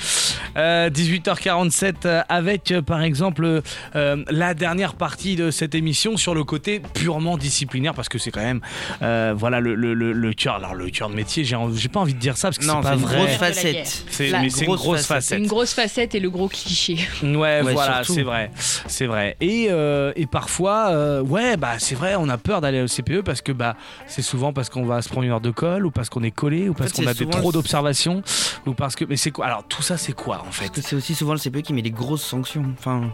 Euh, 0.57 0.91
18h47 0.91 1.95
euh, 2.05 2.23
avec, 2.29 2.71
euh, 2.71 2.83
par 2.83 3.03
exemple, 3.03 3.63
euh, 3.97 4.25
la 4.31 4.55
dernière 4.55 4.95
partie 4.95 5.37
de 5.37 5.51
cette 5.51 5.75
émission 5.75 6.17
sur 6.17 6.35
le 6.35 6.45
côté 6.45 6.81
purement 6.95 7.37
disciplinaire, 7.39 7.95
parce 7.95 8.09
que 8.09 8.19
c'est 8.19 8.31
quand 8.31 8.41
même, 8.43 8.61
euh, 9.03 9.35
voilà, 9.37 9.61
le, 9.61 9.75
le, 9.75 9.95
le, 9.95 10.13
le 10.13 10.33
cœur. 10.33 10.55
Alors 10.57 10.75
le 10.75 10.91
cœur 10.91 11.09
de 11.09 11.15
métier, 11.15 11.45
j'ai 11.45 11.57
j'ai 11.77 11.89
pas 11.89 12.01
envie 12.01 12.15
de 12.15 12.19
dire 12.19 12.37
ça 12.37 12.49
parce 12.49 12.59
que 12.59 12.67
Non, 12.67 12.81
c'est 12.83 12.89
pas 12.91 12.95
une 12.95 13.01
vrai. 13.01 13.17
grosse 13.17 13.31
facette. 13.37 14.05
C'est 14.11 14.29
une 14.31 14.49
grosse 14.75 15.07
facette. 15.07 15.07
facette. 15.07 15.39
Une 15.39 15.47
grosse 15.47 15.73
facette 15.75 16.15
et 16.15 16.21
le 16.21 16.31
gros 16.31 16.49
cliché. 16.49 16.99
Ouais, 17.23 17.63
Ouais, 17.63 17.73
voilà, 17.73 17.97
surtout. 18.05 18.15
c'est 18.15 18.23
vrai, 18.23 18.51
c'est 18.57 19.07
vrai. 19.07 19.37
Et, 19.41 19.69
euh, 19.71 20.13
et 20.17 20.27
parfois, 20.27 20.89
euh, 20.91 21.23
ouais, 21.23 21.57
bah 21.57 21.75
c'est 21.79 21.95
vrai, 21.95 22.15
on 22.17 22.29
a 22.29 22.37
peur 22.39 22.61
d'aller 22.61 22.83
au 22.83 22.87
CPE 22.87 23.21
parce 23.25 23.41
que 23.43 23.53
bah 23.53 23.77
c'est 24.07 24.23
souvent 24.23 24.53
parce 24.53 24.69
qu'on 24.69 24.85
va 24.85 25.03
se 25.03 25.09
prendre 25.09 25.25
une 25.25 25.33
heure 25.33 25.41
de 25.41 25.51
colle 25.51 25.87
ou 25.87 25.91
parce 25.91 26.09
qu'on 26.09 26.23
est 26.23 26.31
collé 26.31 26.69
ou 26.69 26.75
parce 26.75 26.93
fait, 26.93 27.03
qu'on 27.03 27.09
a 27.09 27.15
des 27.15 27.27
trop 27.27 27.53
d'observations 27.53 28.23
ou 28.67 28.75
parce 28.75 28.95
que 28.97 29.05
mais 29.05 29.17
c'est 29.17 29.31
quoi 29.31 29.47
Alors 29.47 29.65
tout 29.65 29.83
ça 29.83 29.97
c'est 29.97 30.13
quoi 30.13 30.45
en 30.47 30.53
fait? 30.53 30.81
C'est 30.81 30.97
aussi 30.97 31.15
souvent 31.15 31.33
le 31.33 31.39
CPE 31.39 31.63
qui 31.63 31.73
met 31.73 31.83
les 31.83 31.91
grosses 31.91 32.23
sanctions. 32.25 32.65
Enfin, 32.79 33.11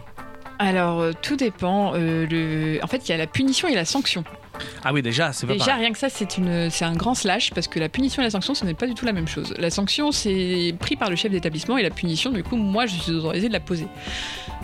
Alors, 0.59 0.99
euh, 1.01 1.11
tout 1.21 1.35
dépend. 1.35 1.93
euh, 1.95 2.25
le... 2.29 2.79
En 2.83 2.87
fait, 2.87 3.07
il 3.07 3.11
y 3.11 3.13
a 3.13 3.17
la 3.17 3.27
punition 3.27 3.67
et 3.67 3.75
la 3.75 3.85
sanction. 3.85 4.23
Ah 4.83 4.93
oui, 4.93 5.01
déjà, 5.01 5.31
c'est 5.33 5.45
pas 5.47 5.53
Déjà, 5.53 5.65
pareil. 5.65 5.81
rien 5.83 5.91
que 5.91 5.97
ça, 5.99 6.09
c'est 6.09 6.37
une, 6.37 6.69
c'est 6.69 6.85
un 6.85 6.93
grand 6.95 7.13
slash 7.15 7.51
parce 7.51 7.67
que 7.67 7.79
la 7.79 7.89
punition 7.89 8.21
et 8.21 8.25
la 8.25 8.31
sanction, 8.31 8.53
ce 8.55 8.65
n'est 8.65 8.73
pas 8.73 8.87
du 8.87 8.93
tout 8.93 9.05
la 9.05 9.13
même 9.13 9.27
chose. 9.27 9.53
La 9.57 9.69
sanction, 9.69 10.11
c'est 10.11 10.73
pris 10.79 10.95
par 10.95 11.09
le 11.09 11.15
chef 11.15 11.31
d'établissement 11.31 11.77
et 11.77 11.83
la 11.83 11.89
punition, 11.89 12.31
du 12.31 12.43
coup, 12.43 12.55
moi, 12.55 12.85
je 12.85 12.95
suis 12.95 13.11
autorisée 13.11 13.47
de 13.47 13.53
la 13.53 13.59
poser. 13.59 13.87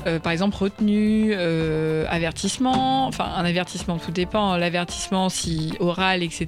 Euh, 0.06 0.20
par 0.20 0.32
exemple, 0.32 0.56
retenue, 0.58 1.32
euh, 1.34 2.06
avertissement. 2.10 3.08
Enfin, 3.08 3.26
un 3.36 3.46
avertissement, 3.46 3.98
tout 3.98 4.12
dépend. 4.12 4.56
L'avertissement, 4.58 5.30
si 5.30 5.74
oral, 5.80 6.24
etc. 6.24 6.48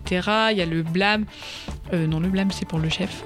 Il 0.52 0.58
y 0.58 0.62
a 0.62 0.66
le 0.66 0.84
blâme. 0.84 1.26
Euh, 1.94 2.08
non, 2.08 2.20
le 2.20 2.30
blâme, 2.30 2.52
c'est 2.52 2.68
pour 2.68 2.80
le 2.80 2.90
chef. 2.90 3.24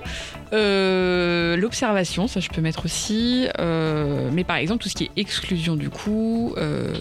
Euh, 0.53 1.57
L'observation, 1.57 2.27
ça, 2.27 2.39
je 2.39 2.49
peux 2.49 2.61
mettre 2.61 2.85
aussi. 2.85 3.47
Euh, 3.59 4.29
mais 4.31 4.43
par 4.43 4.57
exemple, 4.57 4.83
tout 4.83 4.89
ce 4.89 4.95
qui 4.95 5.05
est 5.05 5.11
exclusion 5.15 5.75
du 5.75 5.89
coup, 5.89 6.53
euh, 6.57 6.93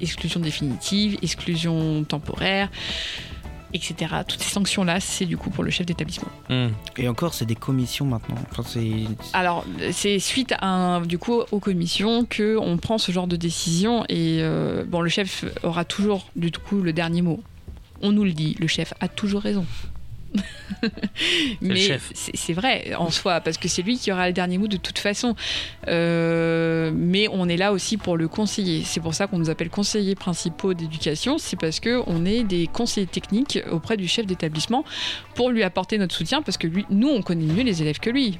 exclusion 0.00 0.40
définitive, 0.40 1.18
exclusion 1.22 2.04
temporaire, 2.04 2.70
etc. 3.74 4.14
Toutes 4.26 4.40
ces 4.40 4.50
sanctions-là, 4.50 5.00
c'est 5.00 5.24
du 5.24 5.36
coup 5.36 5.50
pour 5.50 5.64
le 5.64 5.70
chef 5.70 5.86
d'établissement. 5.86 6.28
Hmm. 6.48 6.68
et 6.96 7.08
encore, 7.08 7.34
c'est 7.34 7.46
des 7.46 7.54
commissions 7.56 8.06
maintenant. 8.06 8.36
Enfin, 8.50 8.62
c'est. 8.66 8.92
Alors, 9.32 9.64
c'est 9.90 10.18
suite 10.18 10.54
à 10.60 10.66
un, 10.66 11.00
du 11.02 11.18
coup 11.18 11.42
aux 11.50 11.60
commissions 11.60 12.24
que 12.24 12.56
on 12.56 12.76
prend 12.76 12.98
ce 12.98 13.10
genre 13.12 13.26
de 13.26 13.36
décision 13.36 14.04
et 14.08 14.38
euh, 14.40 14.84
bon, 14.86 15.00
le 15.00 15.08
chef 15.08 15.44
aura 15.62 15.84
toujours 15.84 16.28
du 16.36 16.50
coup 16.52 16.80
le 16.82 16.92
dernier 16.92 17.22
mot. 17.22 17.42
On 18.00 18.12
nous 18.12 18.24
le 18.24 18.32
dit, 18.32 18.56
le 18.58 18.66
chef 18.66 18.94
a 19.00 19.08
toujours 19.08 19.42
raison. 19.42 19.64
Mais 21.60 21.98
c'est 22.14 22.36
c'est 22.36 22.52
vrai 22.52 22.94
en 22.96 23.10
soi, 23.10 23.40
parce 23.40 23.56
que 23.56 23.68
c'est 23.68 23.82
lui 23.82 23.98
qui 23.98 24.10
aura 24.10 24.26
le 24.26 24.32
dernier 24.32 24.58
mot 24.58 24.66
de 24.68 24.76
toute 24.76 24.98
façon. 24.98 25.34
Euh, 25.88 26.90
mais 26.94 27.28
on 27.30 27.48
est 27.48 27.56
là 27.56 27.72
aussi 27.72 27.96
pour 27.96 28.16
le 28.16 28.28
conseiller. 28.28 28.82
C'est 28.84 29.00
pour 29.00 29.14
ça 29.14 29.26
qu'on 29.26 29.38
nous 29.38 29.50
appelle 29.50 29.70
conseillers 29.70 30.14
principaux 30.14 30.74
d'éducation. 30.74 31.38
C'est 31.38 31.58
parce 31.58 31.80
que 31.80 32.02
on 32.06 32.24
est 32.24 32.42
des 32.42 32.66
conseillers 32.66 33.06
techniques 33.06 33.60
auprès 33.70 33.96
du 33.96 34.08
chef 34.08 34.26
d'établissement 34.26 34.84
pour 35.34 35.50
lui 35.50 35.62
apporter 35.62 35.98
notre 35.98 36.14
soutien, 36.16 36.42
parce 36.42 36.56
que 36.56 36.66
lui, 36.66 36.84
nous, 36.90 37.08
on 37.08 37.22
connaît 37.22 37.44
mieux 37.52 37.62
les 37.62 37.82
élèves 37.82 38.00
que 38.00 38.10
lui. 38.10 38.38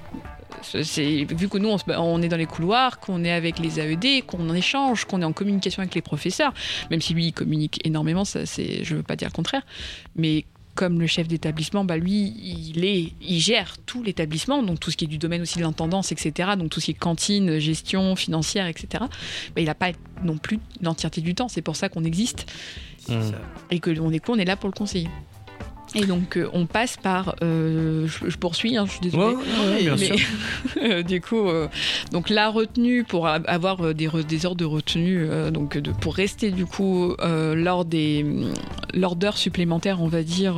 C'est 0.62 1.24
vu 1.24 1.48
que 1.48 1.56
nous 1.58 1.70
on, 1.70 1.78
se- 1.78 1.84
on 1.96 2.20
est 2.22 2.28
dans 2.28 2.36
les 2.36 2.46
couloirs, 2.46 3.00
qu'on 3.00 3.24
est 3.24 3.32
avec 3.32 3.58
les 3.58 3.80
AED, 3.80 4.26
qu'on 4.26 4.48
en 4.50 4.54
échange, 4.54 5.06
qu'on 5.06 5.22
est 5.22 5.24
en 5.24 5.32
communication 5.32 5.80
avec 5.80 5.94
les 5.94 6.02
professeurs, 6.02 6.52
même 6.90 7.00
si 7.00 7.14
lui 7.14 7.26
il 7.26 7.32
communique 7.32 7.80
énormément, 7.84 8.24
ça 8.24 8.44
c'est, 8.46 8.84
je 8.84 8.94
veux 8.96 9.02
pas 9.02 9.16
dire 9.16 9.28
le 9.28 9.32
contraire, 9.32 9.62
mais 10.14 10.44
comme 10.74 11.00
le 11.00 11.06
chef 11.06 11.28
d'établissement, 11.28 11.84
bah 11.84 11.96
lui, 11.96 12.34
il, 12.74 12.84
est, 12.84 13.12
il 13.20 13.40
gère 13.40 13.76
tout 13.84 14.02
l'établissement, 14.02 14.62
donc 14.62 14.80
tout 14.80 14.90
ce 14.90 14.96
qui 14.96 15.04
est 15.04 15.08
du 15.08 15.18
domaine 15.18 15.42
aussi 15.42 15.58
de 15.58 15.62
l'intendance, 15.62 16.12
etc. 16.12 16.50
Donc 16.56 16.70
tout 16.70 16.80
ce 16.80 16.86
qui 16.86 16.90
est 16.92 16.94
cantine, 16.94 17.58
gestion 17.58 18.16
financière, 18.16 18.66
etc. 18.66 19.04
Bah, 19.54 19.60
il 19.60 19.66
n'a 19.66 19.74
pas 19.74 19.92
non 20.22 20.38
plus 20.38 20.58
l'entièreté 20.80 21.20
du 21.20 21.34
temps. 21.34 21.48
C'est 21.48 21.62
pour 21.62 21.76
ça 21.76 21.88
qu'on 21.88 22.04
existe 22.04 22.46
Mmh. 23.08 23.32
et 23.70 23.80
que 23.80 23.98
on 24.00 24.12
est, 24.12 24.28
on 24.28 24.38
est 24.38 24.44
là 24.44 24.56
pour 24.56 24.68
le 24.68 24.74
conseiller. 24.74 25.08
Et 25.94 26.06
donc 26.06 26.36
euh, 26.38 26.48
on 26.54 26.64
passe 26.66 26.96
par, 26.96 27.34
euh, 27.42 28.06
je, 28.06 28.30
je 28.30 28.36
poursuis, 28.38 28.76
hein, 28.76 28.84
je 28.86 28.92
suis 28.92 29.00
désolée. 29.00 29.36
Ouais, 29.36 29.82
bien 29.82 29.96
Mais, 29.98 30.06
sûr. 30.06 30.16
euh, 30.82 31.02
du 31.02 31.20
coup, 31.20 31.46
donc 32.12 32.30
la 32.30 32.48
retenue 32.48 33.04
pour 33.04 33.26
avoir 33.28 33.94
des, 33.94 34.08
re- 34.08 34.24
des 34.24 34.46
heures 34.46 34.56
de 34.56 34.64
retenue, 34.64 35.26
donc 35.52 35.76
de, 35.76 35.90
pour 35.92 36.14
rester 36.14 36.50
du 36.50 36.64
coup 36.66 37.14
lors 37.20 37.84
des 37.84 38.22
hum, 38.24 38.52
lors 38.94 39.16
d'heures 39.16 39.36
supplémentaires, 39.38 40.00
on 40.00 40.08
va 40.08 40.22
dire 40.22 40.54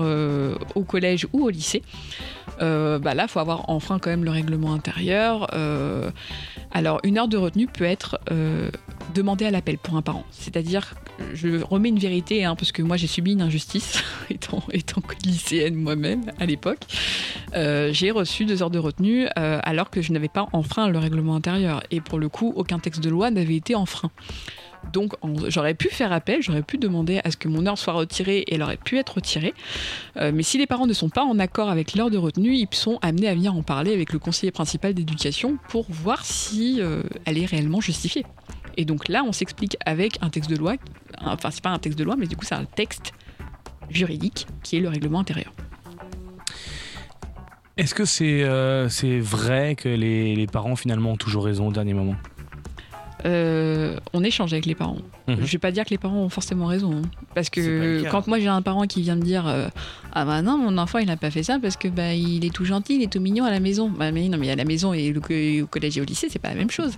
au 0.74 0.82
collège 0.84 1.26
ou 1.32 1.44
au 1.44 1.50
lycée. 1.50 1.82
Bah 2.60 3.14
là, 3.14 3.26
faut 3.28 3.40
avoir 3.40 3.68
enfreint 3.70 3.98
quand 3.98 4.10
même 4.10 4.24
le 4.24 4.30
règlement 4.30 4.72
intérieur. 4.72 5.48
Alors, 6.72 7.00
une 7.04 7.18
heure 7.18 7.28
de 7.28 7.36
retenue 7.36 7.66
peut 7.66 7.84
être 7.84 8.18
demandée 9.14 9.44
à 9.44 9.50
l'appel 9.50 9.78
pour 9.78 9.96
un 9.96 10.02
parent. 10.02 10.24
C'est-à-dire, 10.30 10.94
je 11.34 11.62
remets 11.62 11.88
une 11.88 11.98
vérité, 11.98 12.44
hein, 12.44 12.54
parce 12.56 12.72
que 12.72 12.82
moi 12.82 12.96
j'ai 12.96 13.06
subi 13.06 13.32
une 13.32 13.42
injustice, 13.42 14.02
étant, 14.30 14.62
étant 14.72 15.02
lycéenne 15.24 15.74
moi-même 15.74 16.22
à 16.38 16.46
l'époque. 16.46 16.80
Euh, 17.54 17.90
j'ai 17.92 18.10
reçu 18.10 18.44
deux 18.44 18.62
heures 18.62 18.70
de 18.70 18.78
retenue 18.78 19.26
euh, 19.38 19.60
alors 19.62 19.90
que 19.90 20.02
je 20.02 20.12
n'avais 20.12 20.28
pas 20.28 20.48
enfreint 20.52 20.88
le 20.88 20.98
règlement 20.98 21.36
intérieur. 21.36 21.82
Et 21.90 22.00
pour 22.00 22.18
le 22.18 22.28
coup, 22.28 22.52
aucun 22.56 22.78
texte 22.78 23.02
de 23.02 23.10
loi 23.10 23.30
n'avait 23.30 23.56
été 23.56 23.74
enfreint. 23.74 24.10
Donc 24.92 25.14
j'aurais 25.48 25.72
pu 25.72 25.88
faire 25.88 26.12
appel, 26.12 26.42
j'aurais 26.42 26.62
pu 26.62 26.76
demander 26.76 27.18
à 27.24 27.30
ce 27.30 27.38
que 27.38 27.48
mon 27.48 27.64
heure 27.66 27.78
soit 27.78 27.94
retirée 27.94 28.40
et 28.40 28.54
elle 28.54 28.62
aurait 28.62 28.76
pu 28.76 28.98
être 28.98 29.14
retirée. 29.14 29.54
Euh, 30.18 30.30
mais 30.34 30.42
si 30.42 30.58
les 30.58 30.66
parents 30.66 30.86
ne 30.86 30.92
sont 30.92 31.08
pas 31.08 31.24
en 31.24 31.38
accord 31.38 31.70
avec 31.70 31.94
l'heure 31.94 32.10
de 32.10 32.18
retenue, 32.18 32.54
ils 32.54 32.68
sont 32.72 32.98
amenés 33.00 33.28
à 33.28 33.34
venir 33.34 33.54
en 33.54 33.62
parler 33.62 33.94
avec 33.94 34.12
le 34.12 34.18
conseiller 34.18 34.52
principal 34.52 34.92
d'éducation 34.92 35.56
pour 35.70 35.86
voir 35.88 36.26
si 36.26 36.82
elle 37.24 37.38
est 37.38 37.46
réellement 37.46 37.80
justifiée. 37.80 38.26
Et 38.76 38.84
donc 38.84 39.08
là, 39.08 39.22
on 39.24 39.32
s'explique 39.32 39.76
avec 39.84 40.18
un 40.22 40.30
texte 40.30 40.50
de 40.50 40.56
loi, 40.56 40.76
enfin 41.20 41.50
c'est 41.50 41.62
pas 41.62 41.70
un 41.70 41.78
texte 41.78 41.98
de 41.98 42.04
loi, 42.04 42.16
mais 42.16 42.26
du 42.26 42.36
coup 42.36 42.44
c'est 42.44 42.54
un 42.54 42.64
texte 42.64 43.12
juridique 43.90 44.46
qui 44.62 44.76
est 44.76 44.80
le 44.80 44.88
règlement 44.88 45.20
intérieur. 45.20 45.52
Est-ce 47.76 47.94
que 47.94 48.04
c'est 48.04 48.44
euh, 48.44 48.88
c'est 48.88 49.18
vrai 49.18 49.74
que 49.74 49.88
les, 49.88 50.36
les 50.36 50.46
parents 50.46 50.76
finalement 50.76 51.12
ont 51.12 51.16
toujours 51.16 51.44
raison 51.44 51.68
au 51.68 51.72
dernier 51.72 51.94
moment? 51.94 52.14
Euh, 53.24 53.98
on 54.12 54.22
échange 54.22 54.52
avec 54.52 54.66
les 54.66 54.74
parents. 54.74 54.98
Mhm. 55.26 55.38
Je 55.44 55.52
vais 55.52 55.58
pas 55.58 55.70
dire 55.70 55.84
que 55.84 55.90
les 55.90 55.98
parents 55.98 56.18
ont 56.18 56.28
forcément 56.28 56.66
raison, 56.66 56.92
hein. 56.98 57.02
parce 57.34 57.48
que 57.48 58.02
cas. 58.02 58.10
quand 58.10 58.26
moi 58.26 58.38
j'ai 58.40 58.48
un 58.48 58.60
parent 58.60 58.86
qui 58.86 59.00
vient 59.00 59.16
me 59.16 59.22
dire 59.22 59.46
euh, 59.46 59.68
ah 60.12 60.24
bah 60.26 60.42
non 60.42 60.58
mon 60.58 60.76
enfant 60.76 60.98
il 60.98 61.06
n'a 61.06 61.16
pas 61.16 61.30
fait 61.30 61.42
ça 61.42 61.58
parce 61.58 61.76
que 61.78 61.88
bah 61.88 62.12
il 62.14 62.44
est 62.44 62.52
tout 62.52 62.64
gentil, 62.66 62.96
il 62.96 63.02
est 63.02 63.10
tout 63.10 63.20
mignon 63.20 63.44
à 63.44 63.50
la 63.50 63.58
maison. 63.60 63.88
Bah 63.88 64.12
mais 64.12 64.28
non 64.28 64.36
mais 64.38 64.50
à 64.50 64.56
la 64.56 64.64
maison 64.64 64.92
et 64.92 65.10
le 65.12 65.20
au 65.62 65.66
collège 65.66 65.96
et 65.96 66.00
au 66.00 66.04
lycée 66.04 66.28
c'est 66.28 66.38
pas 66.38 66.50
la 66.50 66.54
même 66.56 66.70
chose. 66.70 66.92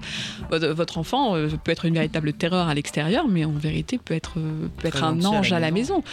Votre, 0.50 0.68
votre 0.68 0.98
enfant 0.98 1.36
euh, 1.36 1.48
peut 1.62 1.70
être 1.70 1.84
une 1.84 1.94
véritable 1.94 2.32
terreur 2.32 2.66
à 2.68 2.74
l'extérieur, 2.74 3.28
mais 3.28 3.44
en 3.44 3.52
vérité 3.52 3.98
peut 3.98 4.14
être 4.14 4.34
euh, 4.38 4.66
peut 4.78 4.88
être 4.88 5.04
un 5.04 5.14
gentil 5.20 5.26
à 5.26 5.30
la 5.30 5.38
ange 5.38 5.52
à 5.52 5.60
la 5.60 5.70
maison. 5.70 5.96
maison. 5.98 6.04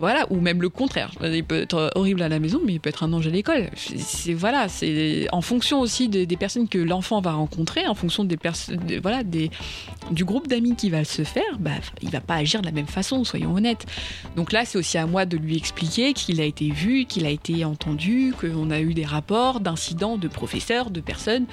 Voilà 0.00 0.26
ou 0.30 0.40
même 0.40 0.60
le 0.60 0.68
contraire. 0.68 1.12
Il 1.22 1.44
peut 1.44 1.62
être 1.62 1.90
horrible 1.94 2.20
à 2.22 2.28
la 2.28 2.40
maison, 2.40 2.60
mais 2.64 2.74
il 2.74 2.80
peut 2.80 2.90
être 2.90 3.04
un 3.04 3.12
ange 3.14 3.26
à 3.26 3.30
l'école. 3.30 3.70
C'est- 3.74 4.34
voilà 4.34 4.68
c'est 4.68 5.28
en 5.32 5.40
fonction 5.40 5.80
aussi 5.80 6.08
des, 6.08 6.26
des 6.26 6.36
personnes 6.36 6.68
que 6.68 6.78
l'enfant 6.78 7.20
va 7.20 7.32
rencontrer, 7.32 7.86
en 7.86 7.94
fonction 7.94 8.24
des 8.24 8.36
personnes 8.36 8.80
voilà 9.02 9.22
des 9.22 9.50
du 10.10 10.24
groupe 10.24 10.48
d'amis 10.48 10.76
qui 10.76 10.90
va 10.90 11.04
se 11.04 11.22
faire, 11.24 11.53
bah, 11.58 11.72
il 12.02 12.10
va 12.10 12.20
pas 12.20 12.34
agir 12.36 12.60
de 12.60 12.66
la 12.66 12.72
même 12.72 12.86
façon, 12.86 13.24
soyons 13.24 13.54
honnêtes. 13.54 13.86
Donc 14.36 14.52
là, 14.52 14.64
c'est 14.64 14.78
aussi 14.78 14.98
à 14.98 15.06
moi 15.06 15.26
de 15.26 15.36
lui 15.36 15.56
expliquer 15.56 16.12
qu'il 16.12 16.40
a 16.40 16.44
été 16.44 16.70
vu, 16.70 17.04
qu'il 17.06 17.26
a 17.26 17.30
été 17.30 17.64
entendu, 17.64 18.34
qu'on 18.40 18.70
a 18.70 18.80
eu 18.80 18.94
des 18.94 19.04
rapports 19.04 19.60
d'incidents 19.60 20.16
de 20.16 20.28
professeurs, 20.28 20.90
de 20.90 21.00
personnes, 21.00 21.46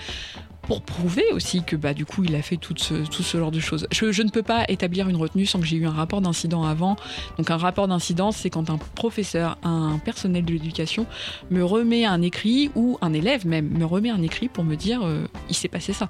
pour 0.64 0.82
prouver 0.82 1.26
aussi 1.34 1.64
que 1.64 1.76
bah, 1.76 1.94
du 1.94 2.06
coup, 2.06 2.24
il 2.24 2.36
a 2.36 2.42
fait 2.42 2.58
tout 2.58 2.76
ce, 2.78 3.38
genre 3.38 3.52
de 3.52 3.60
choses. 3.60 3.88
Je, 3.92 4.12
je 4.12 4.24
ne 4.24 4.30
peux 4.30 4.44
pas 4.44 4.66
établir 4.68 5.10
une 5.10 5.16
retenue 5.16 5.46
sans 5.46 5.60
que 5.60 5.66
j'ai 5.66 5.78
eu 5.78 5.86
un 5.86 5.92
rapport 5.92 6.22
d'incident 6.22 6.64
avant. 6.64 6.96
Donc 7.38 7.50
un 7.52 7.58
rapport 7.58 7.88
d'incident, 7.88 8.32
c'est 8.32 8.50
quand 8.50 8.70
un 8.70 8.78
professeur, 8.78 9.58
un 9.64 10.00
personnel 10.04 10.46
de 10.46 10.54
l'éducation 10.54 11.06
me 11.50 11.64
remet 11.64 12.06
un 12.06 12.22
écrit, 12.22 12.72
ou 12.76 12.98
un 13.02 13.14
élève 13.14 13.46
même, 13.46 13.70
me 13.70 13.86
remet 13.86 14.12
un 14.12 14.22
écrit 14.22 14.48
pour 14.48 14.64
me 14.64 14.76
dire, 14.76 15.02
euh, 15.04 15.26
il 15.50 15.56
s'est 15.56 15.68
passé 15.68 15.94
ça. 15.94 16.10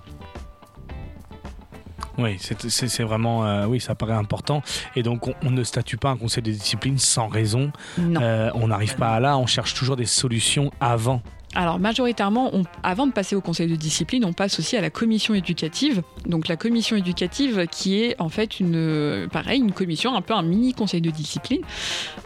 Oui, 2.17 2.37
c'est- 2.39 3.03
vraiment, 3.03 3.45
euh, 3.45 3.65
oui, 3.65 3.79
ça 3.79 3.95
paraît 3.95 4.13
important. 4.13 4.61
Et 4.95 5.03
donc, 5.03 5.27
on, 5.27 5.33
on 5.43 5.51
ne 5.51 5.63
statue 5.63 5.97
pas 5.97 6.09
un 6.09 6.17
conseil 6.17 6.43
de 6.43 6.51
discipline 6.51 6.97
sans 6.97 7.27
raison. 7.27 7.71
Non. 7.97 8.21
Euh, 8.21 8.51
on 8.55 8.67
n'arrive 8.67 8.95
pas 8.95 9.09
à 9.09 9.19
là, 9.19 9.37
on 9.37 9.45
cherche 9.45 9.73
toujours 9.73 9.95
des 9.95 10.05
solutions 10.05 10.71
avant. 10.79 11.21
Alors 11.53 11.79
majoritairement, 11.79 12.49
avant 12.81 13.07
de 13.07 13.11
passer 13.11 13.35
au 13.35 13.41
conseil 13.41 13.67
de 13.67 13.75
discipline, 13.75 14.23
on 14.23 14.31
passe 14.31 14.57
aussi 14.59 14.77
à 14.77 14.81
la 14.81 14.89
commission 14.89 15.33
éducative. 15.33 16.01
Donc 16.25 16.47
la 16.47 16.55
commission 16.55 16.95
éducative 16.95 17.67
qui 17.69 18.01
est 18.01 18.15
en 18.21 18.29
fait 18.29 18.61
une, 18.61 19.27
pareil, 19.31 19.59
une 19.59 19.73
commission, 19.73 20.15
un 20.15 20.21
peu 20.21 20.33
un 20.33 20.43
mini 20.43 20.73
conseil 20.73 21.01
de 21.01 21.09
discipline, 21.09 21.61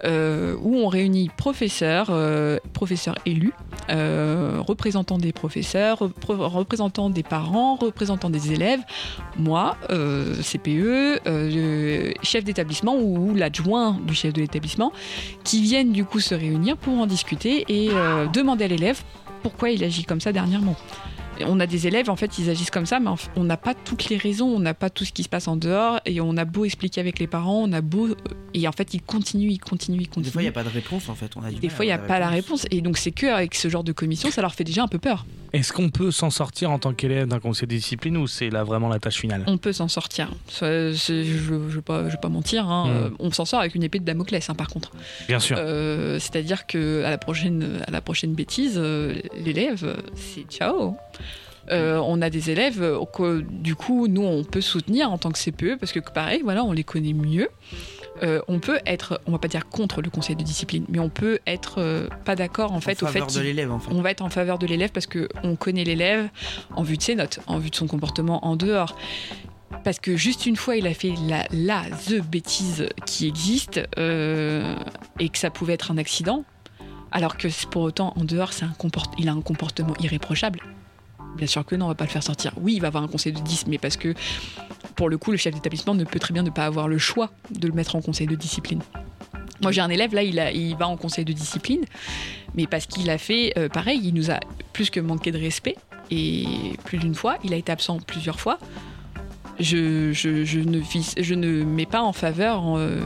euh, 0.03 0.55
où 0.61 0.75
on 0.75 0.87
réunit 0.87 1.31
professeurs, 1.35 2.07
euh, 2.11 2.59
professeurs 2.73 3.17
élus, 3.25 3.53
euh, 3.89 4.59
représentants 4.59 5.17
des 5.17 5.33
professeurs, 5.33 5.99
représentants 6.27 7.09
des 7.09 7.23
parents, 7.23 7.75
représentants 7.75 8.29
des 8.29 8.51
élèves, 8.51 8.81
moi, 9.39 9.75
CPE, 9.89 11.21
chef 12.21 12.43
d'établissement 12.43 12.95
ou, 12.95 13.33
l'adjoint 13.33 13.97
du 14.05 14.13
chef 14.13 14.33
de 14.33 14.41
l'établissement, 14.41 14.91
qui 15.43 15.61
viennent 15.61 15.91
du 15.91 16.05
coup 16.05 16.19
se 16.19 16.35
réunir 16.35 16.77
pour 16.77 16.99
en 16.99 17.07
discuter 17.07 17.65
et 17.67 17.89
demander 18.31 18.65
à 18.65 18.67
l'élève 18.67 19.01
pourquoi 19.43 19.69
il 19.69 19.83
agit 19.83 20.05
comme 20.05 20.21
ça 20.21 20.31
dernièrement. 20.31 20.75
On 21.41 21.59
a 21.59 21.67
des 21.67 21.87
élèves, 21.87 22.09
en 22.09 22.15
fait, 22.15 22.37
ils 22.39 22.49
agissent 22.49 22.69
comme 22.71 22.85
ça, 22.85 22.99
mais 22.99 23.09
on 23.35 23.43
n'a 23.43 23.57
pas 23.57 23.73
toutes 23.73 24.09
les 24.09 24.17
raisons, 24.17 24.47
on 24.47 24.59
n'a 24.59 24.73
pas 24.73 24.89
tout 24.89 25.05
ce 25.05 25.11
qui 25.11 25.23
se 25.23 25.29
passe 25.29 25.47
en 25.47 25.55
dehors, 25.57 25.99
et 26.05 26.21
on 26.21 26.37
a 26.37 26.45
beau 26.45 26.65
expliquer 26.65 27.01
avec 27.01 27.19
les 27.19 27.27
parents, 27.27 27.61
on 27.63 27.71
a 27.73 27.81
beau... 27.81 28.09
Et 28.57 28.67
en 28.69 28.71
fait, 28.71 28.93
ils 28.93 29.01
continuent, 29.01 29.49
ils 29.51 29.59
continuent, 29.59 29.99
ils 30.01 30.07
continuent. 30.07 30.23
Des 30.25 30.31
fois, 30.31 30.41
il 30.41 30.45
n'y 30.45 30.49
a 30.49 30.53
pas 30.53 30.63
de 30.63 30.69
réponse 30.69 31.09
en 31.09 31.15
fait. 31.15 31.31
On 31.35 31.43
a 31.43 31.51
du 31.51 31.57
Des 31.59 31.67
fois, 31.67 31.83
il 31.83 31.89
n'y 31.89 31.91
a 31.93 31.97
pas 31.97 32.19
la 32.19 32.29
réponse. 32.29 32.65
Et 32.71 32.79
donc, 32.79 32.97
c'est 32.97 33.11
que 33.11 33.25
avec 33.25 33.53
ce 33.53 33.67
genre 33.67 33.83
de 33.83 33.91
commission, 33.91 34.31
ça 34.31 34.41
leur 34.41 34.55
fait 34.55 34.63
déjà 34.63 34.81
un 34.81 34.87
peu 34.87 34.97
peur. 34.97 35.25
Est-ce 35.51 35.73
qu'on 35.73 35.89
peut 35.89 36.09
s'en 36.11 36.29
sortir 36.29 36.71
en 36.71 36.79
tant 36.79 36.93
qu'élève 36.93 37.27
d'un 37.27 37.39
conseil 37.39 37.67
de 37.67 37.75
discipline 37.75 38.15
ou 38.15 38.27
c'est 38.27 38.49
là 38.49 38.63
vraiment 38.63 38.87
la 38.87 38.99
tâche 38.99 39.17
finale? 39.19 39.43
On 39.47 39.57
peut 39.57 39.73
s'en 39.73 39.89
sortir. 39.89 40.31
Je 40.61 41.11
ne 41.11 41.67
vais, 41.75 41.81
pas- 41.81 42.05
je 42.05 42.11
vais 42.11 42.21
pas 42.21 42.29
mentir. 42.29 42.69
hein. 42.69 42.87
Mm. 42.87 42.91
Euh, 42.91 43.09
On 43.19 43.31
s'en 43.31 43.43
sort 43.43 43.59
avec 43.59 43.75
une 43.75 43.83
épée 43.83 43.99
de 43.99 44.05
Damoclès, 44.05 44.49
hein, 44.49 44.55
par 44.55 44.67
contre. 44.69 44.91
Bien 45.27 45.39
sûr. 45.39 45.57
Euh, 45.59 46.17
C'est-à-dire 46.19 46.65
que 46.65 47.03
à 47.03 47.09
la 47.09 47.17
prochaine, 47.17 47.81
à 47.87 47.91
la 47.91 47.99
prochaine 47.99 48.33
bêtise, 48.35 48.75
euh, 48.77 49.15
l'élève, 49.43 49.83
euh, 49.83 49.97
c'est 50.15 50.43
ciao. 50.49 50.95
Euh, 51.71 51.99
on 52.05 52.21
a 52.21 52.29
des 52.29 52.51
élèves 52.51 52.81
euh, 52.81 53.03
que 53.05 53.41
du 53.41 53.75
coup 53.75 54.07
nous 54.07 54.23
on 54.23 54.43
peut 54.43 54.61
soutenir 54.61 55.11
en 55.11 55.17
tant 55.17 55.31
que 55.31 55.39
CPE 55.39 55.79
parce 55.79 55.91
que 55.91 55.99
pareil 55.99 56.41
voilà 56.43 56.63
on 56.63 56.71
les 56.71 56.83
connaît 56.83 57.13
mieux. 57.13 57.49
Euh, 58.23 58.41
on 58.47 58.59
peut 58.59 58.79
être, 58.85 59.19
on 59.27 59.31
va 59.31 59.39
pas 59.39 59.49
dire 59.49 59.67
contre 59.67 60.01
le 60.01 60.09
conseil 60.09 60.35
de 60.37 60.43
discipline, 60.43 60.85
mais 60.87 60.99
on 60.99 61.09
peut 61.09 61.39
être 61.45 61.79
euh, 61.79 62.07
pas 62.23 62.35
d'accord 62.35 62.71
en 62.71 62.79
fait 62.79 63.03
en 63.03 63.07
au 63.07 63.09
fait 63.09 63.19
faveur 63.19 63.31
de 63.31 63.41
l'élève 63.41 63.71
en 63.71 63.79
fait. 63.79 63.91
on 63.91 64.01
va 64.01 64.11
être 64.11 64.21
en 64.21 64.29
faveur 64.29 64.57
de 64.57 64.65
l'élève 64.65 64.91
parce 64.91 65.05
que 65.05 65.27
on 65.43 65.55
connaît 65.55 65.83
l'élève 65.83 66.29
en 66.75 66.83
vue 66.83 66.97
de 66.97 67.01
ses 67.01 67.15
notes, 67.15 67.39
en 67.47 67.59
vue 67.59 67.69
de 67.69 67.75
son 67.75 67.87
comportement 67.87 68.45
en 68.45 68.55
dehors. 68.55 68.95
Parce 69.83 69.99
que 69.99 70.15
juste 70.15 70.45
une 70.45 70.55
fois, 70.55 70.77
il 70.77 70.87
a 70.87 70.93
fait 70.93 71.13
la, 71.27 71.45
la 71.51 71.83
the 72.07 72.21
bêtise 72.21 72.87
qui 73.05 73.27
existe 73.27 73.81
euh, 73.99 74.75
et 75.19 75.29
que 75.29 75.37
ça 75.37 75.49
pouvait 75.49 75.73
être 75.73 75.91
un 75.91 75.97
accident, 75.97 76.43
alors 77.11 77.37
que 77.37 77.47
pour 77.67 77.83
autant 77.83 78.13
en 78.15 78.23
dehors, 78.23 78.53
c'est 78.53 78.65
un 78.65 78.73
il 79.19 79.27
a 79.27 79.33
un 79.33 79.41
comportement 79.41 79.93
irréprochable. 79.99 80.61
Bien 81.35 81.47
sûr 81.47 81.65
que 81.65 81.75
non, 81.75 81.85
on 81.85 81.89
va 81.89 81.95
pas 81.95 82.05
le 82.05 82.09
faire 82.09 82.23
sortir. 82.23 82.53
Oui, 82.57 82.75
il 82.75 82.81
va 82.81 82.87
avoir 82.87 83.03
un 83.03 83.07
conseil 83.07 83.33
de 83.33 83.39
10, 83.39 83.67
mais 83.67 83.77
parce 83.77 83.97
que 83.97 84.13
pour 84.95 85.09
le 85.09 85.17
coup, 85.17 85.31
le 85.31 85.37
chef 85.37 85.53
d'établissement 85.53 85.93
ne 85.93 86.03
peut 86.03 86.19
très 86.19 86.33
bien 86.33 86.43
ne 86.43 86.49
pas 86.49 86.65
avoir 86.65 86.87
le 86.87 86.97
choix 86.97 87.31
de 87.51 87.67
le 87.67 87.73
mettre 87.73 87.95
en 87.95 88.01
conseil 88.01 88.27
de 88.27 88.35
discipline. 88.35 88.81
Moi, 89.61 89.71
j'ai 89.71 89.81
un 89.81 89.89
élève, 89.89 90.13
là, 90.13 90.23
il, 90.23 90.75
va 90.75 90.87
en 90.87 90.97
conseil 90.97 91.25
de 91.25 91.33
discipline, 91.33 91.85
mais 92.55 92.67
parce 92.67 92.85
qu'il 92.85 93.09
a 93.09 93.17
fait, 93.17 93.53
euh, 93.57 93.69
pareil, 93.69 94.01
il 94.03 94.13
nous 94.13 94.31
a 94.31 94.39
plus 94.73 94.89
que 94.89 94.99
manqué 94.99 95.31
de 95.31 95.37
respect, 95.37 95.75
et 96.11 96.45
plus 96.83 96.97
d'une 96.97 97.15
fois, 97.15 97.37
il 97.43 97.53
a 97.53 97.57
été 97.57 97.71
absent 97.71 97.99
plusieurs 97.99 98.39
fois. 98.39 98.59
Je 99.59 101.33
ne 101.33 101.63
mets 101.63 101.85
pas 101.85 102.01
en 102.01 102.11
faveur 102.11 102.77
euh, 102.77 102.99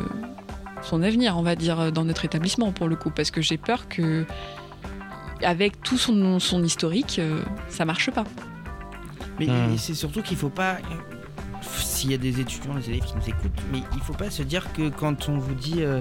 son 0.81 1.03
avenir, 1.03 1.37
on 1.37 1.43
va 1.43 1.55
dire, 1.55 1.91
dans 1.91 2.03
notre 2.03 2.25
établissement, 2.25 2.71
pour 2.71 2.87
le 2.87 2.95
coup, 2.95 3.11
parce 3.11 3.29
que 3.29 3.41
j'ai 3.41 3.57
peur 3.57 3.87
que, 3.87 4.25
avec 5.43 5.81
tout 5.83 5.97
son, 5.97 6.39
son 6.39 6.63
historique, 6.63 7.17
euh, 7.19 7.41
ça 7.69 7.85
marche 7.85 8.11
pas. 8.11 8.23
Mais 9.39 9.45
Hmm. 9.47 9.77
c'est 9.77 9.93
surtout 9.93 10.21
qu'il 10.21 10.37
faut 10.37 10.49
pas. 10.49 10.77
S'il 11.77 12.11
y 12.11 12.13
a 12.13 12.17
des 12.17 12.39
étudiants, 12.39 12.73
des 12.75 12.89
élèves 12.89 13.03
qui 13.03 13.15
nous 13.15 13.27
écoutent, 13.29 13.61
mais 13.71 13.79
il 13.93 13.99
faut 14.01 14.13
pas 14.13 14.29
se 14.29 14.43
dire 14.43 14.71
que 14.73 14.89
quand 14.89 15.27
on 15.29 15.37
vous 15.37 15.53
dit 15.55 15.75
euh, 15.79 15.99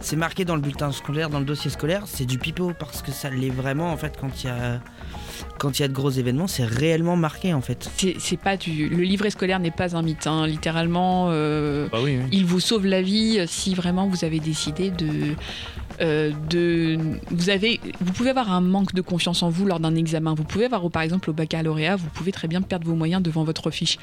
c'est 0.00 0.16
marqué 0.16 0.44
dans 0.44 0.54
le 0.56 0.60
bulletin 0.60 0.90
scolaire, 0.92 1.30
dans 1.30 1.38
le 1.38 1.44
dossier 1.44 1.70
scolaire, 1.70 2.02
c'est 2.06 2.24
du 2.24 2.38
pipeau 2.38 2.72
parce 2.78 3.02
que 3.02 3.12
ça 3.12 3.30
l'est 3.30 3.50
vraiment 3.50 3.92
en 3.92 3.96
fait 3.96 4.16
quand 4.20 4.42
il 4.42 4.46
y 4.46 4.50
a 4.50 4.80
quand 5.58 5.78
il 5.78 5.82
y 5.82 5.84
a 5.84 5.88
de 5.88 5.92
gros 5.92 6.10
événements, 6.10 6.46
c'est 6.48 6.64
réellement 6.64 7.16
marqué 7.16 7.54
en 7.54 7.60
fait. 7.60 7.88
C'est 7.96 8.16
c'est 8.18 8.36
pas 8.36 8.56
du. 8.56 8.88
Le 8.88 9.02
livret 9.04 9.30
scolaire 9.30 9.60
n'est 9.60 9.70
pas 9.70 9.96
un 9.96 10.02
mythe, 10.02 10.26
hein. 10.26 10.46
littéralement. 10.46 11.28
euh, 11.30 11.88
Bah 11.92 11.98
oui, 12.02 12.18
oui. 12.20 12.28
il 12.32 12.44
vous 12.44 12.60
sauve 12.60 12.86
la 12.86 13.02
vie 13.02 13.40
si 13.46 13.74
vraiment 13.74 14.06
vous 14.08 14.24
avez 14.24 14.40
décidé 14.40 14.90
de. 14.90 15.34
Euh, 16.00 16.32
de 16.50 16.96
vous 17.30 17.50
avez 17.50 17.80
vous 18.00 18.12
pouvez 18.12 18.30
avoir 18.30 18.52
un 18.52 18.60
manque 18.60 18.94
de 18.94 19.00
confiance 19.02 19.42
en 19.42 19.50
vous 19.50 19.66
lors 19.66 19.80
d'un 19.80 19.94
examen 19.96 20.34
vous 20.34 20.44
pouvez 20.44 20.64
avoir 20.66 20.88
par 20.90 21.02
exemple 21.02 21.30
au 21.30 21.32
baccalauréat 21.32 21.96
vous 21.96 22.08
pouvez 22.10 22.32
très 22.32 22.48
bien 22.48 22.62
perdre 22.62 22.86
vos 22.86 22.94
moyens 22.94 23.22
devant 23.22 23.44
votre 23.44 23.70
fiche 23.70 23.98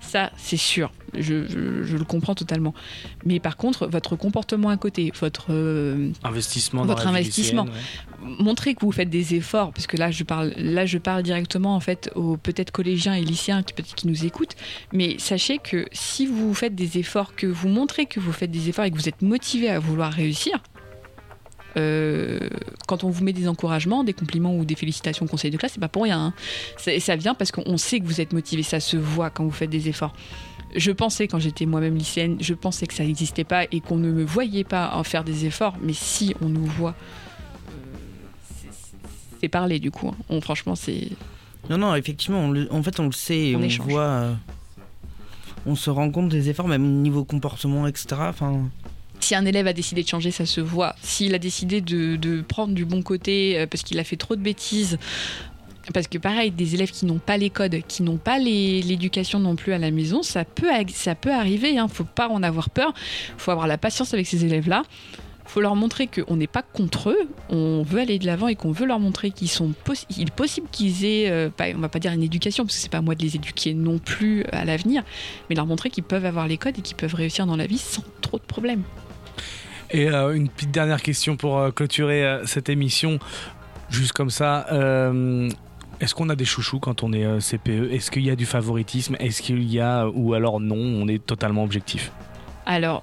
ça 0.00 0.30
c'est 0.36 0.56
sûr 0.56 0.92
je, 1.14 1.46
je- 1.48 1.82
je 1.82 1.96
le 1.96 2.04
comprends 2.04 2.34
totalement 2.34 2.72
mais 3.24 3.40
par 3.40 3.56
contre 3.56 3.86
votre 3.88 4.14
comportement 4.16 4.68
à 4.68 4.76
côté 4.76 5.12
votre 5.20 5.46
euh, 5.50 6.10
Investissement 6.22 6.84
Votre 6.84 7.04
dans 7.04 7.10
investissement. 7.10 7.64
ouais. 7.64 8.28
montrer 8.38 8.74
que 8.74 8.80
vous 8.84 8.92
faites 8.92 9.10
des 9.10 9.34
efforts, 9.34 9.72
parce 9.72 9.86
que 9.86 9.96
là 9.96 10.10
je 10.10 10.22
parle, 10.24 10.52
là 10.56 10.86
je 10.86 10.98
parle 10.98 11.22
directement 11.22 11.74
en 11.74 11.80
fait 11.80 12.10
aux 12.14 12.36
peut-être 12.36 12.70
collégiens 12.70 13.14
et 13.14 13.22
lycéens 13.22 13.62
qui 13.62 13.72
peut-être 13.72 13.94
qui 13.94 14.06
nous 14.06 14.24
écoutent, 14.24 14.54
mais 14.92 15.16
sachez 15.18 15.58
que 15.58 15.86
si 15.92 16.26
vous 16.26 16.54
faites 16.54 16.74
des 16.74 16.98
efforts, 16.98 17.34
que 17.34 17.46
vous 17.46 17.68
montrez 17.68 18.06
que 18.06 18.20
vous 18.20 18.32
faites 18.32 18.50
des 18.50 18.68
efforts 18.68 18.84
et 18.84 18.90
que 18.90 18.96
vous 18.96 19.08
êtes 19.08 19.22
motivé 19.22 19.68
à 19.70 19.78
vouloir 19.78 20.12
réussir, 20.12 20.58
euh, 21.76 22.38
quand 22.86 23.04
on 23.04 23.10
vous 23.10 23.22
met 23.24 23.32
des 23.32 23.46
encouragements, 23.48 24.02
des 24.04 24.12
compliments 24.12 24.54
ou 24.56 24.64
des 24.64 24.74
félicitations 24.74 25.26
au 25.26 25.28
conseil 25.28 25.50
de 25.50 25.56
classe, 25.56 25.72
c'est 25.74 25.80
pas 25.80 25.88
pour 25.88 26.02
rien. 26.04 26.18
hein. 26.26 26.34
Ça- 26.76 27.16
vient 27.16 27.34
parce 27.34 27.50
qu'on 27.52 27.76
sait 27.76 28.00
que 28.00 28.04
vous 28.06 28.20
êtes 28.20 28.32
motivé, 28.32 28.62
ça 28.62 28.80
se 28.80 28.96
voit 28.96 29.30
quand 29.30 29.44
vous 29.44 29.50
faites 29.50 29.70
des 29.70 29.88
efforts. 29.88 30.12
Je 30.76 30.92
pensais 30.92 31.26
quand 31.26 31.40
j'étais 31.40 31.66
moi-même 31.66 31.96
lycéenne, 31.96 32.36
je 32.40 32.54
pensais 32.54 32.86
que 32.86 32.94
ça 32.94 33.04
n'existait 33.04 33.42
pas 33.44 33.64
et 33.72 33.80
qu'on 33.80 33.96
ne 33.96 34.10
me 34.10 34.24
voyait 34.24 34.62
pas 34.64 34.92
en 34.94 35.02
faire 35.04 35.24
des 35.24 35.44
efforts, 35.46 35.76
mais 35.82 35.92
si 35.92 36.34
on 36.40 36.48
nous 36.48 36.64
voit, 36.64 36.94
euh, 37.68 37.72
c'est- 39.40 39.48
parler 39.48 39.78
du 39.80 39.90
coup. 39.90 40.08
hein. 40.08 40.16
On, 40.28 40.40
franchement, 40.40 40.76
c'est 40.76 41.08
Non, 41.68 41.76
non, 41.78 41.94
effectivement, 41.94 42.40
on 42.40 42.50
le- 42.52 42.72
en 42.72 42.82
fait, 42.82 42.98
on 43.00 43.06
le 43.06 43.12
sait, 43.12 43.52
On 43.54 43.60
on, 43.60 43.62
échange. 43.62 43.86
voit, 43.88 44.02
euh, 44.02 44.34
on 45.66 45.74
se 45.76 45.90
rend 45.90 46.10
compte 46.10 46.28
des 46.30 46.48
efforts, 46.48 46.66
même 46.68 47.02
niveau 47.02 47.24
comportement, 47.24 47.86
etc. 47.86 48.06
Enfin, 48.28 48.62
si 49.20 49.34
un 49.34 49.44
élève 49.44 49.66
a 49.66 49.72
décidé 49.72 50.02
de 50.02 50.08
changer, 50.08 50.30
ça 50.30 50.46
se 50.46 50.60
voit. 50.60 50.94
S'il 51.02 51.34
a 51.34 51.38
décidé 51.38 51.80
de, 51.80 52.42
prendre 52.42 52.74
du 52.74 52.84
bon 52.84 53.02
côté 53.02 53.58
euh, 53.58 53.66
parce 53.66 53.82
qu'il 53.82 53.98
a 53.98 54.04
fait 54.04 54.16
trop 54.16 54.36
de 54.36 54.40
bêtises, 54.40 54.98
parce 55.92 56.06
que 56.08 56.18
pareil, 56.18 56.50
des 56.50 56.74
élèves 56.74 56.90
qui 56.90 57.06
n'ont 57.06 57.18
pas 57.18 57.36
les 57.36 57.50
codes, 57.50 57.80
qui 57.88 58.02
n'ont 58.02 58.16
pas 58.16 58.38
l'éducation 58.38 59.38
non 59.40 59.56
plus 59.56 59.72
à 59.72 59.78
la 59.78 59.90
maison, 59.90 60.22
ça 60.22 60.44
peut, 60.44 60.68
ça 60.88 61.14
peut 61.14 61.32
arriver. 61.32 61.78
Hein. 61.78 61.88
Faut 61.88 62.04
pas 62.04 62.28
en 62.28 62.42
avoir 62.42 62.70
peur. 62.70 62.92
Faut 63.38 63.50
avoir 63.50 63.66
la 63.66 63.78
patience 63.78 64.14
avec 64.14 64.26
ces 64.26 64.44
élèves-là. 64.44 64.82
Faut 65.46 65.60
leur 65.60 65.74
montrer 65.74 66.06
qu'on 66.06 66.36
n'est 66.36 66.46
pas 66.46 66.62
contre 66.62 67.10
eux, 67.10 67.28
on 67.48 67.82
veut 67.82 67.98
aller 67.98 68.20
de 68.20 68.26
l'avant 68.26 68.46
et 68.46 68.54
qu'on 68.54 68.70
veut 68.70 68.86
leur 68.86 69.00
montrer 69.00 69.32
qu'ils 69.32 69.48
sont 69.48 69.72
possi- 69.84 70.06
il 70.16 70.28
est 70.28 70.34
possible 70.34 70.68
qu'ils 70.70 71.04
aient, 71.04 71.28
euh, 71.28 71.50
pas, 71.50 71.64
on 71.74 71.80
va 71.80 71.88
pas 71.88 71.98
dire 71.98 72.12
une 72.12 72.22
éducation 72.22 72.62
parce 72.62 72.76
que 72.76 72.82
c'est 72.82 72.88
pas 72.88 72.98
à 72.98 73.02
moi 73.02 73.16
de 73.16 73.22
les 73.22 73.34
éduquer 73.34 73.74
non 73.74 73.98
plus 73.98 74.44
à 74.52 74.64
l'avenir, 74.64 75.02
mais 75.48 75.56
leur 75.56 75.66
montrer 75.66 75.90
qu'ils 75.90 76.04
peuvent 76.04 76.24
avoir 76.24 76.46
les 76.46 76.56
codes 76.56 76.78
et 76.78 76.82
qu'ils 76.82 76.94
peuvent 76.94 77.16
réussir 77.16 77.46
dans 77.46 77.56
la 77.56 77.66
vie 77.66 77.78
sans 77.78 78.04
trop 78.20 78.38
de 78.38 78.44
problèmes. 78.44 78.84
Et 79.92 80.08
euh, 80.08 80.34
une 80.34 80.48
petite 80.48 80.70
dernière 80.70 81.02
question 81.02 81.36
pour 81.36 81.58
euh, 81.58 81.70
clôturer 81.70 82.24
euh, 82.24 82.46
cette 82.46 82.68
émission, 82.68 83.18
juste 83.90 84.12
comme 84.12 84.30
ça. 84.30 84.66
est-ce 86.00 86.14
qu'on 86.14 86.28
a 86.28 86.36
des 86.36 86.44
chouchous 86.44 86.78
quand 86.80 87.02
on 87.02 87.12
est 87.12 87.26
CPE 87.40 87.92
Est-ce 87.92 88.10
qu'il 88.10 88.24
y 88.24 88.30
a 88.30 88.36
du 88.36 88.46
favoritisme? 88.46 89.16
Est-ce 89.20 89.42
qu'il 89.42 89.62
y 89.70 89.80
a 89.80 90.06
ou 90.08 90.34
alors 90.34 90.60
non 90.60 90.76
On 90.76 91.08
est 91.08 91.24
totalement 91.24 91.64
objectif? 91.64 92.10
Alors, 92.66 93.02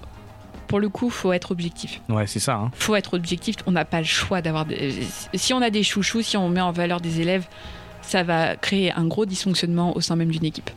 pour 0.67 0.79
le 0.79 0.89
coup, 0.89 1.09
faut 1.09 1.33
être 1.33 1.51
objectif. 1.51 2.01
Ouais, 2.09 2.25
c'est 2.27 2.39
ça. 2.39 2.55
hein. 2.55 2.71
Faut 2.75 2.95
être 2.95 3.13
objectif. 3.15 3.55
On 3.67 3.71
n'a 3.71 3.85
pas 3.85 3.99
le 3.99 4.05
choix 4.05 4.41
d'avoir. 4.41 4.65
des- 4.65 4.93
Si 5.33 5.53
on 5.53 5.61
a 5.61 5.69
des 5.69 5.83
chouchous, 5.83 6.21
si 6.21 6.37
on 6.37 6.49
met 6.49 6.61
en 6.61 6.71
valeur 6.71 6.99
des 7.01 7.21
élèves, 7.21 7.45
ça 8.01 8.23
va 8.23 8.55
créer 8.55 8.91
un 8.93 9.05
gros 9.05 9.25
dysfonctionnement 9.25 9.95
au 9.95 10.01
sein 10.01 10.15
même 10.15 10.29
d'une 10.31 10.45
équipe. 10.45 10.69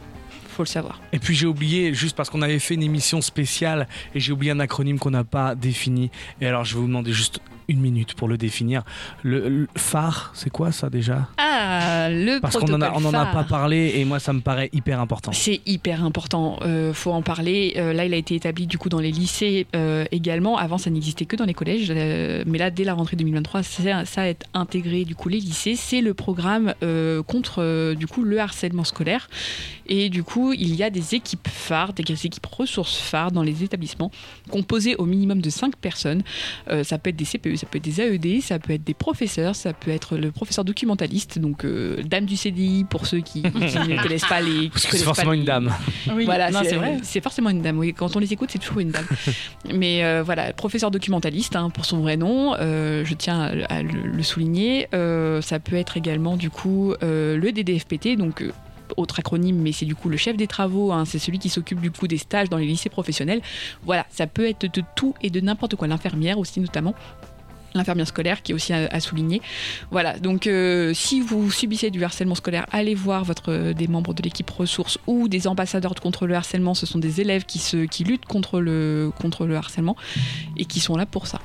Le 0.63 0.67
savoir. 0.67 1.01
Et 1.13 1.19
puis 1.19 1.35
j'ai 1.35 1.47
oublié, 1.47 1.95
juste 1.95 2.17
parce 2.17 2.29
qu'on 2.29 2.43
avait 2.43 2.59
fait 2.59 2.75
une 2.75 2.83
émission 2.83 3.21
spéciale, 3.21 3.89
et 4.15 4.21
j'ai 4.21 4.33
oublié 4.33 4.53
un 4.53 4.61
acronyme 4.61 4.99
qu'on 4.99 5.11
n'a 5.11 5.25
pas 5.25 5.55
défini. 5.55 6.11
Et 6.41 6.47
alors 6.47 6.65
je 6.65 6.75
vais 6.75 6.81
vous 6.81 6.87
demander 6.87 7.13
juste 7.13 7.41
une 7.71 7.81
minute 7.81 8.15
pour 8.15 8.29
le 8.29 8.37
définir. 8.37 8.83
Le, 9.23 9.49
le 9.49 9.69
phare, 9.77 10.33
c'est 10.35 10.51
quoi 10.51 10.73
ça 10.73 10.91
déjà? 10.91 11.29
Ah, 11.39 12.09
le 12.11 12.41
Parce 12.41 12.57
qu'on 12.57 12.73
en 12.73 12.81
a, 12.81 13.21
a 13.21 13.27
pas 13.27 13.45
parlé, 13.45 13.93
et 13.97 14.05
moi 14.05 14.19
ça 14.19 14.33
me 14.33 14.41
paraît 14.41 14.71
hyper 14.73 15.01
important. 15.01 15.33
C'est 15.33 15.61
hyper 15.67 16.05
important, 16.05 16.59
euh, 16.63 16.93
faut 16.93 17.13
en 17.13 17.23
parler. 17.23 17.75
Euh, 17.77 17.93
là, 17.93 18.05
il 18.05 18.13
a 18.13 18.17
été 18.17 18.35
établi 18.35 18.67
du 18.67 18.77
coup 18.79 18.89
dans 18.89 18.99
les 18.99 19.13
lycées 19.13 19.67
euh, 19.77 20.05
également. 20.11 20.57
Avant, 20.59 20.79
ça 20.79 20.91
n'existait 20.91 21.27
que 21.27 21.37
dans 21.37 21.45
les 21.45 21.55
collèges, 21.55 21.93
euh, 21.95 22.43
mais 22.47 22.59
là, 22.59 22.71
dès 22.71 22.85
la 22.85 22.95
rentrée 22.95 23.17
2023, 23.17 23.63
ça, 23.63 24.05
ça 24.05 24.23
a 24.23 24.29
été 24.29 24.47
intégré 24.55 25.05
du 25.05 25.15
coup 25.15 25.29
les 25.29 25.39
lycées. 25.39 25.77
C'est 25.77 26.01
le 26.01 26.15
programme 26.15 26.75
contre 27.27 27.95
du 27.95 28.07
coup 28.07 28.25
le 28.25 28.41
harcèlement 28.41 28.85
scolaire. 28.85 29.29
Et 29.87 30.09
du 30.09 30.23
coup, 30.23 30.53
il 30.53 30.75
y 30.75 30.83
a 30.83 30.91
des 30.91 31.15
équipes 31.15 31.49
phares, 31.49 31.93
des 31.93 32.03
équipes 32.27 32.47
ressources 32.47 32.97
phares 32.97 33.33
dans 33.33 33.43
les 33.43 33.65
établissements, 33.65 34.11
composées 34.51 34.97
au 34.97 35.05
minimum 35.05 35.41
de 35.41 35.51
5 35.51 35.77
personnes. 35.77 36.23
Ça 36.83 36.99
peut 36.99 37.11
être 37.11 37.17
des 37.17 37.25
CPE, 37.25 37.57
ça 37.61 37.67
peut 37.67 37.79
être 37.79 37.85
des 37.85 38.01
AED, 38.01 38.43
ça 38.43 38.59
peut 38.59 38.73
être 38.73 38.85
des 38.85 38.95
professeurs, 38.95 39.55
ça 39.55 39.73
peut 39.73 39.91
être 39.91 40.17
le 40.17 40.31
professeur 40.33 40.65
documentaliste, 40.65 41.39
donc 41.39 41.65
euh, 41.65 42.03
dame 42.05 42.25
du 42.27 42.37
CDI 42.37 42.85
pour 42.85 43.07
ceux 43.07 43.21
qui, 43.21 43.43
qui 43.43 43.49
ne 43.89 44.03
connaissent 44.03 44.25
pas 44.27 44.41
les. 44.41 44.69
Parce 44.71 44.87
que 44.87 44.97
c'est 44.97 45.05
forcément 45.05 45.33
les- 45.33 45.39
une 45.39 45.45
dame. 45.45 45.73
Oui, 46.15 46.25
voilà, 46.25 46.51
c'est 46.51 46.71
c'est 46.71 46.77
vrai. 46.77 46.99
C'est 47.03 47.21
forcément 47.23 47.51
une 47.51 47.63
dame. 47.63 47.79
Oui, 47.79 47.93
quand 47.95 48.17
on 48.17 48.19
les 48.19 48.33
écoute, 48.33 48.49
c'est 48.53 48.59
toujours 48.59 48.81
une 48.81 48.91
dame. 48.91 49.07
Mais 49.75 50.05
euh, 50.05 50.23
voilà, 50.25 50.53
professeur 50.53 50.91
documentaliste 50.91 51.57
hein, 51.57 51.71
pour 51.71 51.85
son 51.85 52.01
vrai 52.01 52.17
nom. 52.17 52.55
euh, 52.59 53.05
je 53.05 53.15
tiens 53.15 53.41
à, 53.69 53.75
à 53.75 53.83
le, 53.83 53.91
le 54.05 54.23
souligner. 54.23 54.89
Euh, 54.95 55.41
ça 55.43 55.59
peut 55.61 55.77
être 55.77 55.97
également 55.97 56.37
du 56.37 56.51
coup 56.51 56.95
euh, 57.03 57.37
le 57.37 57.53
DDFPT, 57.53 58.17
donc. 58.17 58.43
euh, 58.43 58.53
autre 58.97 59.21
acronyme, 59.21 59.55
mais 59.57 59.71
c'est 59.71 59.87
du 59.87 59.95
coup 59.95 60.09
le 60.09 60.17
chef 60.17 60.37
des 60.37 60.49
travaux, 60.49 60.91
hein, 60.91 61.05
c'est 61.05 61.21
celui 61.21 61.39
qui 61.39 61.49
s'occupe 61.49 61.81
du 61.81 61.93
coup 61.93 62.09
des 62.09 62.19
stages 62.19 62.49
dans 62.49 62.57
les 62.57 62.67
lycées 62.67 62.89
professionnels. 62.89 63.41
Voilà, 63.85 64.05
ça 64.11 64.27
peut 64.27 64.49
être 64.49 64.63
de 64.63 64.83
tout 64.97 65.15
et 65.23 65.31
de 65.31 65.41
n'importe 65.41 65.77
quoi, 65.77 65.87
l'infirmière 65.87 66.41
aussi 66.41 66.59
notamment 66.59 66.97
l'infirmière 67.75 68.07
scolaire 68.07 68.43
qui 68.43 68.53
est 68.53 68.55
aussi 68.55 68.73
à, 68.73 68.87
à 68.87 69.01
souligner. 69.01 69.41
Voilà, 69.91 70.19
donc 70.19 70.47
euh, 70.47 70.93
si 70.95 71.21
vous 71.21 71.51
subissez 71.51 71.91
du 71.91 72.03
harcèlement 72.05 72.35
scolaire, 72.35 72.67
allez 72.73 72.95
voir 72.95 73.25
euh, 73.49 73.73
des 73.73 73.89
membres 73.89 74.15
de 74.15 74.23
l'équipe 74.23 74.51
ressources 74.51 74.99
ou 75.07 75.29
des 75.29 75.47
ambassadeurs 75.47 75.95
contre 75.95 76.27
le 76.27 76.35
harcèlement. 76.35 76.75
Ce 76.75 76.87
sont 76.87 76.99
des 76.99 77.21
élèves 77.21 77.45
qui, 77.45 77.59
se, 77.59 77.85
qui 77.87 78.05
luttent 78.05 78.27
contre 78.27 78.61
le 78.61 79.13
harcèlement 79.57 79.97
et 80.57 80.65
qui 80.65 80.81
sont 80.81 80.97
là 80.97 81.07
pour 81.07 81.27
ça. 81.27 81.41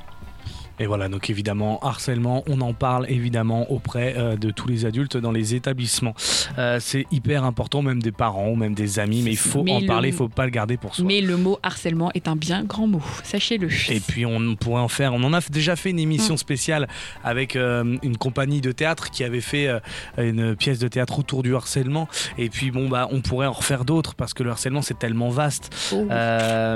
Et 0.80 0.86
voilà, 0.88 1.08
donc 1.08 1.30
évidemment, 1.30 1.80
harcèlement, 1.82 2.44
on 2.48 2.60
en 2.62 2.74
parle 2.74 3.06
évidemment 3.10 3.72
auprès 3.72 4.16
euh, 4.18 4.36
de 4.36 4.52
tous 4.52 4.68
les 4.68 4.86
adultes 4.86 5.16
dans 5.18 5.32
les 5.32 5.56
établissements. 5.56 6.14
Euh, 6.58 6.80
c'est 6.82 7.06
hyper 7.12 7.44
important, 7.46 7.82
même 7.82 8.02
des 8.02 8.12
parents, 8.12 8.56
même 8.56 8.74
des 8.74 9.00
amis, 9.00 9.22
mais 9.24 9.32
il 9.32 9.38
faut 9.38 9.64
Mais 9.64 9.72
en 9.72 9.80
le- 9.80 9.86
parler, 9.88 10.10
il 10.10 10.16
faut 10.16 10.28
pas 10.28 10.44
le 10.46 10.52
garder 10.52 10.76
pour 10.78 10.94
soi. 10.96 11.06
Mais 11.08 11.22
le 11.22 11.38
mot 11.38 11.60
harcèlement 11.64 12.12
est 12.14 12.28
un 12.28 12.36
bien 12.36 12.64
grand 12.64 12.88
mot, 12.88 13.02
sachez-le. 13.24 13.70
Et 13.90 14.00
puis 14.00 14.26
on 14.26 14.56
pourrait 14.56 14.82
en 14.82 14.88
faire, 14.90 15.14
on 15.14 15.24
en 15.24 15.34
a 15.34 15.40
déjà 15.50 15.76
fait 15.76 15.92
une 15.92 16.00
émission 16.00 16.36
spéciale 16.38 16.88
avec 17.24 17.56
euh, 17.56 17.98
une 18.04 18.18
compagnie 18.18 18.60
de 18.62 18.72
théâtre 18.72 19.12
qui 19.12 19.24
avait 19.24 19.42
fait 19.42 19.70
une 20.18 20.56
pièce 20.56 20.80
de 20.80 20.88
théâtre 20.88 21.20
autour 21.20 21.42
du 21.44 21.56
harcèlement. 21.56 22.08
Et 22.38 22.50
puis 22.50 22.72
bon 22.72 22.90
bah 22.90 23.08
on 23.12 23.22
pourrait 23.22 23.48
en 23.48 23.52
refaire 23.54 23.86
d'autres 23.86 24.16
parce 24.16 24.34
que 24.34 24.44
le 24.44 24.50
harcèlement 24.52 24.82
c'est 24.82 25.00
tellement 25.00 25.30
vaste. 25.30 25.74
Oh. 25.94 26.06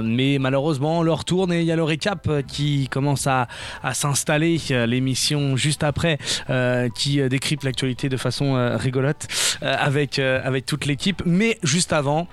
Mais 0.03 0.37
malheureusement, 0.39 1.03
l'heure 1.03 1.25
tourne 1.25 1.51
et 1.51 1.59
il 1.61 1.65
y 1.65 1.71
a 1.71 1.75
le 1.75 1.83
récap 1.83 2.29
qui 2.47 2.87
commence 2.89 3.27
à, 3.27 3.47
à 3.83 3.88
s'installer. 3.93 4.59
Euh, 4.71 4.85
L'émission 4.85 5.55
juste 5.55 5.83
après 5.83 6.17
euh, 6.49 6.89
qui 6.89 7.21
euh, 7.21 7.29
décrypte 7.29 7.63
l'actualité 7.63 8.09
de 8.09 8.17
façon 8.17 8.77
rigolote 8.77 9.27
avec, 9.61 10.19
avec 10.19 10.65
toute 10.65 10.85
l'équipe. 10.85 11.21
Mais 11.25 11.57
juste 11.63 11.93
avant. 11.93 12.27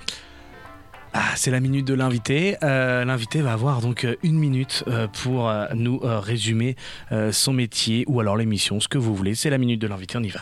Ah, 1.12 1.22
c'est 1.34 1.50
la 1.50 1.60
minute 1.60 1.86
de 1.86 1.94
l'invité. 1.94 2.56
L'invité 2.62 3.40
va 3.40 3.52
avoir 3.52 3.80
donc 3.80 4.06
une 4.22 4.38
minute 4.38 4.84
pour 5.22 5.50
nous 5.74 6.00
résumer 6.02 6.76
son 7.30 7.52
métier 7.52 8.04
ou 8.06 8.20
alors 8.20 8.36
l'émission, 8.36 8.80
ce 8.80 8.88
que 8.88 8.98
vous 8.98 9.14
voulez. 9.14 9.34
C'est 9.34 9.50
la 9.50 9.58
minute 9.58 9.80
de 9.80 9.86
l'invité, 9.86 10.18
on 10.18 10.22
y 10.22 10.28
va. 10.28 10.40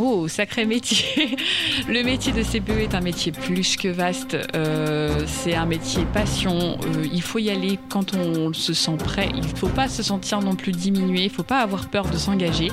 Oh, 0.00 0.28
sacré 0.28 0.64
métier 0.64 1.36
Le 1.88 2.02
métier 2.04 2.32
de 2.32 2.42
CPE 2.42 2.82
est 2.82 2.94
un 2.94 3.00
métier 3.00 3.32
plus 3.32 3.76
que 3.76 3.88
vaste. 3.88 4.36
Euh, 4.54 5.24
c'est 5.26 5.54
un 5.54 5.66
métier 5.66 6.04
passion. 6.12 6.78
Euh, 6.94 7.04
il 7.12 7.22
faut 7.22 7.40
y 7.40 7.50
aller 7.50 7.80
quand 7.88 8.14
on 8.14 8.52
se 8.52 8.74
sent 8.74 8.96
prêt. 8.98 9.28
Il 9.34 9.40
ne 9.40 9.56
faut 9.56 9.68
pas 9.68 9.88
se 9.88 10.02
sentir 10.02 10.40
non 10.40 10.54
plus 10.54 10.72
diminué. 10.72 11.22
Il 11.22 11.28
ne 11.28 11.32
faut 11.32 11.42
pas 11.42 11.58
avoir 11.58 11.88
peur 11.88 12.08
de 12.08 12.16
s'engager. 12.16 12.70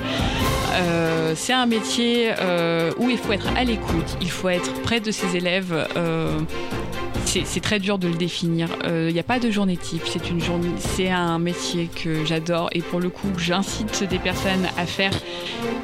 Euh, 0.74 1.32
c'est 1.34 1.52
un 1.52 1.66
métier 1.66 2.32
où 2.98 3.10
il 3.10 3.18
faut 3.18 3.32
être 3.32 3.48
à 3.56 3.64
l'écoute. 3.64 4.16
Il 4.20 4.30
faut 4.30 4.48
être 4.48 4.72
près 4.82 5.00
de 5.00 5.10
ses 5.10 5.36
élèves. 5.36 5.74
Euh, 7.36 7.42
c'est 7.44 7.60
très 7.60 7.78
dur 7.78 7.98
de 7.98 8.08
le 8.08 8.14
définir. 8.14 8.68
Il 8.86 9.12
n'y 9.12 9.20
a 9.20 9.24
pas 9.24 9.38
de 9.38 9.50
journée 9.50 9.76
type. 9.76 10.02
C'est 10.78 11.10
un 11.10 11.38
métier 11.38 11.88
que 11.88 12.24
j'adore 12.24 12.68
et 12.72 12.80
pour 12.80 13.00
le 13.00 13.08
coup, 13.08 13.28
j'incite 13.38 14.04
des 14.04 14.18
personnes 14.18 14.66
à 14.76 14.86
faire 14.86 15.12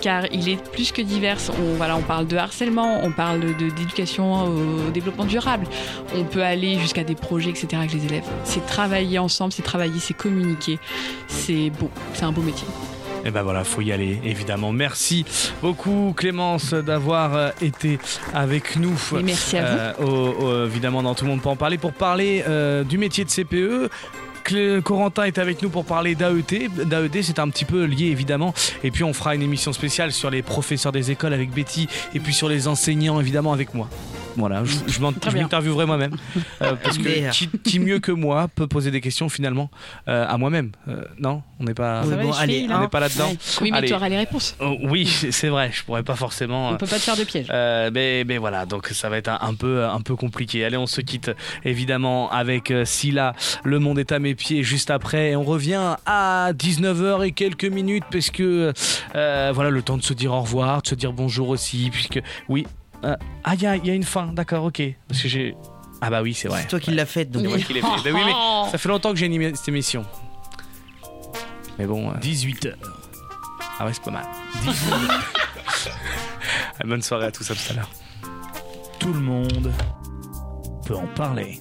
car 0.01 0.27
il 0.33 0.49
est 0.49 0.63
plus 0.71 0.93
que 0.93 1.03
divers. 1.03 1.39
On, 1.61 2.03
parle 2.03 2.27
de 2.27 2.37
harcèlement, 2.37 3.01
on 3.03 3.13
parle 3.13 3.57
d'éducation 3.57 4.45
au 4.45 4.91
développement 4.91 5.25
durable. 5.25 5.67
On 6.15 6.25
peut 6.25 6.43
aller 6.43 6.79
jusqu'à 6.79 7.05
des 7.05 7.15
projets, 7.15 7.51
etc. 7.51 7.69
avec 7.75 7.93
les 7.93 8.05
élèves. 8.07 8.25
C'est 8.45 8.67
travailler 8.67 9.19
ensemble, 9.19 9.53
c'est 9.53 9.63
travailler, 9.63 10.01
c'est 10.01 10.15
communiquer. 10.15 10.79
C'est 11.29 11.71
beau, 11.71 11.91
c'est 12.15 12.25
un 12.25 12.33
beau 12.33 12.43
métier. 12.43 12.67
Et 13.25 13.31
ben 13.31 13.43
voilà, 13.43 13.63
faut 13.65 13.81
y 13.83 13.93
aller, 13.93 14.21
évidemment. 14.25 14.73
Merci 14.73 15.25
beaucoup 15.63 16.13
Clémence 16.17 16.75
d'avoir 16.75 17.35
euh, 17.37 17.51
été 17.61 17.99
avec 18.35 18.77
nous. 18.77 18.99
Et 19.19 19.23
merci 19.23 19.57
à 19.57 19.63
vous. 19.65 19.79
Euh, 19.79 19.93
au- 20.07 20.45
au- 20.45 20.67
évidemment, 20.67 21.03
dans 21.03 21.15
Tout 21.15 21.25
le 21.25 21.31
monde 21.31 21.43
peut 21.43 21.49
en 21.49 21.57
parler 21.57 21.79
pour 21.79 21.93
parler 21.93 22.43
euh, 22.49 22.83
du 22.85 22.99
métier 22.99 23.25
de 23.25 23.31
CPE. 23.31 23.91
Corentin 24.83 25.23
est 25.25 25.39
avec 25.39 25.63
nous 25.63 25.71
pour 25.71 25.85
parler 25.85 26.17
d'AET. 26.17 26.69
D'AED, 26.85 27.23
c'est 27.23 27.39
un 27.39 27.49
petit 27.49 27.65
peu 27.65 27.85
lié 27.85 28.07
évidemment. 28.07 28.53
Et 28.83 28.91
puis 28.91 29.05
on 29.05 29.13
fera 29.13 29.35
une 29.37 29.43
émission 29.43 29.73
spéciale 29.73 30.11
sur 30.13 30.31
les 30.31 30.43
professeurs 30.43 30.91
des 30.91 31.13
écoles 31.13 31.33
avec 31.33 31.51
Betty 31.53 31.87
et 32.15 32.19
puis 32.19 32.35
sur 32.35 32.49
les 32.49 32.67
enseignants 32.67 33.21
évidemment 33.21 33.53
avec 33.53 33.73
moi. 33.73 33.89
Voilà, 34.37 34.65
je, 34.65 34.75
je 34.87 35.01
m'interviewerai 35.01 35.87
moi-même. 35.87 36.17
Euh, 36.63 36.75
parce 36.83 36.99
que 36.99 37.31
qui, 37.31 37.49
qui 37.49 37.79
mieux 37.79 37.99
que 37.99 38.13
moi 38.13 38.49
peut 38.49 38.67
poser 38.67 38.91
des 38.91 39.01
questions 39.01 39.29
finalement 39.29 39.71
euh, 40.09 40.27
à 40.29 40.39
moi-même 40.39 40.73
Euh, 40.89 41.03
Non, 41.19 41.43
on 41.61 41.65
n'est 41.65 41.75
pas, 41.75 42.03
Oui, 42.05 42.15
bon, 42.23 42.33
allez, 42.33 42.67
on 42.71 42.81
n'est 42.81 42.89
pas 42.89 43.01
là-dedans. 43.01 43.31
Oui, 43.61 43.71
mais 43.71 43.79
Allez. 43.79 43.89
tu 43.89 43.95
auras 43.95 44.09
les 44.09 44.17
réponses. 44.17 44.57
Oh, 44.61 44.77
oui, 44.85 45.07
c'est 45.31 45.49
vrai, 45.49 45.71
je 45.73 45.83
pourrais 45.85 46.03
pas 46.03 46.17
forcément. 46.17 46.71
On 46.71 46.77
peut 46.77 46.87
pas 46.87 46.97
te 46.97 47.03
faire 47.03 47.17
de 47.17 47.25
piège. 47.25 47.47
Euh, 47.51 47.91
mais, 47.93 48.25
mais 48.27 48.39
voilà, 48.39 48.67
donc 48.67 48.89
ça 48.89 49.09
va 49.09 49.17
être 49.19 49.29
un, 49.29 49.39
un 49.41 49.55
peu, 49.55 49.85
un 49.85 50.01
peu 50.01 50.17
compliqué. 50.17 50.65
Allez, 50.65 50.77
on 50.77 50.87
se 50.87 51.01
quitte 51.01 51.31
évidemment 51.65 52.31
avec 52.31 52.73
Scylla. 52.85 53.35
Le 53.65 53.79
monde 53.79 53.99
est 53.99 54.13
à 54.13 54.19
mes 54.19 54.35
pieds 54.35 54.63
juste 54.63 54.91
après. 54.91 55.31
Et 55.31 55.37
on 55.37 55.43
revient 55.45 55.97
à 56.07 56.53
19h 56.55 57.27
et 57.27 57.33
quelques 57.33 57.65
minutes 57.65 58.05
parce 58.11 58.31
que 58.31 58.73
euh, 59.15 59.53
voilà, 59.55 59.71
le 59.71 59.83
temps 59.83 59.97
de 59.97 60.03
se 60.03 60.15
dire 60.15 60.33
au 60.33 60.41
revoir, 60.41 60.83
de 60.83 60.89
se 60.89 60.95
dire 60.95 61.13
bonjour 61.13 61.49
aussi. 61.49 61.91
Puisque, 61.93 62.21
oui. 62.49 62.67
Euh, 63.05 63.17
ah, 63.45 63.55
il 63.55 63.63
y 63.63 63.67
a, 63.67 63.77
y 63.77 63.91
a 63.91 63.95
une 63.95 64.05
fin, 64.05 64.27
d'accord, 64.33 64.65
ok. 64.65 64.83
Parce 65.09 65.23
que 65.23 65.29
j'ai. 65.29 65.57
Ah, 66.01 66.11
bah 66.11 66.23
oui, 66.23 66.35
c'est 66.35 66.49
vrai. 66.49 66.63
C'est 66.63 66.69
toi 66.69 66.81
qui 66.81 66.91
l'as 66.91 67.07
faite, 67.07 67.31
donc 67.31 67.43
C'est 67.43 67.49
moi 67.49 67.59
qui 67.59 67.73
l'ai 67.73 67.81
fait. 67.81 67.87
Bah 67.87 67.97
oui, 68.05 68.21
mais 68.25 68.33
ça 68.71 68.79
fait 68.79 68.89
longtemps 68.89 69.11
que 69.11 69.17
j'ai 69.17 69.27
animé 69.27 69.53
cette 69.55 69.69
émission. 69.69 70.05
Mais 71.79 71.87
bon. 71.87 72.13
18h. 72.15 72.75
Ah 73.79 73.87
ouais, 73.87 73.93
c'est 73.93 74.03
pas 74.03 74.11
mal. 74.11 74.27
18h. 74.65 75.89
Bonne 76.85 77.03
soirée 77.03 77.27
à 77.27 77.31
tous, 77.31 77.49
à 77.51 77.55
tout 77.55 77.61
à 77.71 77.75
l'heure. 77.75 77.91
Tout 78.99 79.13
le 79.13 79.21
monde 79.21 79.73
peut 80.85 80.97
en 80.97 81.07
parler. 81.07 81.61